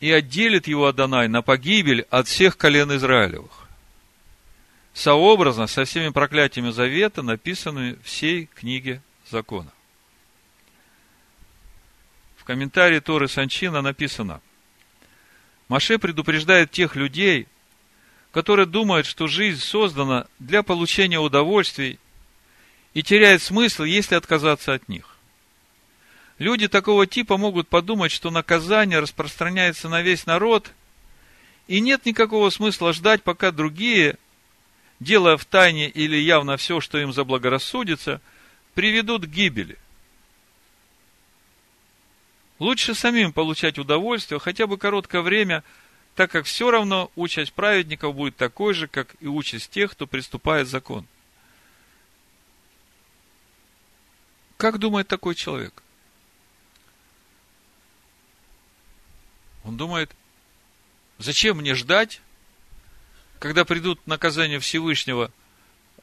И 0.00 0.10
отделит 0.10 0.66
его 0.66 0.86
Адонай 0.86 1.28
на 1.28 1.42
погибель 1.42 2.06
от 2.08 2.26
всех 2.26 2.56
колен 2.56 2.90
Израилевых. 2.96 3.68
Сообразно 4.94 5.66
со 5.66 5.84
всеми 5.84 6.08
проклятиями 6.08 6.70
завета, 6.70 7.20
написанными 7.20 7.98
всей 8.02 8.46
книге 8.46 9.02
закона. 9.28 9.70
В 12.38 12.44
комментарии 12.44 13.00
Торы 13.00 13.28
Санчина 13.28 13.82
написано, 13.82 14.40
Маше 15.68 15.98
предупреждает 15.98 16.70
тех 16.70 16.96
людей, 16.96 17.46
которые 18.36 18.66
думают, 18.66 19.06
что 19.06 19.28
жизнь 19.28 19.62
создана 19.62 20.26
для 20.38 20.62
получения 20.62 21.18
удовольствий 21.18 21.98
и 22.92 23.02
теряет 23.02 23.40
смысл, 23.40 23.84
если 23.84 24.14
отказаться 24.14 24.74
от 24.74 24.90
них. 24.90 25.16
Люди 26.36 26.68
такого 26.68 27.06
типа 27.06 27.38
могут 27.38 27.66
подумать, 27.68 28.12
что 28.12 28.30
наказание 28.30 28.98
распространяется 28.98 29.88
на 29.88 30.02
весь 30.02 30.26
народ, 30.26 30.70
и 31.66 31.80
нет 31.80 32.04
никакого 32.04 32.50
смысла 32.50 32.92
ждать, 32.92 33.22
пока 33.22 33.52
другие, 33.52 34.18
делая 35.00 35.38
в 35.38 35.46
тайне 35.46 35.88
или 35.88 36.18
явно 36.18 36.58
все, 36.58 36.82
что 36.82 36.98
им 36.98 37.14
заблагорассудится, 37.14 38.20
приведут 38.74 39.24
к 39.24 39.30
гибели. 39.30 39.78
Лучше 42.58 42.94
самим 42.94 43.32
получать 43.32 43.78
удовольствие 43.78 44.38
хотя 44.38 44.66
бы 44.66 44.76
короткое 44.76 45.22
время, 45.22 45.64
так 46.16 46.30
как 46.30 46.46
все 46.46 46.70
равно 46.70 47.12
участь 47.14 47.52
праведников 47.52 48.14
будет 48.14 48.36
такой 48.36 48.72
же, 48.72 48.88
как 48.88 49.14
и 49.20 49.26
участь 49.26 49.70
тех, 49.70 49.92
кто 49.92 50.06
приступает 50.06 50.66
закон. 50.66 51.06
Как 54.56 54.78
думает 54.78 55.08
такой 55.08 55.34
человек? 55.34 55.82
Он 59.62 59.76
думает, 59.76 60.10
зачем 61.18 61.58
мне 61.58 61.74
ждать, 61.74 62.22
когда 63.38 63.66
придут 63.66 64.06
наказания 64.06 64.58
Всевышнего 64.58 65.30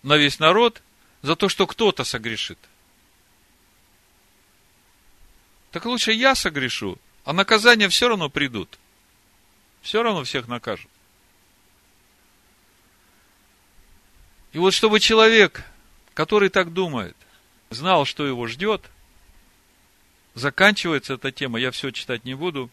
на 0.04 0.18
весь 0.18 0.38
народ 0.38 0.84
за 1.24 1.36
то, 1.36 1.50
что 1.50 1.66
кто-то 1.66 2.04
согрешит? 2.04 2.60
Так 5.72 5.86
лучше 5.86 6.12
я 6.12 6.36
согрешу, 6.36 7.00
а 7.26 7.34
наказания 7.34 7.90
все 7.90 8.10
равно 8.10 8.30
придут. 8.30 8.78
Все 9.84 10.02
равно 10.02 10.24
всех 10.24 10.48
накажут. 10.48 10.90
И 14.54 14.58
вот 14.58 14.74
чтобы 14.74 15.00
человек, 15.00 15.64
который 16.16 16.50
так 16.50 16.74
думает, 16.74 17.16
знал, 17.70 18.06
что 18.06 18.26
его 18.26 18.48
ждет, 18.48 18.90
заканчивается 20.34 21.14
эта 21.14 21.32
тема, 21.32 21.60
я 21.60 21.70
все 21.70 21.92
читать 21.92 22.26
не 22.26 22.34
буду, 22.34 22.72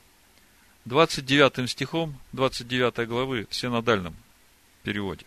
29 0.86 1.68
стихом 1.68 2.18
29 2.32 3.06
главы 3.06 3.46
в 3.50 3.54
синодальном 3.54 4.16
переводе. 4.82 5.26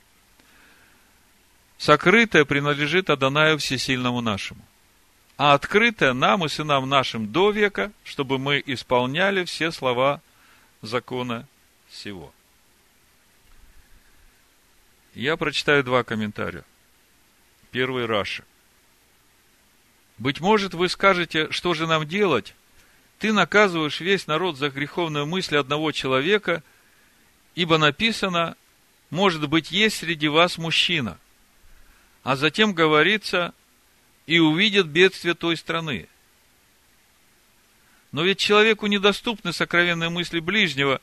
Сокрытое 1.78 2.46
принадлежит 2.46 3.12
Адонаю 3.12 3.60
Всесильному 3.60 4.22
нашему 4.22 4.66
а 5.38 5.54
открытое 5.54 6.14
нам 6.14 6.46
и 6.46 6.50
сынам 6.50 6.88
нашим 6.88 7.32
до 7.32 7.50
века, 7.50 7.92
чтобы 8.04 8.38
мы 8.38 8.62
исполняли 8.66 9.44
все 9.46 9.72
слова 9.72 10.22
закона 10.82 11.48
сего. 11.94 12.34
Я 15.14 15.38
прочитаю 15.38 15.84
два 15.84 16.04
комментария. 16.04 16.66
Первый 17.72 18.06
Раши. 18.06 18.44
Быть 20.18 20.40
может, 20.40 20.74
вы 20.74 20.90
скажете, 20.90 21.52
что 21.52 21.74
же 21.74 21.88
нам 21.88 22.08
делать? 22.08 22.56
Ты 23.20 23.32
наказываешь 23.32 24.00
весь 24.00 24.28
народ 24.28 24.58
за 24.58 24.70
греховную 24.70 25.26
мысль 25.26 25.58
одного 25.58 25.92
человека, 25.92 26.64
ибо 27.56 27.78
написано, 27.78 28.56
может 29.10 29.48
быть, 29.48 29.72
есть 29.72 29.98
среди 29.98 30.28
вас 30.28 30.58
мужчина. 30.58 31.20
А 32.24 32.36
затем 32.36 32.74
говорится, 32.74 33.54
и 34.26 34.40
увидят 34.40 34.88
бедствие 34.88 35.34
той 35.36 35.58
страны. 35.58 36.08
Но 38.12 38.24
ведь 38.24 38.40
человеку 38.40 38.88
недоступны 38.88 39.54
сокровенные 39.54 40.10
мысли 40.10 40.40
ближнего, 40.40 41.02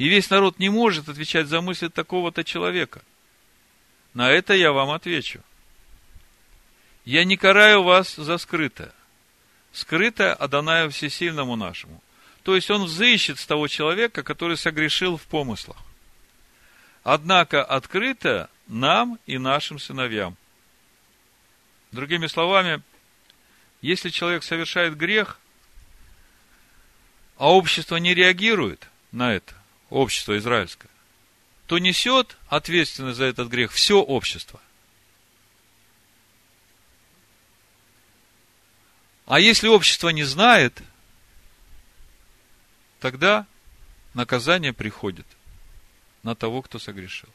и 0.00 0.08
весь 0.08 0.30
народ 0.30 0.58
не 0.58 0.70
может 0.70 1.10
отвечать 1.10 1.48
за 1.48 1.60
мысли 1.60 1.88
такого-то 1.88 2.42
человека. 2.42 3.02
На 4.14 4.30
это 4.30 4.54
я 4.54 4.72
вам 4.72 4.88
отвечу. 4.92 5.42
Я 7.04 7.24
не 7.24 7.36
караю 7.36 7.82
вас 7.82 8.14
за 8.14 8.38
скрытое. 8.38 8.94
Скрытое 9.72 10.32
Адонаю 10.32 10.90
Всесильному 10.90 11.54
нашему. 11.54 12.02
То 12.44 12.54
есть 12.54 12.70
он 12.70 12.84
взыщет 12.84 13.38
с 13.38 13.44
того 13.44 13.68
человека, 13.68 14.22
который 14.22 14.56
согрешил 14.56 15.18
в 15.18 15.22
помыслах. 15.24 15.76
Однако 17.02 17.62
открытое 17.62 18.48
нам 18.68 19.18
и 19.26 19.36
нашим 19.36 19.78
сыновьям. 19.78 20.34
Другими 21.92 22.26
словами, 22.26 22.82
если 23.82 24.08
человек 24.08 24.44
совершает 24.44 24.96
грех, 24.96 25.38
а 27.36 27.52
общество 27.52 27.96
не 27.96 28.14
реагирует 28.14 28.88
на 29.12 29.34
это, 29.34 29.59
общество 29.90 30.38
израильское, 30.38 30.88
то 31.66 31.78
несет 31.78 32.36
ответственность 32.48 33.18
за 33.18 33.24
этот 33.24 33.48
грех 33.48 33.72
все 33.72 34.00
общество. 34.00 34.60
А 39.26 39.38
если 39.38 39.68
общество 39.68 40.08
не 40.08 40.24
знает, 40.24 40.82
тогда 42.98 43.46
наказание 44.14 44.72
приходит 44.72 45.26
на 46.22 46.34
того, 46.34 46.62
кто 46.62 46.78
согрешил. 46.78 47.28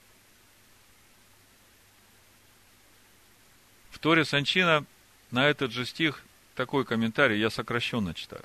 В 3.92 4.00
Торе 4.00 4.26
Санчина 4.26 4.86
на 5.32 5.48
этот 5.48 5.72
же 5.72 5.86
стих 5.86 6.22
такой 6.54 6.86
комментарий, 6.86 7.40
я 7.40 7.50
сокращенно 7.50 8.14
читаю. 8.14 8.44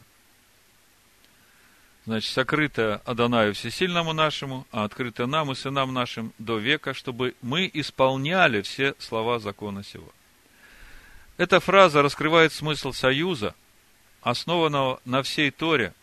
Значит, 2.06 2.32
сокрыто 2.32 3.02
Адонаю 3.04 3.54
Всесильному 3.54 4.12
нашему, 4.12 4.66
а 4.72 4.84
открыто 4.84 5.26
нам 5.26 5.52
и 5.52 5.54
сынам 5.54 5.92
нашим 5.92 6.32
до 6.38 6.58
века, 6.58 6.94
чтобы 6.94 7.34
мы 7.42 7.70
исполняли 7.72 8.62
все 8.62 8.94
слова 8.98 9.38
закона 9.38 9.84
сего. 9.84 10.10
Эта 11.36 11.60
фраза 11.60 12.02
раскрывает 12.02 12.52
смысл 12.52 12.92
союза, 12.92 13.54
основанного 14.22 15.00
на 15.04 15.22
всей 15.22 15.50
Торе, 15.50 15.94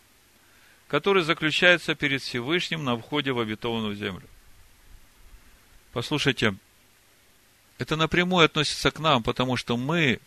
который 0.87 1.23
заключается 1.23 1.95
перед 1.95 2.21
Всевышним 2.21 2.83
на 2.83 2.95
входе 2.95 3.31
в 3.31 3.39
обетованную 3.39 3.95
землю. 3.95 4.27
Послушайте, 5.93 6.55
это 7.77 7.95
напрямую 7.95 8.45
относится 8.45 8.91
к 8.91 8.99
нам, 8.99 9.23
потому 9.23 9.57
что 9.57 9.77
мы 9.77 10.19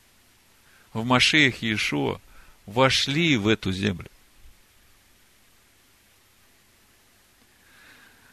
в 0.92 1.04
Машиях 1.04 1.62
Иешуа 1.62 2.20
вошли 2.66 3.36
в 3.36 3.46
эту 3.46 3.72
землю. 3.72 4.08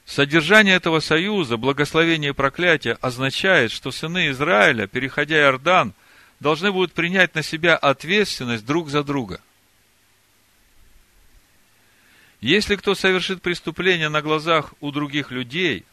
Содержание 0.08 0.76
этого 0.76 1.02
союза, 1.02 1.58
благословение 1.58 2.32
и 2.32 2.34
проклятие 2.34 2.98
означает, 3.02 3.72
что 3.72 3.92
сыны 3.92 4.30
Израиля, 4.30 4.88
переходя 4.88 5.38
Иордан– 5.38 5.94
должны 6.40 6.72
будут 6.72 6.94
принять 6.94 7.36
на 7.36 7.44
себя 7.44 7.76
ответственность 7.76 8.66
друг 8.66 8.90
за 8.90 9.04
друга. 9.04 9.42
Если 12.40 12.76
кто 12.76 12.94
совершит 12.94 13.42
преступление 13.42 14.10
на 14.10 14.22
глазах 14.22 14.74
у 14.80 14.92
других 14.92 15.32
людей, 15.32 15.86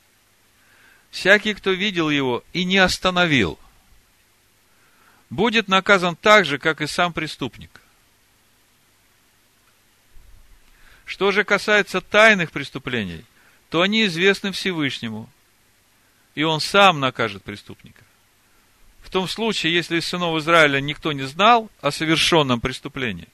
всякий, 1.11 1.55
кто 1.55 1.71
видел 1.71 2.11
его 2.11 2.45
и 2.53 2.65
не 2.65 2.77
остановил, 2.77 3.59
будет 5.31 5.69
наказан 5.69 6.17
так 6.17 6.45
же, 6.45 6.59
как 6.59 6.83
и 6.83 6.87
сам 6.87 7.13
преступник. 7.13 7.81
Что 11.07 11.33
же 11.33 11.45
касается 11.45 12.01
тайных 12.01 12.51
преступлений, 12.51 13.25
то 13.75 13.83
они 13.83 14.07
известны 14.07 14.53
Всевышнему, 14.53 15.29
и 16.37 16.45
он 16.45 16.61
сам 16.61 17.01
накажет 17.01 17.43
преступника 17.43 18.05
том 19.15 19.29
случае, 19.29 19.73
если 19.73 19.99
из 19.99 20.07
сынов 20.07 20.37
Израиля 20.41 20.81
никто 20.81 21.13
не 21.13 21.23
знал 21.23 21.71
о 21.81 21.93
совершенном 21.93 22.61
преступлении, 22.61 23.29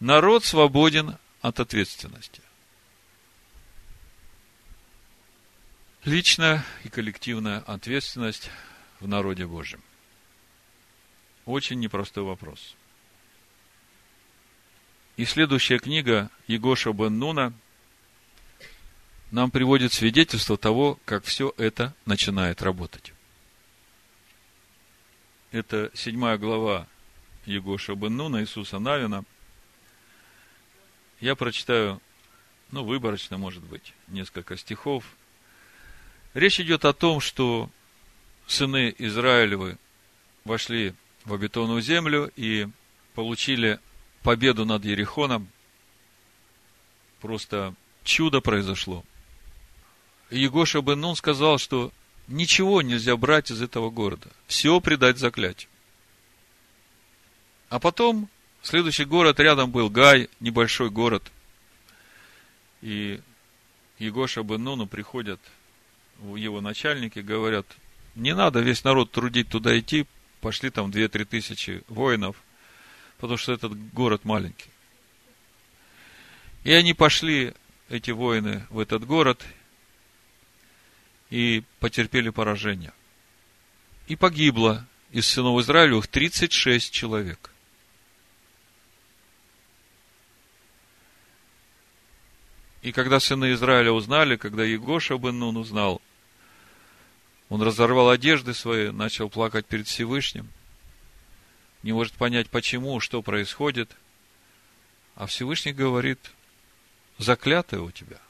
народ 0.00 0.44
свободен 0.44 1.16
от 1.40 1.60
ответственности. 1.60 2.42
Личная 6.02 6.64
и 6.82 6.88
коллективная 6.88 7.60
ответственность 7.60 8.50
в 8.98 9.06
народе 9.06 9.46
Божьем. 9.46 9.80
Очень 11.44 11.78
непростой 11.78 12.24
вопрос. 12.24 12.74
И 15.16 15.24
следующая 15.26 15.78
книга 15.78 16.28
Егоша 16.48 16.92
бен 16.92 17.20
Нуна 17.20 17.52
нам 19.34 19.50
приводит 19.50 19.92
свидетельство 19.92 20.56
того, 20.56 20.98
как 21.04 21.24
все 21.24 21.52
это 21.58 21.94
начинает 22.06 22.62
работать 22.62 23.14
это 25.54 25.92
седьмая 25.94 26.36
глава 26.36 26.88
Егоша 27.46 27.94
бен 27.94 28.16
Нуна, 28.16 28.40
Иисуса 28.40 28.80
Навина. 28.80 29.24
Я 31.20 31.36
прочитаю, 31.36 32.00
ну, 32.72 32.82
выборочно, 32.82 33.38
может 33.38 33.62
быть, 33.62 33.94
несколько 34.08 34.56
стихов. 34.56 35.04
Речь 36.34 36.58
идет 36.58 36.84
о 36.84 36.92
том, 36.92 37.20
что 37.20 37.70
сыны 38.48 38.92
Израилевы 38.98 39.78
вошли 40.44 40.92
в 41.24 41.32
обетованную 41.32 41.80
землю 41.80 42.32
и 42.34 42.66
получили 43.14 43.78
победу 44.24 44.64
над 44.64 44.84
Ерехоном. 44.84 45.48
Просто 47.20 47.76
чудо 48.02 48.40
произошло. 48.40 49.04
Егоша 50.30 50.80
бен 50.80 51.00
Нун 51.00 51.16
сказал, 51.16 51.58
что 51.58 51.92
Ничего 52.26 52.80
нельзя 52.80 53.16
брать 53.16 53.50
из 53.50 53.60
этого 53.60 53.90
города. 53.90 54.28
Все 54.46 54.80
предать 54.80 55.18
заклятию. 55.18 55.68
А 57.68 57.78
потом 57.78 58.28
следующий 58.62 59.04
город 59.04 59.40
рядом 59.40 59.70
был 59.70 59.90
Гай, 59.90 60.30
небольшой 60.40 60.90
город. 60.90 61.30
И 62.80 63.20
Егоша 63.98 64.42
Бен 64.42 64.88
приходят 64.88 65.40
его 66.22 66.60
начальники, 66.60 67.18
говорят, 67.18 67.66
не 68.14 68.34
надо 68.34 68.60
весь 68.60 68.84
народ 68.84 69.10
трудить 69.10 69.48
туда 69.48 69.78
идти, 69.78 70.06
пошли 70.40 70.70
там 70.70 70.90
2-3 70.90 71.24
тысячи 71.24 71.82
воинов, 71.88 72.36
потому 73.18 73.36
что 73.36 73.52
этот 73.52 73.72
город 73.92 74.24
маленький. 74.24 74.70
И 76.62 76.72
они 76.72 76.94
пошли, 76.94 77.54
эти 77.88 78.10
воины, 78.10 78.66
в 78.70 78.78
этот 78.78 79.06
город, 79.06 79.44
и 81.34 81.64
потерпели 81.80 82.30
поражение. 82.30 82.92
И 84.06 84.14
погибло 84.14 84.86
из 85.10 85.26
сынов 85.26 85.60
Израилевых 85.62 86.06
36 86.06 86.92
человек. 86.92 87.50
И 92.82 92.92
когда 92.92 93.18
сыны 93.18 93.52
Израиля 93.54 93.90
узнали, 93.90 94.36
когда 94.36 94.62
Егоша 94.62 95.18
бен 95.18 95.40
Нун 95.40 95.56
узнал, 95.56 96.00
он 97.48 97.60
разорвал 97.62 98.10
одежды 98.10 98.54
свои, 98.54 98.90
начал 98.90 99.28
плакать 99.28 99.66
перед 99.66 99.88
Всевышним, 99.88 100.48
не 101.82 101.92
может 101.92 102.14
понять, 102.14 102.48
почему, 102.48 103.00
что 103.00 103.22
происходит. 103.22 103.90
А 105.16 105.26
Всевышний 105.26 105.72
говорит, 105.72 106.30
заклятое 107.18 107.80
у 107.80 107.90
тебя. 107.90 108.20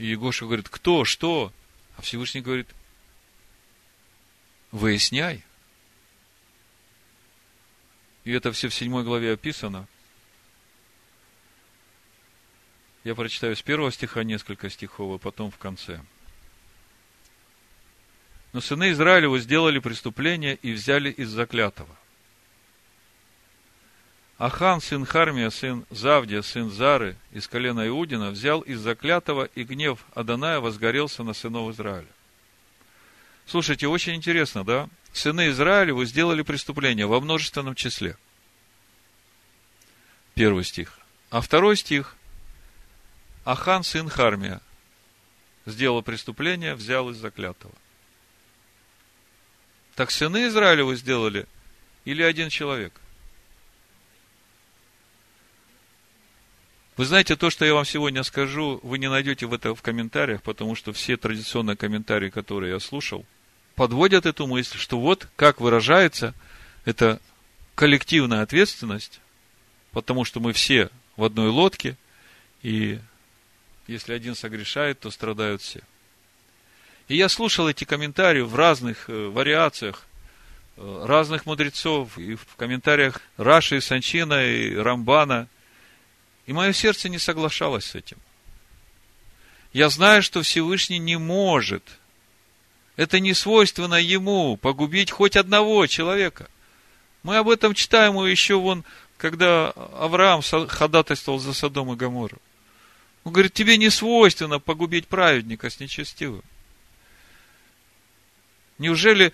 И 0.00 0.06
Егоша 0.06 0.46
говорит, 0.46 0.70
кто, 0.70 1.04
что? 1.04 1.52
А 1.98 2.00
Всевышний 2.00 2.40
говорит, 2.40 2.66
выясняй. 4.72 5.44
И 8.24 8.32
это 8.32 8.50
все 8.50 8.70
в 8.70 8.74
седьмой 8.74 9.04
главе 9.04 9.34
описано. 9.34 9.86
Я 13.04 13.14
прочитаю 13.14 13.54
с 13.54 13.60
первого 13.60 13.92
стиха 13.92 14.24
несколько 14.24 14.70
стихов, 14.70 15.16
а 15.16 15.18
потом 15.18 15.50
в 15.50 15.58
конце. 15.58 16.00
Но 18.54 18.62
сыны 18.62 18.92
Израилева 18.92 19.38
сделали 19.38 19.80
преступление 19.80 20.56
и 20.62 20.72
взяли 20.72 21.10
из 21.10 21.28
заклятого. 21.28 21.94
Ахан, 24.40 24.80
сын 24.80 25.04
Хармия, 25.04 25.50
сын 25.50 25.84
Завдия, 25.90 26.40
сын 26.40 26.70
Зары, 26.70 27.14
из 27.30 27.46
колена 27.46 27.86
Иудина, 27.88 28.30
взял 28.30 28.62
из 28.62 28.80
заклятого, 28.80 29.44
и 29.44 29.64
гнев 29.64 30.02
Аданая 30.14 30.60
возгорелся 30.60 31.22
на 31.22 31.34
сынов 31.34 31.74
Израиля. 31.74 32.08
Слушайте, 33.44 33.86
очень 33.86 34.14
интересно, 34.14 34.64
да? 34.64 34.88
Сыны 35.12 35.50
Израиля 35.50 35.92
вы 35.92 36.06
сделали 36.06 36.40
преступление 36.40 37.04
во 37.04 37.20
множественном 37.20 37.74
числе. 37.74 38.16
Первый 40.32 40.64
стих. 40.64 40.98
А 41.28 41.42
второй 41.42 41.76
стих. 41.76 42.16
Ахан, 43.44 43.84
сын 43.84 44.08
Хармия, 44.08 44.62
сделал 45.66 46.00
преступление, 46.00 46.74
взял 46.76 47.10
из 47.10 47.18
заклятого. 47.18 47.74
Так 49.96 50.10
сыны 50.10 50.46
Израиля 50.46 50.84
вы 50.86 50.96
сделали 50.96 51.44
или 52.06 52.22
один 52.22 52.48
человек– 52.48 52.98
Вы 57.00 57.06
знаете, 57.06 57.34
то, 57.34 57.48
что 57.48 57.64
я 57.64 57.72
вам 57.72 57.86
сегодня 57.86 58.22
скажу, 58.24 58.78
вы 58.82 58.98
не 58.98 59.08
найдете 59.08 59.46
в 59.46 59.54
это 59.54 59.74
в 59.74 59.80
комментариях, 59.80 60.42
потому 60.42 60.74
что 60.74 60.92
все 60.92 61.16
традиционные 61.16 61.74
комментарии, 61.74 62.28
которые 62.28 62.74
я 62.74 62.78
слушал, 62.78 63.24
подводят 63.74 64.26
эту 64.26 64.46
мысль, 64.46 64.76
что 64.76 65.00
вот 65.00 65.26
как 65.34 65.62
выражается 65.62 66.34
эта 66.84 67.18
коллективная 67.74 68.42
ответственность, 68.42 69.22
потому 69.92 70.26
что 70.26 70.40
мы 70.40 70.52
все 70.52 70.90
в 71.16 71.24
одной 71.24 71.48
лодке, 71.48 71.96
и 72.62 72.98
если 73.86 74.12
один 74.12 74.34
согрешает, 74.34 75.00
то 75.00 75.10
страдают 75.10 75.62
все. 75.62 75.80
И 77.08 77.16
я 77.16 77.30
слушал 77.30 77.66
эти 77.66 77.84
комментарии 77.84 78.42
в 78.42 78.54
разных 78.54 79.08
э, 79.08 79.28
вариациях, 79.28 80.04
э, 80.76 81.04
разных 81.06 81.46
мудрецов, 81.46 82.18
и 82.18 82.34
в 82.34 82.56
комментариях 82.56 83.22
Раши, 83.38 83.80
Санчина 83.80 84.44
и 84.44 84.74
Рамбана– 84.74 85.48
и 86.50 86.52
мое 86.52 86.72
сердце 86.72 87.08
не 87.08 87.20
соглашалось 87.20 87.84
с 87.84 87.94
этим. 87.94 88.18
Я 89.72 89.88
знаю, 89.88 90.20
что 90.20 90.42
Всевышний 90.42 90.98
не 90.98 91.16
может. 91.16 91.84
Это 92.96 93.20
не 93.20 93.34
свойственно 93.34 93.94
ему 93.94 94.56
погубить 94.56 95.12
хоть 95.12 95.36
одного 95.36 95.86
человека. 95.86 96.50
Мы 97.22 97.36
об 97.36 97.48
этом 97.48 97.72
читаем 97.72 98.14
еще 98.26 98.56
вон, 98.56 98.84
когда 99.16 99.70
Авраам 99.70 100.42
ходатайствовал 100.42 101.38
за 101.38 101.52
Содом 101.52 101.92
и 101.92 101.96
Гамору. 101.96 102.38
Он 103.22 103.32
говорит, 103.32 103.52
тебе 103.52 103.76
не 103.76 103.88
свойственно 103.88 104.58
погубить 104.58 105.06
праведника 105.06 105.70
с 105.70 105.78
нечестивым. 105.78 106.42
Неужели 108.78 109.32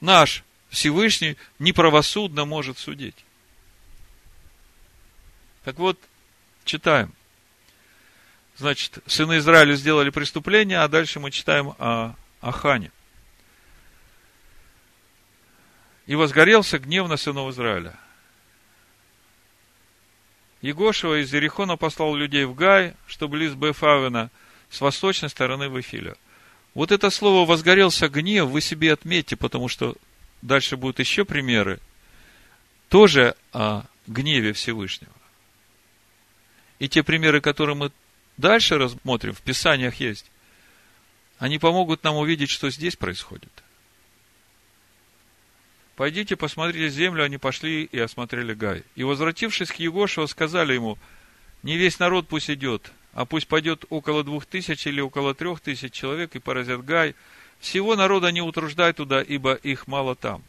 наш 0.00 0.44
Всевышний 0.70 1.36
неправосудно 1.58 2.46
может 2.46 2.78
судить? 2.78 3.22
Так 5.62 5.78
вот, 5.78 5.98
читаем. 6.68 7.12
Значит, 8.56 8.98
сыны 9.06 9.38
Израиля 9.38 9.74
сделали 9.74 10.10
преступление, 10.10 10.78
а 10.78 10.88
дальше 10.88 11.18
мы 11.18 11.30
читаем 11.30 11.74
о 11.78 12.14
Ахане. 12.40 12.92
И 16.06 16.14
возгорелся 16.14 16.78
гнев 16.78 17.08
на 17.08 17.16
сынов 17.16 17.50
Израиля. 17.50 17.98
Егошева 20.60 21.22
из 21.22 21.32
Ерехона 21.32 21.76
послал 21.76 22.14
людей 22.14 22.44
в 22.44 22.54
Гай, 22.54 22.94
что 23.06 23.28
близ 23.28 23.54
Бефавена, 23.54 24.30
с 24.70 24.80
восточной 24.80 25.28
стороны 25.28 25.68
Вифиля. 25.68 26.16
Вот 26.74 26.92
это 26.92 27.10
слово 27.10 27.46
«возгорелся 27.46 28.08
гнев» 28.08 28.48
вы 28.48 28.60
себе 28.60 28.92
отметьте, 28.92 29.36
потому 29.36 29.68
что 29.68 29.96
дальше 30.42 30.76
будут 30.76 30.98
еще 30.98 31.24
примеры, 31.24 31.80
тоже 32.88 33.34
о 33.52 33.84
гневе 34.06 34.52
Всевышнего. 34.52 35.12
И 36.78 36.88
те 36.88 37.02
примеры, 37.02 37.40
которые 37.40 37.76
мы 37.76 37.92
дальше 38.36 38.78
рассмотрим, 38.78 39.32
в 39.32 39.42
Писаниях 39.42 39.96
есть, 39.96 40.30
они 41.38 41.58
помогут 41.58 42.04
нам 42.04 42.16
увидеть, 42.16 42.50
что 42.50 42.70
здесь 42.70 42.96
происходит. 42.96 43.50
Пойдите, 45.96 46.36
посмотрите 46.36 46.88
землю, 46.90 47.24
они 47.24 47.38
пошли 47.38 47.82
и 47.82 47.98
осмотрели 47.98 48.54
Гай. 48.54 48.84
И, 48.94 49.02
возвратившись 49.02 49.70
к 49.70 49.76
Егошева, 49.76 50.26
сказали 50.26 50.74
ему, 50.74 50.96
не 51.64 51.76
весь 51.76 51.98
народ 51.98 52.28
пусть 52.28 52.50
идет, 52.50 52.92
а 53.12 53.24
пусть 53.24 53.48
пойдет 53.48 53.84
около 53.90 54.22
двух 54.22 54.46
тысяч 54.46 54.86
или 54.86 55.00
около 55.00 55.34
трех 55.34 55.60
тысяч 55.60 55.92
человек 55.92 56.36
и 56.36 56.38
поразят 56.38 56.84
Гай. 56.84 57.16
Всего 57.58 57.96
народа 57.96 58.30
не 58.30 58.40
утруждай 58.40 58.92
туда, 58.92 59.20
ибо 59.20 59.54
их 59.54 59.88
мало 59.88 60.14
там. 60.14 60.44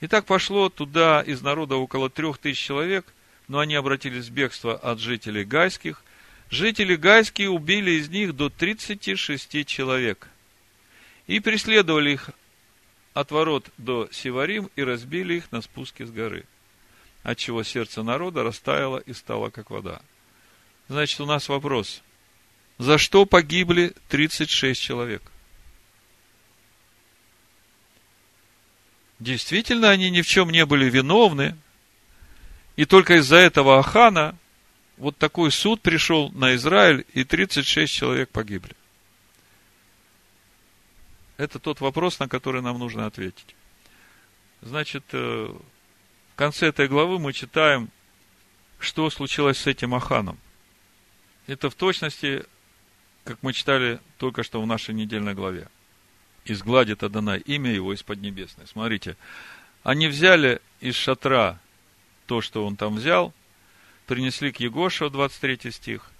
И 0.00 0.08
так 0.08 0.26
пошло 0.26 0.68
туда 0.68 1.22
из 1.22 1.42
народа 1.42 1.76
около 1.76 2.10
трех 2.10 2.38
тысяч 2.38 2.58
человек, 2.58 3.06
но 3.52 3.58
они 3.58 3.74
обратились 3.74 4.28
в 4.28 4.32
бегство 4.32 4.74
от 4.74 4.98
жителей 4.98 5.44
гайских. 5.44 6.02
Жители 6.48 6.96
гайские 6.96 7.50
убили 7.50 7.90
из 7.90 8.08
них 8.08 8.34
до 8.34 8.48
36 8.48 9.66
человек. 9.66 10.26
И 11.26 11.38
преследовали 11.38 12.12
их 12.12 12.30
от 13.12 13.30
ворот 13.30 13.68
до 13.76 14.08
Сиварим 14.10 14.70
и 14.74 14.82
разбили 14.82 15.34
их 15.34 15.52
на 15.52 15.60
спуске 15.60 16.06
с 16.06 16.10
горы, 16.10 16.46
отчего 17.24 17.62
сердце 17.62 18.02
народа 18.02 18.42
растаяло 18.42 18.96
и 18.96 19.12
стало 19.12 19.50
как 19.50 19.68
вода. 19.68 20.00
Значит, 20.88 21.20
у 21.20 21.26
нас 21.26 21.50
вопрос. 21.50 22.02
За 22.78 22.96
что 22.96 23.26
погибли 23.26 23.92
36 24.08 24.80
человек? 24.80 25.22
Действительно, 29.20 29.90
они 29.90 30.08
ни 30.08 30.22
в 30.22 30.26
чем 30.26 30.48
не 30.48 30.64
были 30.64 30.88
виновны, 30.88 31.54
и 32.76 32.84
только 32.84 33.16
из-за 33.16 33.36
этого 33.36 33.78
Ахана 33.78 34.36
вот 34.96 35.16
такой 35.16 35.50
суд 35.50 35.80
пришел 35.80 36.30
на 36.30 36.54
Израиль, 36.54 37.04
и 37.12 37.24
36 37.24 37.92
человек 37.92 38.30
погибли. 38.30 38.74
Это 41.36 41.58
тот 41.58 41.80
вопрос, 41.80 42.18
на 42.18 42.28
который 42.28 42.62
нам 42.62 42.78
нужно 42.78 43.06
ответить. 43.06 43.56
Значит, 44.60 45.04
э, 45.12 45.52
в 46.32 46.36
конце 46.36 46.68
этой 46.68 46.86
главы 46.88 47.18
мы 47.18 47.32
читаем, 47.32 47.90
что 48.78 49.10
случилось 49.10 49.58
с 49.58 49.66
этим 49.66 49.94
Аханом. 49.94 50.38
Это 51.46 51.68
в 51.68 51.74
точности, 51.74 52.44
как 53.24 53.42
мы 53.42 53.52
читали 53.52 53.98
только 54.18 54.42
что 54.42 54.62
в 54.62 54.66
нашей 54.66 54.94
недельной 54.94 55.34
главе. 55.34 55.68
Изгладит 56.44 57.02
Адонай 57.02 57.40
имя 57.40 57.72
его 57.72 57.92
из 57.92 58.02
Поднебесной. 58.02 58.66
Смотрите, 58.66 59.16
они 59.82 60.06
взяли 60.06 60.60
из 60.80 60.94
шатра 60.94 61.58
то, 62.32 62.40
что 62.40 62.64
он 62.64 62.76
там 62.76 62.94
взял, 62.94 63.34
принесли 64.06 64.52
к 64.52 64.60
Егошу, 64.60 65.10
23 65.10 65.70
стих, 65.70 66.10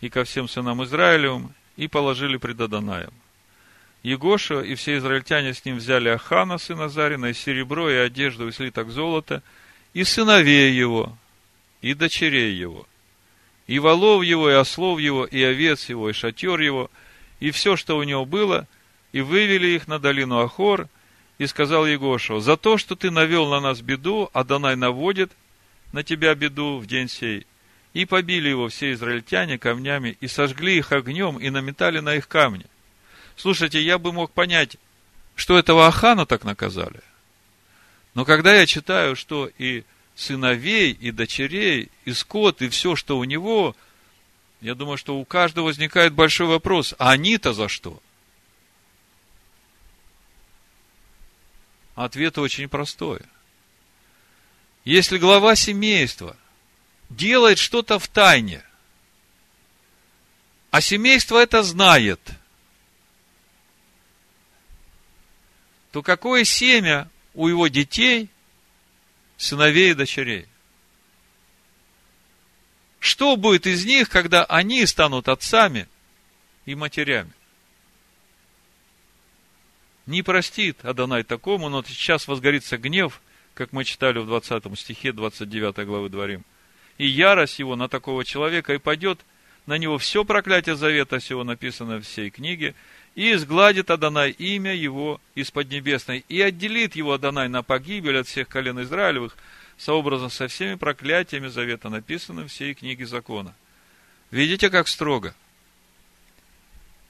и 0.00 0.08
ко 0.08 0.22
всем 0.22 0.46
сынам 0.46 0.84
Израилевым, 0.84 1.52
и 1.76 1.88
положили 1.88 2.36
пред 2.36 2.60
Адонаем. 2.60 3.10
Егоша 4.04 4.60
и 4.60 4.76
все 4.76 4.98
израильтяне 4.98 5.52
с 5.54 5.64
ним 5.64 5.78
взяли 5.78 6.10
Ахана, 6.10 6.58
сына 6.58 6.88
Зарина, 6.88 7.26
и 7.26 7.32
серебро, 7.32 7.90
и 7.90 7.96
одежду, 7.96 8.46
и 8.46 8.52
слиток 8.52 8.90
золота, 8.90 9.42
и 9.94 10.04
сыновей 10.04 10.72
его, 10.72 11.18
и 11.82 11.92
дочерей 11.92 12.54
его, 12.54 12.86
и 13.66 13.80
волов 13.80 14.22
его, 14.22 14.48
и 14.48 14.54
ослов 14.54 15.00
его, 15.00 15.24
и 15.24 15.42
овец 15.42 15.88
его, 15.88 16.08
и 16.08 16.12
шатер 16.12 16.60
его, 16.60 16.88
и 17.40 17.50
все, 17.50 17.74
что 17.74 17.98
у 17.98 18.04
него 18.04 18.24
было, 18.24 18.68
и 19.10 19.22
вывели 19.22 19.66
их 19.66 19.88
на 19.88 19.98
долину 19.98 20.38
Ахор, 20.38 20.88
и 21.38 21.48
сказал 21.48 21.84
Егошу, 21.84 22.38
за 22.38 22.56
то, 22.56 22.78
что 22.78 22.94
ты 22.94 23.10
навел 23.10 23.48
на 23.48 23.60
нас 23.60 23.80
беду, 23.80 24.30
Адонай 24.32 24.76
наводит 24.76 25.32
на 25.92 26.02
тебя 26.02 26.34
беду 26.34 26.78
в 26.78 26.86
день 26.86 27.08
сей. 27.08 27.46
И 27.94 28.04
побили 28.04 28.48
его 28.48 28.68
все 28.68 28.92
израильтяне 28.92 29.58
камнями, 29.58 30.16
и 30.20 30.28
сожгли 30.28 30.76
их 30.76 30.92
огнем, 30.92 31.38
и 31.38 31.50
наметали 31.50 32.00
на 32.00 32.14
их 32.14 32.28
камни. 32.28 32.66
Слушайте, 33.36 33.80
я 33.80 33.98
бы 33.98 34.12
мог 34.12 34.32
понять, 34.32 34.76
что 35.34 35.58
этого 35.58 35.86
Ахана 35.86 36.26
так 36.26 36.44
наказали. 36.44 37.00
Но 38.14 38.24
когда 38.24 38.54
я 38.54 38.66
читаю, 38.66 39.16
что 39.16 39.50
и 39.58 39.84
сыновей, 40.14 40.92
и 40.92 41.12
дочерей, 41.12 41.90
и 42.04 42.12
скот, 42.12 42.60
и 42.62 42.68
все, 42.68 42.96
что 42.96 43.18
у 43.18 43.24
него, 43.24 43.76
я 44.60 44.74
думаю, 44.74 44.98
что 44.98 45.16
у 45.16 45.24
каждого 45.24 45.66
возникает 45.66 46.12
большой 46.12 46.48
вопрос, 46.48 46.94
а 46.98 47.12
они-то 47.12 47.52
за 47.52 47.68
что? 47.68 48.02
Ответ 51.94 52.38
очень 52.38 52.68
простой. 52.68 53.20
Если 54.84 55.18
глава 55.18 55.54
семейства 55.54 56.36
делает 57.10 57.58
что-то 57.58 57.98
в 57.98 58.08
тайне, 58.08 58.62
а 60.70 60.80
семейство 60.80 61.42
это 61.42 61.62
знает– 61.62 62.20
то 65.92 66.02
какое 66.02 66.44
семя 66.44 67.10
у 67.34 67.48
его 67.48 67.68
детей, 67.68 68.28
сыновей 69.36 69.92
и 69.92 69.94
дочерей? 69.94 70.46
Что 73.00 73.36
будет 73.36 73.66
из 73.66 73.84
них, 73.84 74.08
когда 74.08 74.44
они 74.44 74.84
станут 74.86 75.28
отцами 75.28 75.88
и 76.66 76.74
матерями? 76.74 77.32
Не 80.06 80.22
простит 80.22 80.84
Адонай 80.84 81.22
такому, 81.22 81.68
но 81.68 81.82
сейчас 81.82 82.26
возгорится 82.28 82.76
гнев, 82.76 83.20
как 83.58 83.72
мы 83.72 83.84
читали 83.84 84.20
в 84.20 84.26
20 84.26 84.78
стихе 84.78 85.12
29 85.12 85.84
главы 85.84 86.08
Дворим. 86.08 86.44
И 86.96 87.08
ярость 87.08 87.58
его 87.58 87.74
на 87.74 87.88
такого 87.88 88.24
человека, 88.24 88.72
и 88.72 88.78
пойдет 88.78 89.18
на 89.66 89.76
него 89.78 89.98
все 89.98 90.24
проклятие 90.24 90.76
завета 90.76 91.18
сего 91.18 91.42
написано 91.42 91.96
в 91.96 92.02
всей 92.02 92.30
книге, 92.30 92.76
и 93.16 93.32
изгладит 93.32 93.90
Адонай 93.90 94.30
имя 94.30 94.72
его 94.72 95.20
из 95.34 95.50
Поднебесной, 95.50 96.24
и 96.28 96.40
отделит 96.40 96.94
его 96.94 97.14
Адонай 97.14 97.48
на 97.48 97.64
погибель 97.64 98.18
от 98.18 98.28
всех 98.28 98.48
колен 98.48 98.80
Израилевых, 98.82 99.36
сообразно 99.76 100.28
со 100.28 100.46
всеми 100.46 100.76
проклятиями 100.76 101.48
завета, 101.48 101.88
написанным 101.88 102.46
в 102.46 102.52
всей 102.52 102.74
книге 102.74 103.06
закона. 103.06 103.56
Видите, 104.30 104.70
как 104.70 104.86
строго? 104.86 105.34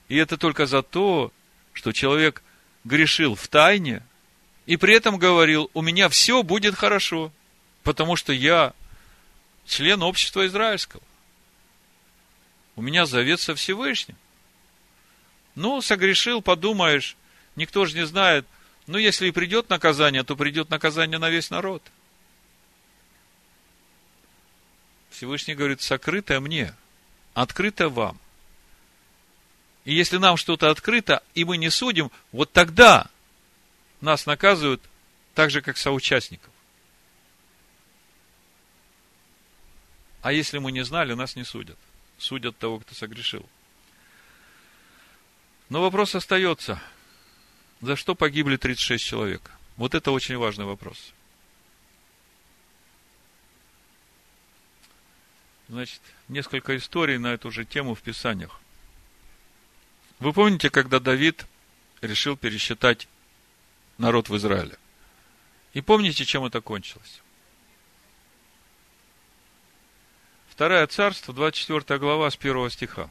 И 0.09 0.16
это 0.16 0.38
только 0.38 0.64
за 0.64 0.80
то, 0.82 1.30
что 1.74 1.92
человек 1.92 2.42
грешил 2.84 3.34
в 3.34 3.46
тайне, 3.49 4.03
и 4.69 4.77
при 4.77 4.95
этом 4.95 5.16
говорил, 5.16 5.71
у 5.73 5.81
меня 5.81 6.11
все 6.11 6.43
будет 6.43 6.75
хорошо, 6.75 7.33
потому 7.85 8.16
что 8.16 8.35
я 8.35 8.75
член 9.66 10.03
общества 10.03 10.47
израильского. 10.47 11.03
У 12.77 12.83
меня 12.83 13.07
завет 13.07 13.41
со 13.41 13.55
Всевышним. 13.55 14.14
Ну, 15.55 15.81
согрешил, 15.81 16.43
подумаешь, 16.43 17.16
никто 17.57 17.87
же 17.87 17.97
не 17.97 18.05
знает. 18.05 18.45
Ну, 18.87 18.99
если 18.99 19.29
и 19.29 19.31
придет 19.31 19.71
наказание, 19.71 20.23
то 20.23 20.37
придет 20.37 20.69
наказание 20.69 21.19
на 21.19 21.31
весь 21.31 21.49
народ. 21.49 21.83
Всевышний 25.09 25.55
говорит, 25.55 25.81
сокрыто 25.81 26.41
мне, 26.41 26.75
открыто 27.33 27.89
вам. 27.89 28.19
И 29.87 29.95
если 29.95 30.19
нам 30.19 30.37
что-то 30.37 30.69
открыто, 30.69 31.23
и 31.33 31.47
мы 31.47 31.57
не 31.57 31.71
судим, 31.71 32.11
вот 32.33 32.53
тогда 32.53 33.09
нас 34.01 34.26
наказывают 34.26 34.82
так 35.34 35.51
же, 35.51 35.61
как 35.62 35.76
соучастников. 35.76 36.53
А 40.22 40.32
если 40.32 40.59
мы 40.59 40.72
не 40.72 40.84
знали, 40.84 41.14
нас 41.14 41.36
не 41.36 41.44
судят. 41.44 41.78
Судят 42.18 42.59
того, 42.59 42.80
кто 42.80 42.94
согрешил. 42.94 43.49
Но 45.68 45.80
вопрос 45.82 46.14
остается, 46.14 46.82
за 47.80 47.94
что 47.94 48.14
погибли 48.14 48.57
36 48.57 49.05
человек? 49.05 49.51
Вот 49.76 49.94
это 49.94 50.11
очень 50.11 50.36
важный 50.36 50.64
вопрос. 50.64 51.12
Значит, 55.68 56.01
несколько 56.28 56.76
историй 56.76 57.18
на 57.18 57.34
эту 57.34 57.51
же 57.51 57.64
тему 57.64 57.94
в 57.94 58.01
Писаниях. 58.01 58.61
Вы 60.18 60.32
помните, 60.32 60.70
когда 60.70 60.99
Давид 60.99 61.46
решил 62.01 62.36
пересчитать 62.36 63.07
народ 63.99 64.28
в 64.28 64.36
Израиле? 64.36 64.78
И 65.74 65.80
помните, 65.80 66.24
чем 66.24 66.44
это 66.44 66.61
кончилось? 66.61 67.20
Второе 70.49 70.86
царство, 70.88 71.32
24 71.32 72.01
глава, 72.01 72.30
с 72.30 72.36
1 72.36 72.70
стиха. 72.70 73.11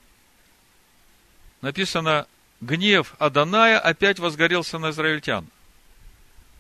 Написано, 1.61 2.27
гнев 2.59 3.15
Аданая 3.19 3.79
опять 3.79 4.19
возгорелся 4.19 4.79
на 4.79 4.89
израильтян. 4.89 5.47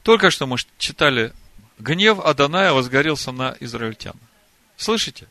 Только 0.03 0.31
что 0.31 0.47
мы 0.47 0.57
читали, 0.77 1.33
гнев 1.77 2.19
Аданая 2.19 2.71
возгорелся 2.71 3.33
на 3.33 3.57
израильтян. 3.59 4.15
Слышите? 4.77 5.27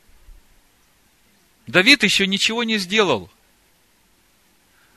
Давид 1.66 2.02
еще 2.02 2.26
ничего 2.26 2.62
не 2.62 2.76
сделал. 2.76 3.30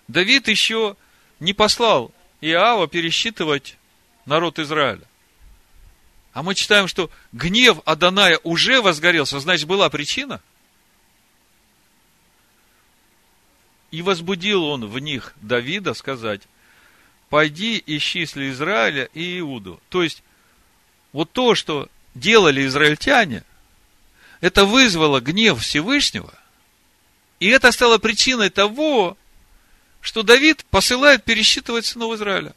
Давид 0.07 0.47
еще 0.47 0.97
не 1.39 1.53
послал 1.53 2.11
Иава 2.41 2.87
пересчитывать 2.87 3.77
народ 4.29 4.59
Израиля. 4.59 5.03
А 6.31 6.43
мы 6.43 6.55
читаем, 6.55 6.87
что 6.87 7.09
гнев 7.33 7.79
Аданая 7.85 8.39
уже 8.43 8.81
возгорелся, 8.81 9.39
значит, 9.39 9.67
была 9.67 9.89
причина. 9.89 10.41
И 13.91 14.01
возбудил 14.03 14.63
он 14.63 14.85
в 14.85 14.99
них 14.99 15.33
Давида 15.41 15.95
сказать, 15.95 16.43
пойди 17.29 17.83
исчисли 17.85 18.51
Израиля 18.51 19.09
и 19.13 19.39
Иуду. 19.39 19.81
То 19.89 20.03
есть, 20.03 20.23
вот 21.11 21.31
то, 21.31 21.55
что 21.55 21.89
делали 22.13 22.65
израильтяне, 22.67 23.43
это 24.41 24.65
вызвало 24.65 25.19
гнев 25.19 25.59
Всевышнего, 25.59 26.33
и 27.39 27.47
это 27.47 27.71
стало 27.71 27.97
причиной 27.97 28.51
того, 28.51 29.17
что 30.01 30.21
Давид 30.21 30.63
посылает 30.65 31.23
пересчитывать 31.23 31.87
сынов 31.87 32.13
Израиля. 32.13 32.53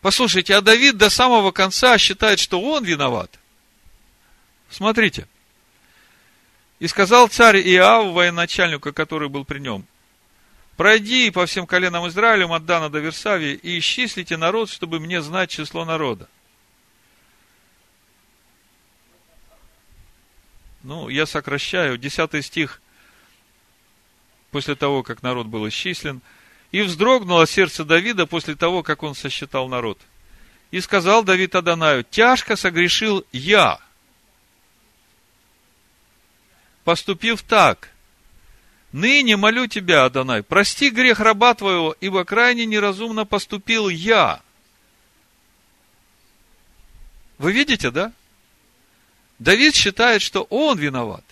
Послушайте, 0.00 0.54
а 0.54 0.62
Давид 0.62 0.96
до 0.96 1.10
самого 1.10 1.52
конца 1.52 1.98
считает, 1.98 2.38
что 2.38 2.60
он 2.60 2.84
виноват. 2.84 3.38
Смотрите. 4.70 5.28
И 6.78 6.86
сказал 6.88 7.28
царь 7.28 7.60
Иав, 7.60 8.12
военачальнику, 8.12 8.92
который 8.94 9.28
был 9.28 9.44
при 9.44 9.58
нем, 9.58 9.84
пройди 10.76 11.30
по 11.30 11.44
всем 11.44 11.66
коленам 11.66 12.08
Израилем 12.08 12.52
от 12.52 12.64
Дана 12.64 12.88
до 12.88 13.00
Версавии 13.00 13.52
и 13.52 13.78
исчислите 13.78 14.38
народ, 14.38 14.70
чтобы 14.70 15.00
мне 15.00 15.20
знать 15.20 15.50
число 15.50 15.84
народа. 15.84 16.28
Ну, 20.82 21.10
я 21.10 21.26
сокращаю. 21.26 21.98
Десятый 21.98 22.42
стих, 22.42 22.80
после 24.50 24.74
того, 24.76 25.02
как 25.02 25.22
народ 25.22 25.46
был 25.46 25.68
исчислен– 25.68 26.22
и 26.72 26.82
вздрогнуло 26.82 27.46
сердце 27.46 27.84
Давида 27.84 28.26
после 28.26 28.54
того, 28.54 28.82
как 28.82 29.02
он 29.02 29.14
сосчитал 29.14 29.68
народ. 29.68 29.98
И 30.70 30.80
сказал 30.80 31.24
Давид 31.24 31.54
Адонаю, 31.54 32.04
тяжко 32.04 32.56
согрешил 32.56 33.24
я, 33.32 33.80
поступив 36.84 37.42
так. 37.42 37.90
Ныне 38.92 39.36
молю 39.36 39.66
тебя, 39.66 40.04
Адонай, 40.04 40.42
прости 40.42 40.90
грех 40.90 41.20
раба 41.20 41.54
твоего, 41.54 41.94
ибо 42.00 42.24
крайне 42.24 42.66
неразумно 42.66 43.24
поступил 43.24 43.88
я. 43.88 44.42
Вы 47.38 47.52
видите, 47.52 47.90
да? 47.90 48.12
Давид 49.38 49.74
считает, 49.74 50.22
что 50.22 50.42
он 50.50 50.78
виноват. 50.78 51.24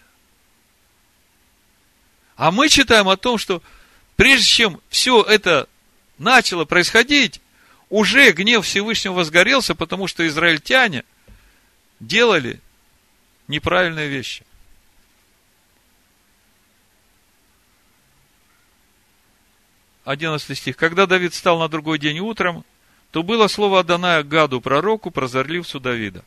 А 2.37 2.51
мы 2.53 2.69
читаем 2.69 3.09
о 3.09 3.17
том, 3.17 3.37
что 3.39 3.63
прежде 4.19 4.47
чем 4.47 4.81
все 4.89 5.23
это 5.23 5.69
начало 6.19 6.65
происходить, 6.65 7.41
уже 7.89 8.33
гнев 8.33 8.67
Всевышнего 8.67 9.15
возгорелся, 9.15 9.77
потому 9.77 10.09
что 10.09 10.27
израильтяне 10.27 11.05
делали 12.01 12.61
неправильные 13.47 14.09
вещи. 14.09 14.45
Одиннадцатый 20.05 20.57
стих. 20.57 20.77
Когда 20.77 21.07
Давид 21.07 21.33
встал 21.33 21.61
на 21.61 21.69
другой 21.69 22.01
день 22.01 22.19
утром, 22.19 22.65
то 23.13 23.23
было 23.23 23.47
слово 23.47 23.81
Аданая 23.81 24.25
Гаду, 24.25 24.61
пророку, 24.61 25.13
прозорливцу 25.13 25.79
Давида. 25.79 26.25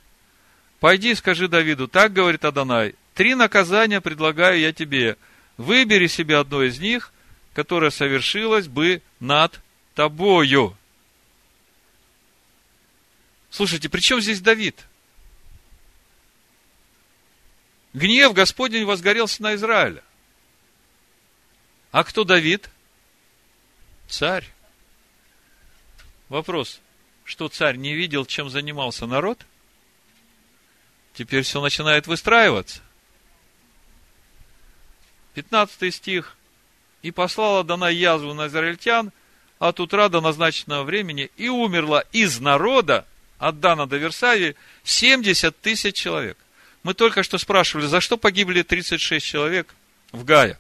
Пойди, 0.80 1.14
скажи 1.14 1.50
Давиду, 1.50 1.90
так 1.90 2.14
говорит 2.14 2.46
Адонай, 2.46 2.96
три 3.16 3.36
наказания 3.36 4.00
предлагаю 4.00 4.60
я 4.60 4.72
тебе. 4.72 5.18
Выбери 5.58 6.08
себе 6.08 6.38
одно 6.38 6.64
из 6.64 6.80
них– 6.80 7.12
которая 7.54 7.90
совершилась 7.90 8.68
бы 8.68 9.02
над 9.20 9.62
тобою. 9.96 10.78
Слушайте, 13.50 13.90
при 13.90 14.00
чем 14.00 14.22
здесь 14.22 14.40
Давид? 14.40 14.86
Гнев 17.94 18.34
Господень 18.34 18.86
возгорелся 18.86 19.44
на 19.44 19.56
Израиля. 19.56 20.02
А 21.92 22.06
кто 22.06 22.24
Давид? 22.24 22.70
Царь. 24.08 24.48
Вопрос, 26.30 26.80
что 27.26 27.50
царь 27.50 27.76
не 27.76 27.94
видел, 27.94 28.26
чем 28.26 28.50
занимался 28.50 29.06
народ? 29.06 29.46
Теперь 31.14 31.44
все 31.44 31.62
начинает 31.62 32.08
выстраиваться. 32.08 32.82
15 35.34 35.94
стих 35.94 36.38
и 37.02 37.12
послала 37.12 37.64
дана 37.64 37.90
язву 37.90 38.34
на 38.34 38.48
израильтян 38.48 39.12
от 39.60 39.80
утра 39.80 40.10
до 40.10 40.22
назначенного 40.22 40.84
времени, 40.84 41.30
и 41.38 41.50
умерла 41.50 42.04
из 42.12 42.40
народа 42.40 43.06
от 43.38 43.60
Дана 43.60 43.88
до 43.88 43.98
Версавии 43.98 44.56
70 44.84 45.60
тысяч 45.60 45.96
человек. 45.96 46.38
Мы 46.84 46.94
только 46.94 47.24
что 47.24 47.38
спрашивали, 47.38 47.86
за 47.86 48.02
что 48.02 48.18
погибли 48.18 48.64
36 48.64 49.26
человек 49.26 49.76
в 50.12 50.24
Гая? 50.24 50.60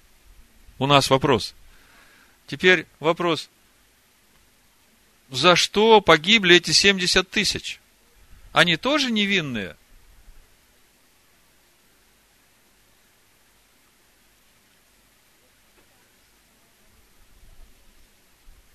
У 0.77 0.85
нас 0.85 1.09
вопрос. 1.09 1.55
Теперь 2.47 2.85
вопрос. 2.99 3.49
За 5.29 5.55
что 5.55 6.01
погибли 6.01 6.57
эти 6.57 6.71
70 6.71 7.29
тысяч? 7.29 7.79
Они 8.51 8.77
тоже 8.77 9.11
невинные? 9.11 9.75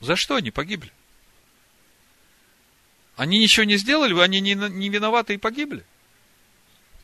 За 0.01 0.17
что 0.17 0.37
они 0.37 0.51
погибли? 0.51 0.93
Они 3.17 3.39
ничего 3.39 3.65
не 3.65 3.77
сделали, 3.77 4.19
они 4.21 4.41
не, 4.41 4.55
не 4.55 4.89
виноваты 4.89 5.35
и 5.35 5.39
погибли. 5.39 5.85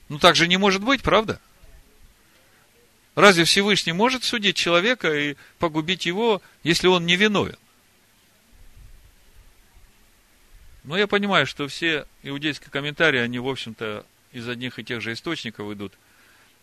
Ну 0.09 0.19
так 0.19 0.36
же 0.36 0.47
не 0.47 0.59
может 0.59 0.82
быть, 0.82 1.02
правда? 1.02 1.40
Разве 3.14 3.44
Всевышний 3.44 3.93
может 3.93 4.24
судить 4.24 4.56
человека 4.56 5.14
и 5.14 5.36
погубить 5.59 6.06
его, 6.06 6.43
если 6.62 6.86
он 6.86 7.06
не 7.06 7.16
виновен? 7.16 7.56
Но 10.85 10.97
я 10.97 11.06
понимаю, 11.06 11.47
что 11.47 11.69
все 11.69 12.06
иудейские 12.23 12.70
комментарии, 12.70 13.20
они, 13.20 13.39
в 13.39 13.48
общем-то, 13.48 14.05
из 14.32 14.48
одних 14.48 14.78
и 14.78 14.85
тех 14.85 15.01
же 15.01 15.12
источников 15.12 15.70
идут. 15.73 15.93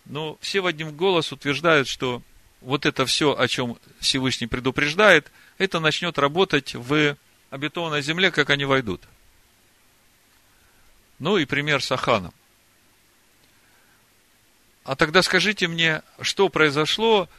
Но 0.06 0.38
все 0.42 0.62
в 0.62 0.66
один 0.66 0.96
голос 0.96 1.32
утверждают, 1.32 1.88
что 1.88 2.22
вот 2.62 2.86
это 2.86 3.06
все, 3.06 3.38
о 3.38 3.48
чем 3.48 3.78
Всевышний 4.00 4.48
предупреждает, 4.48 5.32
это 5.58 5.80
начнет 5.80 6.18
работать 6.18 6.76
в 6.76 7.18
обетованной 7.50 8.02
земле, 8.02 8.32
как 8.32 8.50
они 8.50 8.66
войдут. 8.66 9.02
Ну 11.20 11.38
и 11.38 11.46
пример 11.46 11.84
с 11.84 11.92
Аханом. 11.92 12.34
А 14.84 14.96
тогда 14.96 15.22
скажите 15.22 15.68
мне, 15.68 16.02
что 16.22 16.50
произошло 16.50 17.30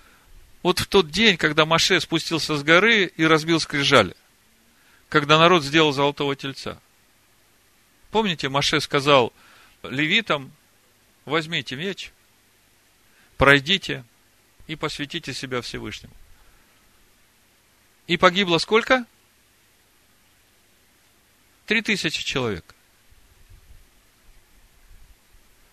вот 0.62 0.78
в 0.78 0.86
тот 0.86 1.10
день, 1.10 1.36
когда 1.36 1.64
Маше 1.64 2.00
спустился 2.00 2.56
с 2.56 2.62
горы 2.62 3.06
и 3.06 3.24
разбил 3.24 3.60
скрижали, 3.60 4.14
когда 5.08 5.38
народ 5.38 5.64
сделал 5.64 5.92
золотого 5.92 6.36
тельца. 6.36 6.80
Помните, 8.10 8.48
Маше 8.48 8.80
сказал 8.80 9.32
левитам, 9.82 10.52
возьмите 11.24 11.76
меч, 11.76 12.12
пройдите, 13.38 14.04
и 14.70 14.76
посвятите 14.76 15.34
себя 15.34 15.62
Всевышнему. 15.62 16.14
И 18.06 18.16
погибло 18.16 18.58
сколько? 18.58 19.04
Три 21.66 21.82
тысячи 21.82 22.22
человек. 22.22 22.64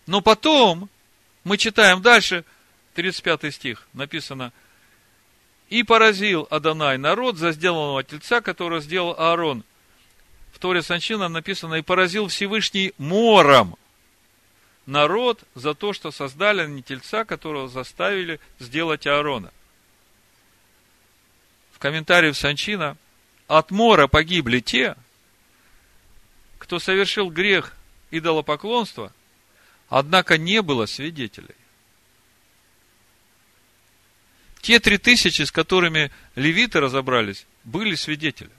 Но 0.06 0.20
потом, 0.20 0.90
мы 1.44 1.58
читаем 1.58 2.02
дальше, 2.02 2.44
35 2.94 3.54
стих, 3.54 3.86
написано, 3.92 4.52
«И 5.68 5.84
поразил 5.84 6.48
Адонай 6.50 6.98
народ 6.98 7.36
за 7.36 7.52
сделанного 7.52 8.02
тельца, 8.02 8.40
которого 8.40 8.80
сделал 8.80 9.14
Аарон». 9.16 9.62
В 10.52 10.58
Торе 10.58 10.82
Санчина 10.82 11.28
написано, 11.28 11.74
«И 11.74 11.82
поразил 11.82 12.26
Всевышний 12.26 12.94
мором 12.98 13.76
народ 14.88 15.44
за 15.54 15.74
то, 15.74 15.92
что 15.92 16.10
создали 16.10 16.62
они 16.62 16.82
тельца, 16.82 17.24
которого 17.26 17.68
заставили 17.68 18.40
сделать 18.58 19.06
Аарона. 19.06 19.52
В 21.72 21.78
комментарии 21.78 22.32
в 22.32 22.36
Санчина 22.38 22.96
от 23.46 23.70
мора 23.70 24.06
погибли 24.06 24.60
те, 24.60 24.96
кто 26.56 26.78
совершил 26.78 27.30
грех 27.30 27.74
идолопоклонства, 28.10 29.12
однако 29.90 30.38
не 30.38 30.62
было 30.62 30.86
свидетелей. 30.86 31.54
Те 34.62 34.80
три 34.80 34.96
тысячи, 34.96 35.42
с 35.42 35.52
которыми 35.52 36.10
левиты 36.34 36.80
разобрались, 36.80 37.46
были 37.62 37.94
свидетели. 37.94 38.50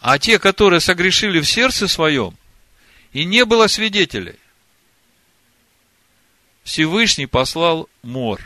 А 0.00 0.18
те, 0.18 0.38
которые 0.38 0.80
согрешили 0.80 1.40
в 1.40 1.46
сердце 1.46 1.86
своем, 1.86 2.36
и 3.16 3.24
не 3.24 3.46
было 3.46 3.66
свидетелей, 3.66 4.38
Всевышний 6.64 7.24
послал 7.26 7.88
мор. 8.02 8.42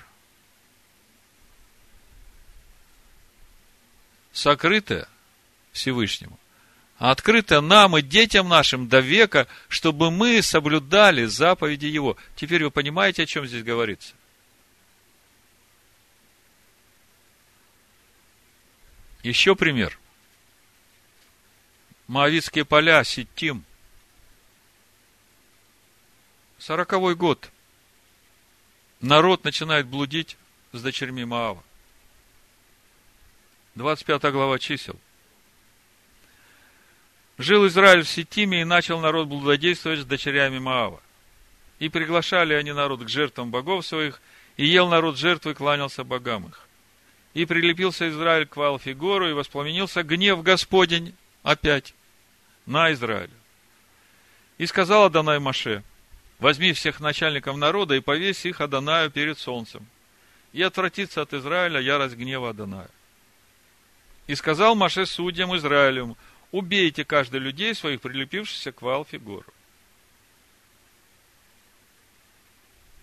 Сокрытое 4.30 5.08
Всевышнему 5.72 6.38
а 6.98 7.10
открыто 7.10 7.60
нам 7.60 7.98
и 7.98 8.02
детям 8.02 8.48
нашим 8.48 8.86
до 8.86 9.00
века, 9.00 9.48
чтобы 9.68 10.12
мы 10.12 10.40
соблюдали 10.40 11.24
заповеди 11.24 11.86
Его. 11.86 12.16
Теперь 12.36 12.62
вы 12.62 12.70
понимаете, 12.70 13.24
о 13.24 13.26
чем 13.26 13.46
здесь 13.46 13.64
говорится? 13.64 14.14
Еще 19.24 19.56
пример. 19.56 19.98
Моавитские 22.06 22.64
поля, 22.64 23.02
Ситим. 23.02 23.64
Сороковой 26.60 27.16
год. 27.16 27.50
Народ 29.00 29.44
начинает 29.44 29.86
блудить 29.86 30.36
с 30.72 30.80
дочерьми 30.82 31.24
Моава. 31.24 31.64
25 33.74 34.32
глава 34.32 34.58
чисел– 34.58 34.96
Жил 37.40 37.66
Израиль 37.68 38.02
в 38.02 38.08
Ситтиме, 38.10 38.60
и 38.60 38.64
начал 38.64 39.00
народ 39.00 39.26
блудодействовать 39.26 40.00
с 40.00 40.04
дочерями 40.04 40.58
Маава. 40.58 41.00
И 41.78 41.88
приглашали 41.88 42.52
они 42.52 42.72
народ 42.72 43.02
к 43.02 43.08
жертвам 43.08 43.50
богов 43.50 43.86
своих, 43.86 44.20
и 44.58 44.66
ел 44.66 44.90
народ 44.90 45.16
жертвы, 45.16 45.54
кланялся 45.54 46.04
богам 46.04 46.48
их. 46.48 46.68
И 47.32 47.46
прилепился 47.46 48.10
Израиль 48.10 48.46
к 48.46 48.58
Валфигору, 48.58 49.30
и 49.30 49.32
воспламенился 49.32 50.02
гнев 50.02 50.42
Господень 50.42 51.14
опять 51.42 51.94
на 52.66 52.92
Израиль. 52.92 53.30
И 54.58 54.66
сказал 54.66 55.04
Адонай 55.04 55.38
Маше, 55.38 55.82
возьми 56.40 56.72
всех 56.72 57.00
начальников 57.00 57.56
народа 57.56 57.94
и 57.94 58.00
повесь 58.00 58.44
их 58.44 58.60
Адонаю 58.60 59.10
перед 59.10 59.38
солнцем. 59.38 59.86
И 60.52 60.62
отвратится 60.62 61.22
от 61.22 61.32
Израиля 61.32 61.80
ярость 61.80 62.16
гнева 62.16 62.50
Адоная. 62.50 62.90
И 64.26 64.34
сказал 64.34 64.74
Маше 64.74 65.06
судьям 65.06 65.56
Израилю, 65.56 66.16
убейте 66.50 67.04
каждый 67.04 67.40
людей 67.40 67.74
своих, 67.74 68.00
прилепившихся 68.00 68.72
к 68.72 68.82
Ваалфигору. 68.82 69.52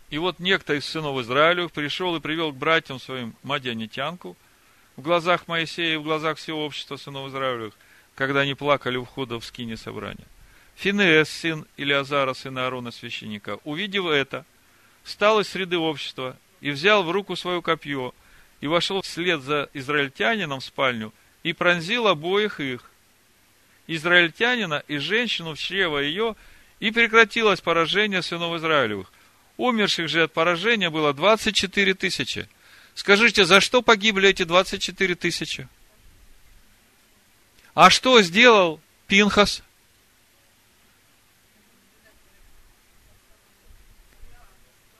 И 0.09 0.17
вот 0.17 0.39
некто 0.39 0.73
из 0.73 0.85
сынов 0.85 1.19
Израилю 1.19 1.69
пришел 1.69 2.15
и 2.15 2.21
привел 2.21 2.51
к 2.51 2.55
братьям 2.55 2.99
своим 2.99 3.35
мадианитянку 3.43 4.37
в 4.95 5.01
глазах 5.01 5.47
Моисея 5.47 5.95
и 5.95 5.97
в 5.97 6.03
глазах 6.03 6.37
всего 6.37 6.65
общества 6.65 6.95
сынов 6.95 7.29
Израилевых, 7.29 7.73
когда 8.15 8.41
они 8.41 8.53
плакали 8.53 8.97
у 8.97 9.03
входа 9.03 9.39
в 9.39 9.45
скине 9.45 9.75
собрания. 9.75 10.25
Финеес, 10.77 11.29
сын 11.29 11.65
Илиазара, 11.75 12.33
сына 12.33 12.65
Аарона, 12.65 12.91
священника, 12.91 13.57
увидев 13.63 14.05
это, 14.05 14.45
встал 15.03 15.39
из 15.39 15.49
среды 15.49 15.77
общества 15.77 16.37
и 16.61 16.69
взял 16.69 17.03
в 17.03 17.09
руку 17.09 17.35
свое 17.35 17.63
копье 17.63 18.13
и 18.61 18.67
вошел 18.67 19.01
вслед 19.01 19.41
за 19.41 19.69
израильтянином 19.73 20.59
в 20.59 20.63
спальню 20.63 21.13
и 21.41 21.53
пронзил 21.53 22.07
обоих 22.07 22.59
их, 22.59 22.91
израильтянина 23.87 24.83
и 24.87 24.97
женщину 24.97 25.55
в 25.55 25.59
чрево 25.59 25.97
ее, 25.97 26.35
и 26.79 26.91
прекратилось 26.91 27.59
поражение 27.59 28.21
сынов 28.21 28.55
Израилевых. 28.57 29.11
Умерших 29.57 30.07
же 30.07 30.23
от 30.23 30.33
поражения 30.33 30.91
было 30.91 31.11
24 31.11 31.95
тысячи. 31.95 32.47
Скажите, 32.93 33.45
за 33.45 33.61
что 33.61 33.81
погибли 33.81 34.29
эти 34.29 34.43
24 34.43 35.15
тысячи? 35.15 35.67
А 37.73 37.89
что 37.89 38.21
сделал 38.21 38.79
Пинхас? 39.07 39.63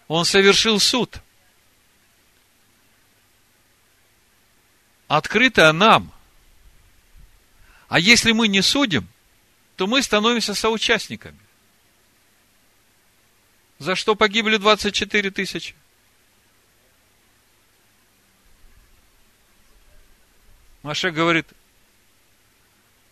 Он 0.07 0.25
совершил 0.25 0.79
суд. 0.79 1.19
Открытое 5.07 5.71
нам– 5.71 6.11
а 7.87 7.99
если 7.99 8.31
мы 8.33 8.47
не 8.47 8.61
судим, 8.61 9.07
то 9.75 9.87
мы 9.87 10.01
становимся 10.03 10.53
соучастниками. 10.53 11.39
За 13.79 13.95
что 13.95 14.15
погибли 14.15 14.57
24 14.57 15.31
тысячи? 15.31 15.75
Маша 20.83 21.11
говорит, 21.11 21.47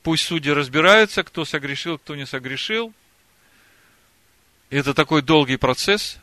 пусть 0.02 0.26
судьи 0.26 0.52
разбираются, 0.52 1.24
кто 1.24 1.46
согрешил, 1.46 1.98
кто 1.98 2.16
не 2.16 2.26
согрешил. 2.26 2.94
Это 4.70 4.94
такой 4.94 5.22
долгий 5.22 5.58
процесс. 5.58 6.18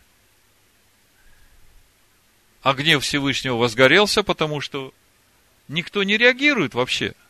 А 2.62 2.74
гнев 2.74 3.02
Всевышнего 3.02 3.56
возгорелся, 3.56 4.22
потому 4.22 4.60
что 4.60 4.94
никто 5.68 6.02
не 6.02 6.16
реагирует 6.16 6.74
вообще– 6.74 7.14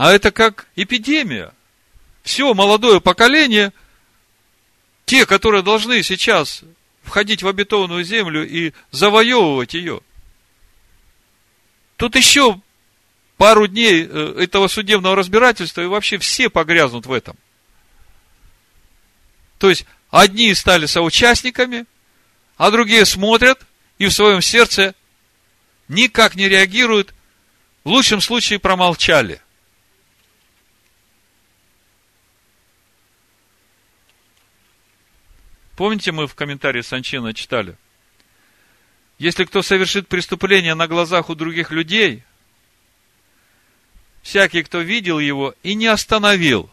а 0.00 0.12
это 0.12 0.30
как 0.30 0.66
эпидемия. 0.76 1.52
Все 2.22 2.54
молодое 2.54 3.02
поколение, 3.02 3.70
те, 5.04 5.26
которые 5.26 5.62
должны 5.62 6.02
сейчас 6.02 6.62
входить 7.02 7.42
в 7.42 7.48
обетованную 7.48 8.02
землю 8.02 8.48
и 8.48 8.72
завоевывать 8.92 9.74
ее. 9.74 10.00
Тут 11.96 12.16
еще 12.16 12.62
пару 13.36 13.66
дней 13.66 14.06
э, 14.08 14.36
этого 14.38 14.68
судебного 14.68 15.16
разбирательства, 15.16 15.82
и 15.82 15.86
вообще 15.86 16.16
все 16.16 16.48
погрязнут 16.48 17.04
в 17.04 17.12
этом. 17.12 17.36
То 19.58 19.68
есть, 19.68 19.84
одни 20.08 20.54
стали 20.54 20.86
соучастниками, 20.86 21.84
а 22.56 22.70
другие 22.70 23.04
смотрят 23.04 23.60
и 24.00 24.08
в 24.08 24.12
своем 24.12 24.42
сердце 24.42 24.96
никак 25.86 26.34
не 26.34 26.48
реагируют, 26.48 27.14
в 27.84 27.90
лучшем 27.90 28.20
случае 28.20 28.58
промолчали– 28.58 29.40
Помните, 35.80 36.12
мы 36.12 36.26
в 36.26 36.34
комментарии 36.34 36.82
Санчина 36.82 37.32
читали? 37.32 37.74
Если 39.18 39.46
кто 39.46 39.62
совершит 39.62 40.08
преступление 40.08 40.74
на 40.74 40.86
глазах 40.86 41.30
у 41.30 41.34
других 41.34 41.70
людей, 41.70 42.22
всякий, 44.20 44.62
кто 44.62 44.82
видел 44.82 45.18
его 45.18 45.54
и 45.62 45.74
не 45.74 45.86
остановил, 45.86 46.68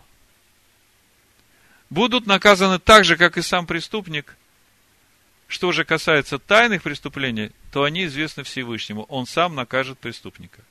будут 1.89 2.25
наказаны 2.27 2.79
так 2.79 3.05
же, 3.05 3.15
как 3.15 3.37
и 3.37 3.41
сам 3.41 3.65
преступник. 3.65 4.35
Что 5.47 5.71
же 5.71 5.85
касается 5.85 6.39
тайных 6.39 6.83
преступлений, 6.83 7.51
то 7.71 7.83
они 7.83 8.05
известны 8.05 8.43
Всевышнему. 8.43 9.03
Он 9.03 9.25
сам 9.25 9.55
накажет 9.55 9.97
преступника. 9.97 10.61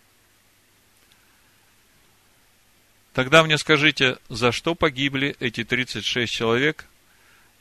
Тогда 3.15 3.43
мне 3.43 3.57
скажите, 3.57 4.19
за 4.29 4.53
что 4.53 4.75
погибли 4.75 5.35
эти 5.41 5.65
36 5.65 6.31
человек, 6.31 6.87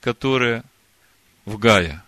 которые 0.02 0.64
в 1.46 1.58
Гае. 1.58 2.04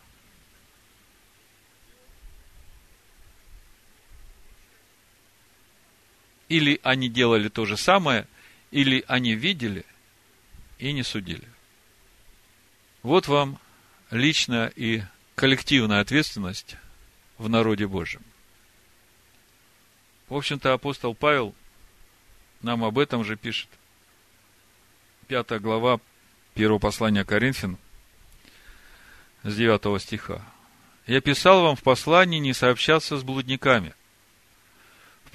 Или 6.49 6.81
они 6.83 7.07
делали 7.07 7.47
то 7.47 7.65
же 7.65 7.77
самое, 7.77 8.27
или 8.71 9.05
они 9.07 9.35
видели 9.35 9.85
и 10.77 10.91
не 10.91 11.03
судили. 11.03 11.47
Вот 13.03 13.29
вам 13.29 13.59
личная 14.11 14.67
и 14.75 15.03
коллективная 15.35 16.01
ответственность 16.01 16.77
в 17.37 17.49
народе 17.49 17.87
Божьем. 17.87 18.21
В 20.29 20.35
общем-то, 20.35 20.73
апостол 20.73 21.15
Павел 21.15 21.55
нам 22.61 22.83
об 22.83 22.99
этом 22.99 23.23
же 23.23 23.37
пишет. 23.37 23.69
Пятая 25.27 25.59
глава 25.59 25.99
первого 26.53 26.79
послания 26.79 27.23
Коринфян, 27.23 27.77
с 29.43 29.55
9 29.55 30.01
стиха. 30.01 30.41
«Я 31.05 31.21
писал 31.21 31.63
вам 31.63 31.75
в 31.75 31.83
послании 31.83 32.39
не 32.39 32.53
сообщаться 32.53 33.17
с 33.17 33.23
блудниками, 33.23 33.93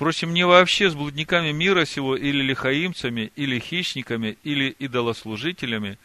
Впрочем, 0.02 0.34
не 0.34 0.44
вообще 0.44 0.90
с 0.90 0.94
блудниками 0.94 1.52
мира 1.52 1.84
сего, 1.84 2.16
или 2.16 2.42
лихаимцами, 2.42 3.30
или 3.36 3.60
хищниками, 3.60 4.36
или 4.42 4.74
идолослужителями, 4.80 5.96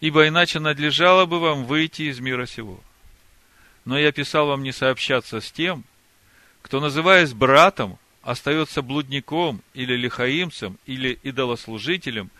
ибо 0.00 0.28
иначе 0.28 0.60
надлежало 0.60 1.26
бы 1.26 1.40
вам 1.40 1.64
выйти 1.64 2.02
из 2.02 2.20
мира 2.20 2.46
сего. 2.46 2.80
Но 3.84 3.98
я 3.98 4.12
писал 4.12 4.46
вам 4.46 4.62
не 4.62 4.72
сообщаться 4.72 5.40
с 5.40 5.50
тем, 5.50 5.84
кто, 6.62 6.80
называясь 6.80 7.32
братом, 7.32 7.98
остается 8.22 8.80
блудником 8.80 9.62
или 9.74 9.94
лихаимцем, 9.94 10.78
или 10.86 11.18
идолослужителем, 11.22 12.30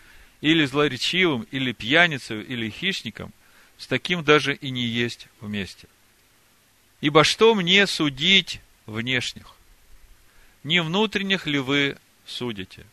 или 0.40 0.64
злоречивым, 0.64 1.47
или 1.51 1.72
пьяницей, 1.72 2.43
или 2.43 2.70
хищником, 2.70 3.32
с 3.76 3.86
таким 3.86 4.24
даже 4.24 4.55
и 4.55 4.70
не 4.70 4.85
есть 4.85 5.28
вместе. 5.40 5.89
Ибо 7.01 7.22
что 7.22 7.55
мне 7.55 7.86
судить 7.86 8.60
внешних? 8.86 9.55
Не 10.62 10.82
внутренних 10.82 11.47
ли 11.47 11.59
вы 11.59 11.98
судите? 12.24 12.86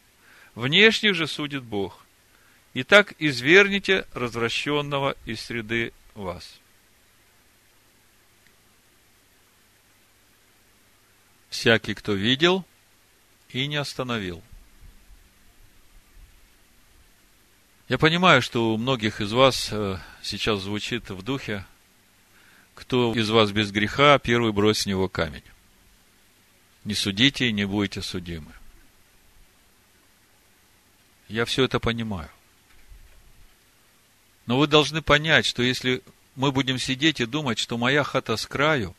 Внешних 0.53 1.15
же 1.15 1.27
судит 1.27 1.63
Бог. 1.63 2.00
Итак, 2.73 3.13
извергните 3.19 4.05
развращенного 4.13 5.17
из 5.25 5.41
среды 5.41 5.91
вас. 6.15 6.59
Всякий, 11.49 11.93
кто 11.93 12.13
видел 12.13 12.65
и 13.49 13.67
не 13.67 13.75
остановил. 13.75 14.41
Я 17.89 17.97
понимаю, 17.97 18.41
что 18.41 18.73
у 18.73 18.77
многих 18.77 19.19
из 19.19 19.33
вас 19.33 19.67
э, 19.73 19.99
сейчас 20.21 20.61
звучит 20.61 21.09
в 21.09 21.21
духе, 21.23 21.65
кто 22.73 23.13
из 23.13 23.29
вас 23.29 23.51
без 23.51 23.69
греха, 23.71 24.17
первый 24.17 24.53
брось 24.53 24.79
с 24.79 24.85
него 24.85 25.09
камень. 25.09 25.43
Не 26.85 26.93
судите 26.93 27.49
и 27.49 27.51
не 27.51 27.65
будете 27.65 28.01
судимы. 28.01 28.53
Я 31.27 31.43
все 31.43 31.65
это 31.65 31.81
понимаю. 31.81 32.29
Но 34.51 34.57
вы 34.57 34.67
должны 34.67 35.01
понять, 35.01 35.45
что 35.45 35.63
если 35.63 36.03
мы 36.35 36.51
будем 36.51 36.77
сидеть 36.77 37.21
и 37.21 37.25
думать, 37.25 37.57
что 37.57 37.77
моя 37.77 38.03
хата 38.03 38.35
с 38.35 38.45
краю, 38.45 38.93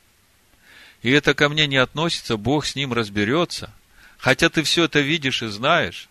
и 1.02 1.10
это 1.10 1.34
ко 1.34 1.50
мне 1.50 1.66
не 1.66 1.76
относится, 1.76 2.38
Бог 2.38 2.64
с 2.64 2.74
ним 2.74 2.94
разберется, 2.94 3.70
хотя 4.16 4.48
ты 4.48 4.62
все 4.62 4.84
это 4.84 5.00
видишь 5.00 5.42
и 5.42 5.48
знаешь, 5.48 6.08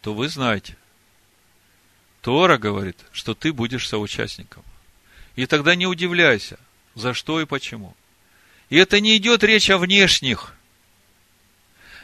то 0.00 0.14
вы 0.14 0.30
знаете. 0.30 0.78
Тора 2.22 2.56
говорит, 2.56 2.96
что 3.12 3.34
ты 3.34 3.52
будешь 3.52 3.86
соучастником. 3.86 4.64
И 5.36 5.44
тогда 5.44 5.74
не 5.74 5.86
удивляйся, 5.86 6.58
за 6.94 7.12
что 7.12 7.42
и 7.42 7.44
почему. 7.44 7.94
И 8.70 8.76
это 8.78 9.00
не 9.00 9.18
идет 9.18 9.44
речь 9.44 9.68
о 9.68 9.76
внешних. 9.76 10.54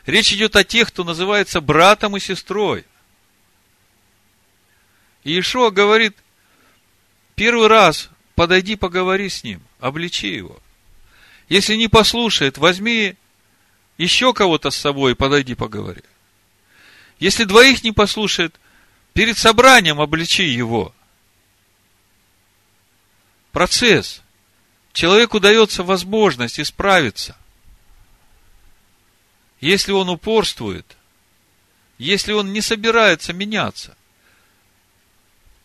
Речь 0.05 0.35
идет 0.35 0.55
о 0.55 0.65
тех, 0.65 0.89
кто 0.89 1.03
называется 1.03 1.63
братом 1.63 2.15
и 2.15 2.21
сестрой. 2.21 2.85
И 5.25 5.33
Иешуа 5.33 5.71
говорит, 5.71 6.15
первый 7.37 7.69
раз 7.69 8.11
подойди, 8.35 8.75
поговори 8.75 9.29
с 9.29 9.45
ним, 9.45 9.63
обличи 9.79 10.35
его. 10.35 10.59
Если 11.49 11.77
не 11.77 11.87
послушает, 11.87 12.59
возьми 12.59 13.15
еще 13.97 14.35
кого-то 14.35 14.71
с 14.71 14.77
собой 14.77 15.13
и 15.13 15.15
подойди, 15.15 15.55
поговори. 15.55 16.03
Если 17.21 17.45
двоих 17.45 17.85
не 17.85 17.93
послушает, 17.93 18.59
перед 19.13 19.39
собранием 19.39 20.01
обличи 20.01 20.45
его. 20.45 20.93
Процесс. 23.53 24.23
Человеку 24.93 25.39
дается 25.39 25.85
возможность 25.85 26.59
исправиться– 26.59 27.37
если 29.61 29.93
он 29.93 30.09
упорствует, 30.09 30.97
если 31.99 32.33
он 32.33 32.53
не 32.53 32.61
собирается 32.61 33.33
меняться, 33.33 33.97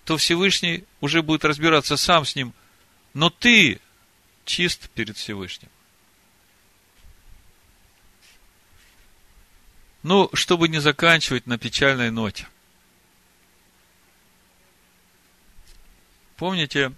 то 0.06 0.18
Всевышний 0.18 0.86
уже 1.00 1.22
будет 1.22 1.46
разбираться 1.46 1.98
сам 1.98 2.26
с 2.26 2.36
ним, 2.36 2.54
но 3.14 3.30
ты 3.30 3.80
чист 4.46 4.90
перед 4.90 5.18
Всевышним. 5.18 5.70
Ну, 10.04 10.30
чтобы 10.34 10.68
не 10.68 10.80
заканчивать 10.80 11.46
на 11.46 11.60
печальной 11.60 12.10
ноте. 12.10 12.48
Помните, 16.38 16.92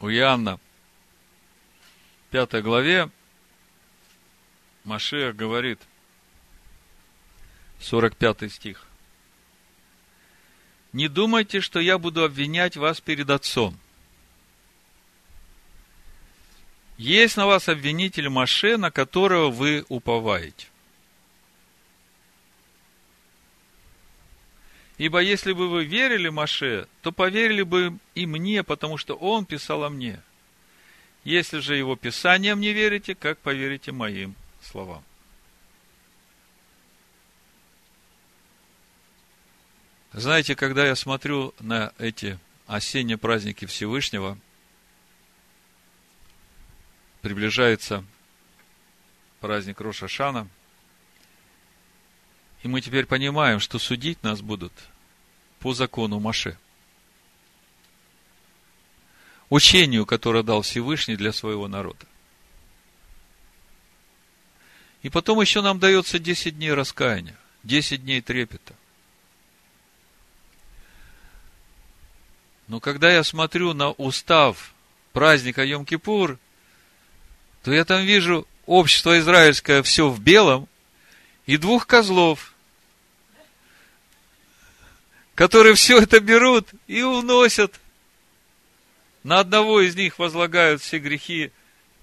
у 0.00 0.08
Иоанна, 0.10 0.58
пятой 2.30 2.62
главе, 2.62 3.10
Машех 4.82 5.36
говорит, 5.36 5.80
45 7.80 8.52
стих. 8.52 8.87
Не 10.92 11.08
думайте, 11.08 11.60
что 11.60 11.80
я 11.80 11.98
буду 11.98 12.24
обвинять 12.24 12.76
вас 12.76 13.00
перед 13.00 13.28
Отцом. 13.30 13.78
Есть 16.96 17.36
на 17.36 17.46
вас 17.46 17.68
обвинитель 17.68 18.28
Маше, 18.28 18.76
на 18.76 18.90
которого 18.90 19.50
вы 19.50 19.84
уповаете. 19.88 20.66
Ибо 24.96 25.20
если 25.20 25.52
бы 25.52 25.68
вы 25.68 25.84
верили 25.84 26.28
Маше, 26.28 26.88
то 27.02 27.12
поверили 27.12 27.62
бы 27.62 27.96
и 28.16 28.26
мне, 28.26 28.64
потому 28.64 28.96
что 28.98 29.14
он 29.14 29.44
писал 29.44 29.84
о 29.84 29.90
мне. 29.90 30.20
Если 31.22 31.60
же 31.60 31.76
его 31.76 31.94
писанием 31.94 32.60
не 32.60 32.72
верите, 32.72 33.14
как 33.14 33.38
поверите 33.38 33.92
моим 33.92 34.34
словам. 34.60 35.04
Знаете, 40.12 40.54
когда 40.54 40.86
я 40.86 40.96
смотрю 40.96 41.54
на 41.60 41.92
эти 41.98 42.38
осенние 42.66 43.18
праздники 43.18 43.66
Всевышнего, 43.66 44.38
приближается 47.20 48.04
праздник 49.40 49.80
Роша 49.80 50.08
Шана, 50.08 50.48
и 52.62 52.68
мы 52.68 52.80
теперь 52.80 53.06
понимаем, 53.06 53.60
что 53.60 53.78
судить 53.78 54.22
нас 54.22 54.40
будут 54.40 54.72
по 55.60 55.74
закону 55.74 56.18
Маше. 56.20 56.58
Учению, 59.50 60.06
которое 60.06 60.42
дал 60.42 60.62
Всевышний 60.62 61.16
для 61.16 61.32
своего 61.32 61.68
народа. 61.68 62.06
И 65.02 65.10
потом 65.10 65.40
еще 65.40 65.62
нам 65.62 65.78
дается 65.78 66.18
10 66.18 66.56
дней 66.56 66.72
раскаяния, 66.72 67.36
10 67.62 68.02
дней 68.02 68.20
трепета. 68.20 68.74
Но 72.68 72.80
когда 72.80 73.10
я 73.10 73.24
смотрю 73.24 73.72
на 73.72 73.90
устав 73.90 74.72
праздника 75.12 75.64
Йом-Кипур, 75.64 76.38
то 77.62 77.72
я 77.72 77.84
там 77.84 78.04
вижу 78.04 78.46
общество 78.66 79.18
израильское 79.18 79.82
все 79.82 80.08
в 80.08 80.20
белом 80.20 80.68
и 81.46 81.56
двух 81.56 81.86
козлов, 81.86 82.52
которые 85.34 85.74
все 85.74 85.98
это 85.98 86.20
берут 86.20 86.68
и 86.86 87.02
уносят. 87.02 87.80
На 89.22 89.40
одного 89.40 89.80
из 89.80 89.96
них 89.96 90.18
возлагают 90.18 90.82
все 90.82 90.98
грехи 90.98 91.50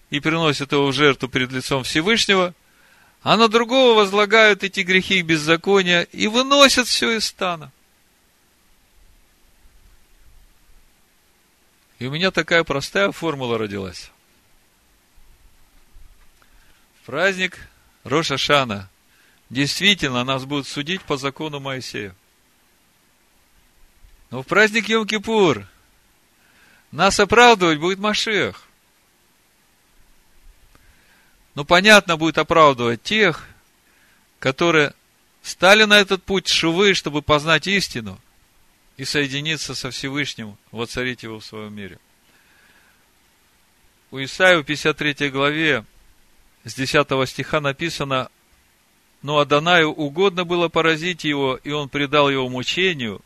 и 0.09 0.19
приносят 0.19 0.71
его 0.71 0.87
в 0.87 0.93
жертву 0.93 1.29
перед 1.29 1.51
лицом 1.51 1.83
Всевышнего– 1.83 2.53
а 3.25 3.37
на 3.37 3.47
другого 3.47 3.95
возлагают 3.95 4.63
эти 4.63 4.81
грехи 4.81 5.17
и 5.17 5.23
беззакония 5.23 6.03
и 6.03 6.27
выносят 6.27 6.87
все 6.87 7.17
из 7.17 7.25
стана. 7.25 7.71
И 12.05 12.07
у 12.07 12.11
меня 12.11 12.29
такая 12.29 12.63
простая 12.63 13.11
формула 13.11 13.57
родилась. 13.57 14.11
Праздник 17.03 17.57
Роша 18.03 18.37
Шана. 18.37 18.91
Действительно, 19.49 20.23
нас 20.23 20.45
будут 20.45 20.67
судить 20.67 21.01
по 21.01 21.17
закону 21.17 21.59
Моисея. 21.59 22.15
Но 24.29 24.43
в 24.43 24.45
праздник 24.45 24.87
Йом-Кипур 24.87 25.65
нас 26.91 27.19
оправдывать 27.19 27.79
будет 27.79 27.97
Машех. 27.97 28.67
Ну, 31.55 31.65
понятно, 31.65 32.17
будет 32.17 32.37
оправдывать 32.37 33.01
тех, 33.01 33.47
которые 34.37 34.93
стали 35.41 35.85
на 35.85 35.97
этот 35.97 36.21
путь 36.21 36.49
шувы, 36.49 36.93
чтобы 36.93 37.23
познать 37.23 37.65
истину 37.65 38.19
и 38.97 39.05
соединиться 39.05 39.75
со 39.75 39.91
Всевышним, 39.91 40.57
воцарить 40.71 41.23
его 41.23 41.39
в 41.39 41.45
своем 41.45 41.73
мире. 41.73 41.99
У 44.11 44.19
Исаия 44.19 44.59
в 44.59 44.63
53 44.63 45.29
главе 45.29 45.85
с 46.63 46.73
10 46.73 47.29
стиха 47.29 47.59
написано, 47.59 48.29
«Но 49.21 49.39
Адонаю 49.39 49.91
угодно 49.91 50.45
было 50.45 50.69
поразить 50.69 51.23
его, 51.23 51.59
и 51.63 51.71
он 51.71 51.89
предал 51.89 52.29
его 52.29 52.47
мучению. 52.47 53.21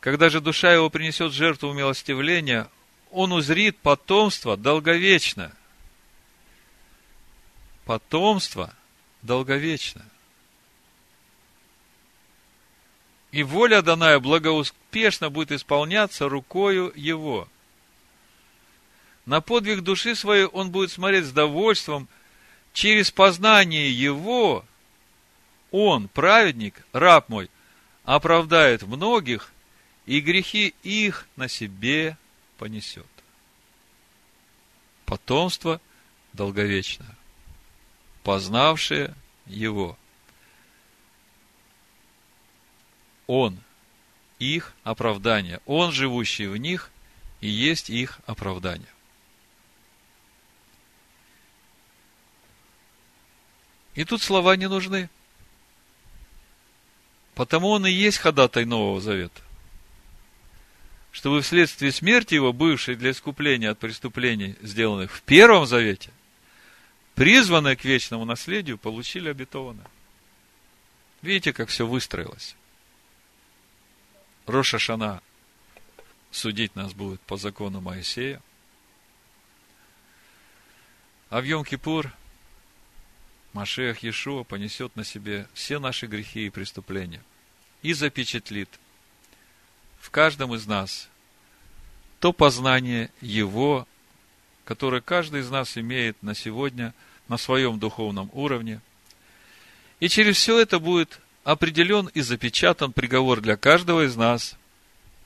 Когда 0.00 0.30
же 0.30 0.40
душа 0.40 0.72
его 0.72 0.88
принесет 0.88 1.32
жертву 1.32 1.72
милостивления, 1.72 2.68
он 3.10 3.32
узрит 3.32 3.76
потомство 3.78 4.56
долговечное, 4.56 5.52
потомство 7.84 8.72
долговечная. 9.22 10.06
И 13.32 13.42
воля 13.42 13.82
данная 13.82 14.18
благоуспешно 14.18 15.30
будет 15.30 15.52
исполняться 15.52 16.28
рукою 16.28 16.92
его. 16.94 17.48
На 19.26 19.40
подвиг 19.40 19.80
души 19.80 20.14
своей 20.14 20.44
он 20.44 20.70
будет 20.70 20.90
смотреть 20.92 21.26
с 21.26 21.32
довольством. 21.32 22.08
Через 22.72 23.10
познание 23.10 23.90
его 23.90 24.64
он, 25.70 26.08
праведник, 26.08 26.86
раб 26.92 27.28
мой, 27.28 27.50
оправдает 28.04 28.82
многих, 28.82 29.52
и 30.06 30.20
грехи 30.20 30.74
их 30.84 31.26
на 31.34 31.48
себе 31.48 32.16
понесет. 32.58 33.06
Потомство 35.04 35.80
долговечное, 36.32 37.16
познавшее 38.22 39.14
его. 39.46 39.98
Он, 43.26 43.58
их 44.38 44.74
оправдание. 44.84 45.60
Он, 45.66 45.92
живущий 45.92 46.46
в 46.46 46.56
них, 46.56 46.90
и 47.40 47.48
есть 47.48 47.90
их 47.90 48.20
оправдание. 48.26 48.88
И 53.94 54.04
тут 54.04 54.22
слова 54.22 54.56
не 54.56 54.68
нужны. 54.68 55.08
Потому 57.34 57.68
он 57.68 57.86
и 57.86 57.90
есть 57.90 58.18
ходатай 58.18 58.64
Нового 58.64 59.00
Завета. 59.00 59.40
Чтобы 61.12 61.40
вследствие 61.40 61.92
смерти 61.92 62.34
его, 62.34 62.52
бывшей 62.52 62.94
для 62.94 63.10
искупления 63.10 63.70
от 63.70 63.78
преступлений, 63.78 64.54
сделанных 64.60 65.12
в 65.12 65.22
Первом 65.22 65.66
Завете, 65.66 66.10
призванные 67.14 67.76
к 67.76 67.84
вечному 67.84 68.26
наследию, 68.26 68.76
получили 68.76 69.30
обетованное. 69.30 69.86
Видите, 71.22 71.54
как 71.54 71.70
все 71.70 71.86
выстроилось. 71.86 72.54
Роша 74.46 74.78
Шана 74.78 75.22
судить 76.30 76.76
нас 76.76 76.92
будет 76.92 77.20
по 77.22 77.36
закону 77.36 77.80
Моисея. 77.80 78.40
А 81.30 81.40
в 81.40 81.44
Йом-Кипур 81.44 82.10
Машех 83.52 84.02
Иешуа 84.02 84.44
понесет 84.44 84.94
на 84.96 85.04
себе 85.04 85.48
все 85.54 85.78
наши 85.78 86.06
грехи 86.06 86.46
и 86.46 86.50
преступления 86.50 87.22
и 87.82 87.92
запечатлит 87.92 88.68
в 89.98 90.10
каждом 90.10 90.54
из 90.54 90.66
нас 90.66 91.08
то 92.20 92.32
познание 92.32 93.10
Его, 93.20 93.86
которое 94.64 95.00
каждый 95.00 95.40
из 95.40 95.50
нас 95.50 95.76
имеет 95.76 96.22
на 96.22 96.34
сегодня 96.34 96.94
на 97.28 97.36
своем 97.36 97.78
духовном 97.78 98.30
уровне. 98.32 98.80
И 100.00 100.08
через 100.08 100.36
все 100.36 100.60
это 100.60 100.78
будет 100.78 101.20
определен 101.46 102.08
и 102.08 102.22
запечатан 102.22 102.92
приговор 102.92 103.40
для 103.40 103.56
каждого 103.56 104.04
из 104.04 104.16
нас 104.16 104.56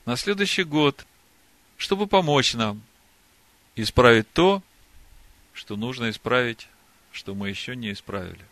на 0.05 0.17
следующий 0.17 0.65
год, 0.65 1.07
чтобы 1.79 2.07
помочь 2.07 2.53
нам 2.55 2.83
исправить 3.75 4.31
то, 4.33 4.63
что 5.55 5.77
нужно 5.77 6.11
исправить 6.11 6.69
что 7.13 7.35
мы 7.35 7.49
еще 7.49 7.75
не 7.75 7.93
исправили. 7.93 8.45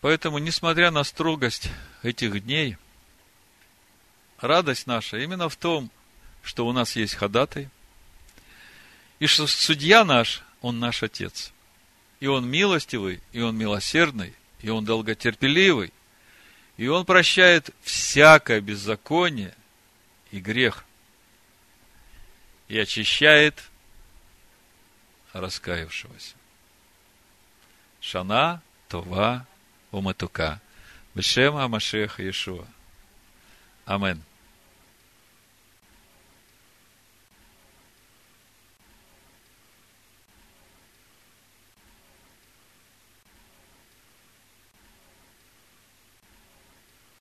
Поэтому, 0.00 0.38
несмотря 0.38 0.90
на 0.90 1.02
строгость 1.02 1.70
этих 2.02 2.44
дней, 2.44 2.76
радость 4.38 4.86
наша 4.86 5.18
именно 5.18 5.48
в 5.48 5.56
том, 5.56 5.90
что 6.42 6.66
у 6.66 6.72
нас 6.72 6.94
есть 6.96 7.14
ходатай, 7.14 7.70
и 9.18 9.26
что 9.26 9.46
судья 9.46 10.04
наш, 10.04 10.42
он 10.60 10.78
наш 10.78 11.02
Отец. 11.02 11.53
И 12.24 12.26
он 12.26 12.48
милостивый, 12.48 13.20
и 13.32 13.42
он 13.42 13.54
милосердный, 13.54 14.32
и 14.62 14.70
он 14.70 14.86
долготерпеливый, 14.86 15.92
и 16.78 16.86
он 16.86 17.04
прощает 17.04 17.68
всякое 17.82 18.62
беззаконие 18.62 19.54
и 20.30 20.40
грех, 20.40 20.86
и 22.68 22.78
очищает 22.78 23.62
раскаявшегося. 25.34 26.34
Шана 28.00 28.62
Това 28.88 29.44
Уматука. 29.90 30.62
Бешема 31.14 31.68
Машеха 31.68 32.22
Иешуа. 32.22 32.66
Амин. 33.84 34.22